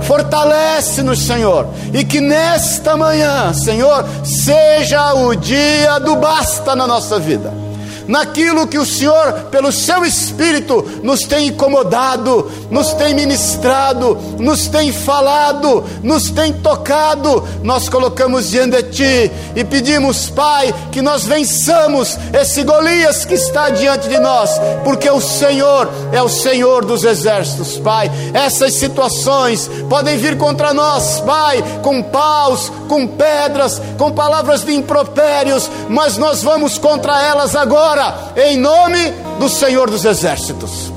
[0.03, 7.65] Fortalece-nos, Senhor, e que nesta manhã, Senhor, seja o dia do basta na nossa vida
[8.07, 14.93] naquilo que o Senhor, pelo seu Espírito, nos tem incomodado, nos tem ministrado, nos tem
[14.93, 17.47] falado, nos tem tocado.
[17.63, 23.71] Nós colocamos diante de Ti e pedimos, Pai, que nós vençamos esse Golias que está
[23.71, 24.51] diante de nós,
[24.83, 28.11] porque o Senhor é o Senhor dos exércitos, Pai.
[28.33, 35.71] Essas situações podem vir contra nós, Pai, com paus, com pedras, com palavras de impropérios,
[35.89, 37.94] mas nós vamos contra elas agora,
[38.37, 38.99] em nome
[39.39, 40.93] do Senhor dos Exércitos.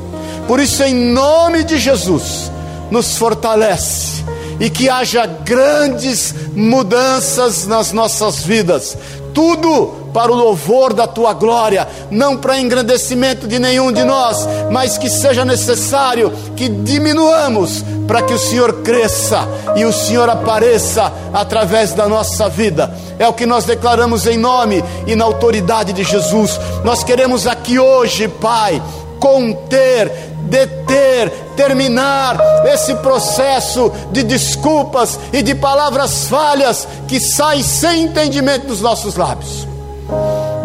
[0.48, 2.52] Por isso, em nome de Jesus,
[2.90, 4.24] nos fortalece
[4.60, 8.98] e que haja grandes mudanças nas nossas vidas.
[9.34, 14.98] Tudo para o louvor da tua glória, não para engrandecimento de nenhum de nós, mas
[14.98, 21.94] que seja necessário que diminuamos para que o Senhor cresça e o Senhor apareça através
[21.94, 22.92] da nossa vida.
[23.20, 26.60] É o que nós declaramos em nome e na autoridade de Jesus.
[26.84, 28.82] Nós queremos aqui hoje, Pai,
[29.20, 30.12] conter,
[30.50, 38.82] deter, terminar esse processo de desculpas e de palavras falhas que saem sem entendimento dos
[38.82, 39.77] nossos lábios.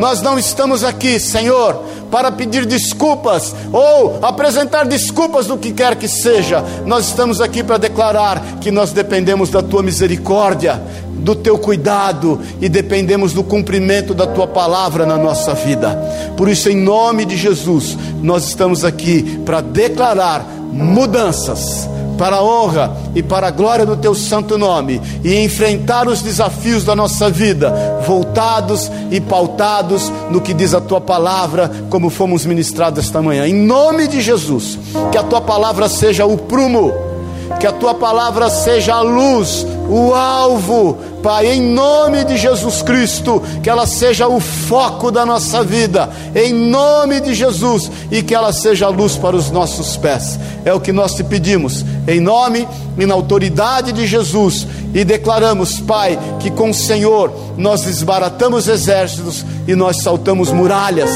[0.03, 1.81] Nós não estamos aqui, Senhor,
[2.11, 6.61] para pedir desculpas ou apresentar desculpas do que quer que seja.
[6.85, 12.69] Nós estamos aqui para declarar que nós dependemos da tua misericórdia, do teu cuidado e
[12.69, 15.97] dependemos do cumprimento da tua palavra na nossa vida.
[16.37, 21.89] Por isso, em nome de Jesus, nós estamos aqui para declarar mudanças
[22.23, 26.85] para a honra e para a glória do teu santo nome e enfrentar os desafios
[26.85, 33.05] da nossa vida, voltados e pautados no que diz a tua palavra, como fomos ministrados
[33.05, 33.49] esta manhã.
[33.49, 34.79] Em nome de Jesus,
[35.11, 36.93] que a tua palavra seja o prumo,
[37.59, 43.41] que a tua palavra seja a luz, o alvo, Pai, em nome de Jesus Cristo,
[43.63, 48.53] que ela seja o foco da nossa vida, em nome de Jesus, e que ela
[48.53, 50.39] seja a luz para os nossos pés.
[50.65, 52.67] É o que nós te pedimos, em nome
[52.99, 59.45] e na autoridade de Jesus, e declaramos, Pai, que com o Senhor nós desbaratamos exércitos
[59.69, 61.11] e nós saltamos muralhas,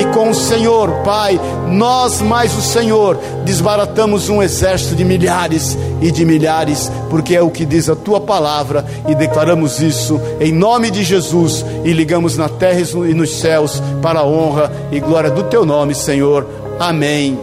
[0.00, 1.38] e com o Senhor, Pai,
[1.68, 7.50] nós mais o Senhor desbaratamos um exército de milhares e de milhares, porque é o
[7.50, 12.48] que diz a tua palavra, e declaramos isso em nome de Jesus e ligamos na
[12.48, 16.46] terra e nos céus para a honra e glória do teu nome, Senhor.
[16.78, 17.38] Amém.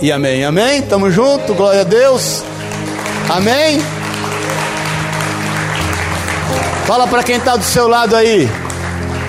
[0.00, 0.44] E amém.
[0.44, 0.82] Amém.
[0.82, 1.54] Tamo junto.
[1.54, 2.42] Glória a Deus.
[3.28, 3.80] Amém.
[6.86, 8.48] Fala para quem está do seu lado aí.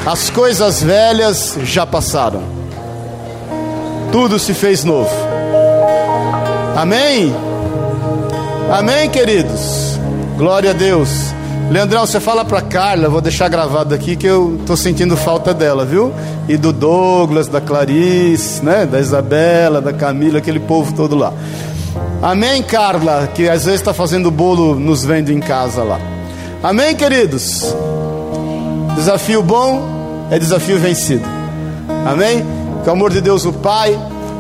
[0.06, 2.44] As coisas velhas já passaram.
[4.12, 5.10] Tudo se fez novo.
[6.76, 7.34] Amém.
[8.70, 9.85] Amém, queridos.
[10.38, 11.34] Glória a Deus.
[11.72, 15.86] Leandrão, você fala para Carla, vou deixar gravado aqui que eu estou sentindo falta dela,
[15.86, 16.14] viu?
[16.48, 18.86] E do Douglas, da Clarice, né?
[18.86, 21.34] Da Isabela, da Camila, aquele povo todo lá.
[22.22, 26.00] Amém, Carla, que às vezes está fazendo bolo nos vendo em casa lá.
[26.62, 27.74] Amém, queridos?
[28.96, 31.26] Desafio bom é desafio vencido.
[32.06, 32.46] Amém?
[32.84, 33.98] Que o amor de Deus, o Pai,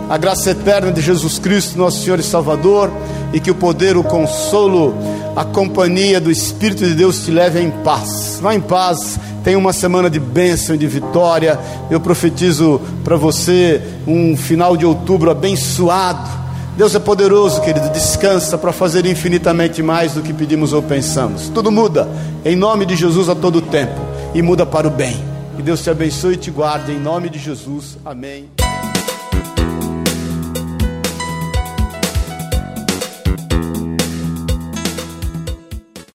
[0.09, 2.91] a graça eterna de Jesus Cristo, nosso Senhor e Salvador,
[3.33, 4.95] e que o poder, o consolo,
[5.35, 8.39] a companhia do Espírito de Deus te leve em paz.
[8.41, 9.19] Vá em paz.
[9.43, 11.59] Tenha uma semana de bênção e de vitória.
[11.89, 16.45] Eu profetizo para você um final de outubro abençoado
[16.77, 17.89] Deus é poderoso, querido.
[17.89, 21.49] Descansa para fazer infinitamente mais do que pedimos ou pensamos.
[21.49, 22.07] Tudo muda
[22.43, 23.99] em nome de Jesus a todo tempo
[24.33, 25.15] e muda para o bem.
[25.55, 27.97] Que Deus te abençoe e te guarde em nome de Jesus.
[28.03, 28.64] Amém.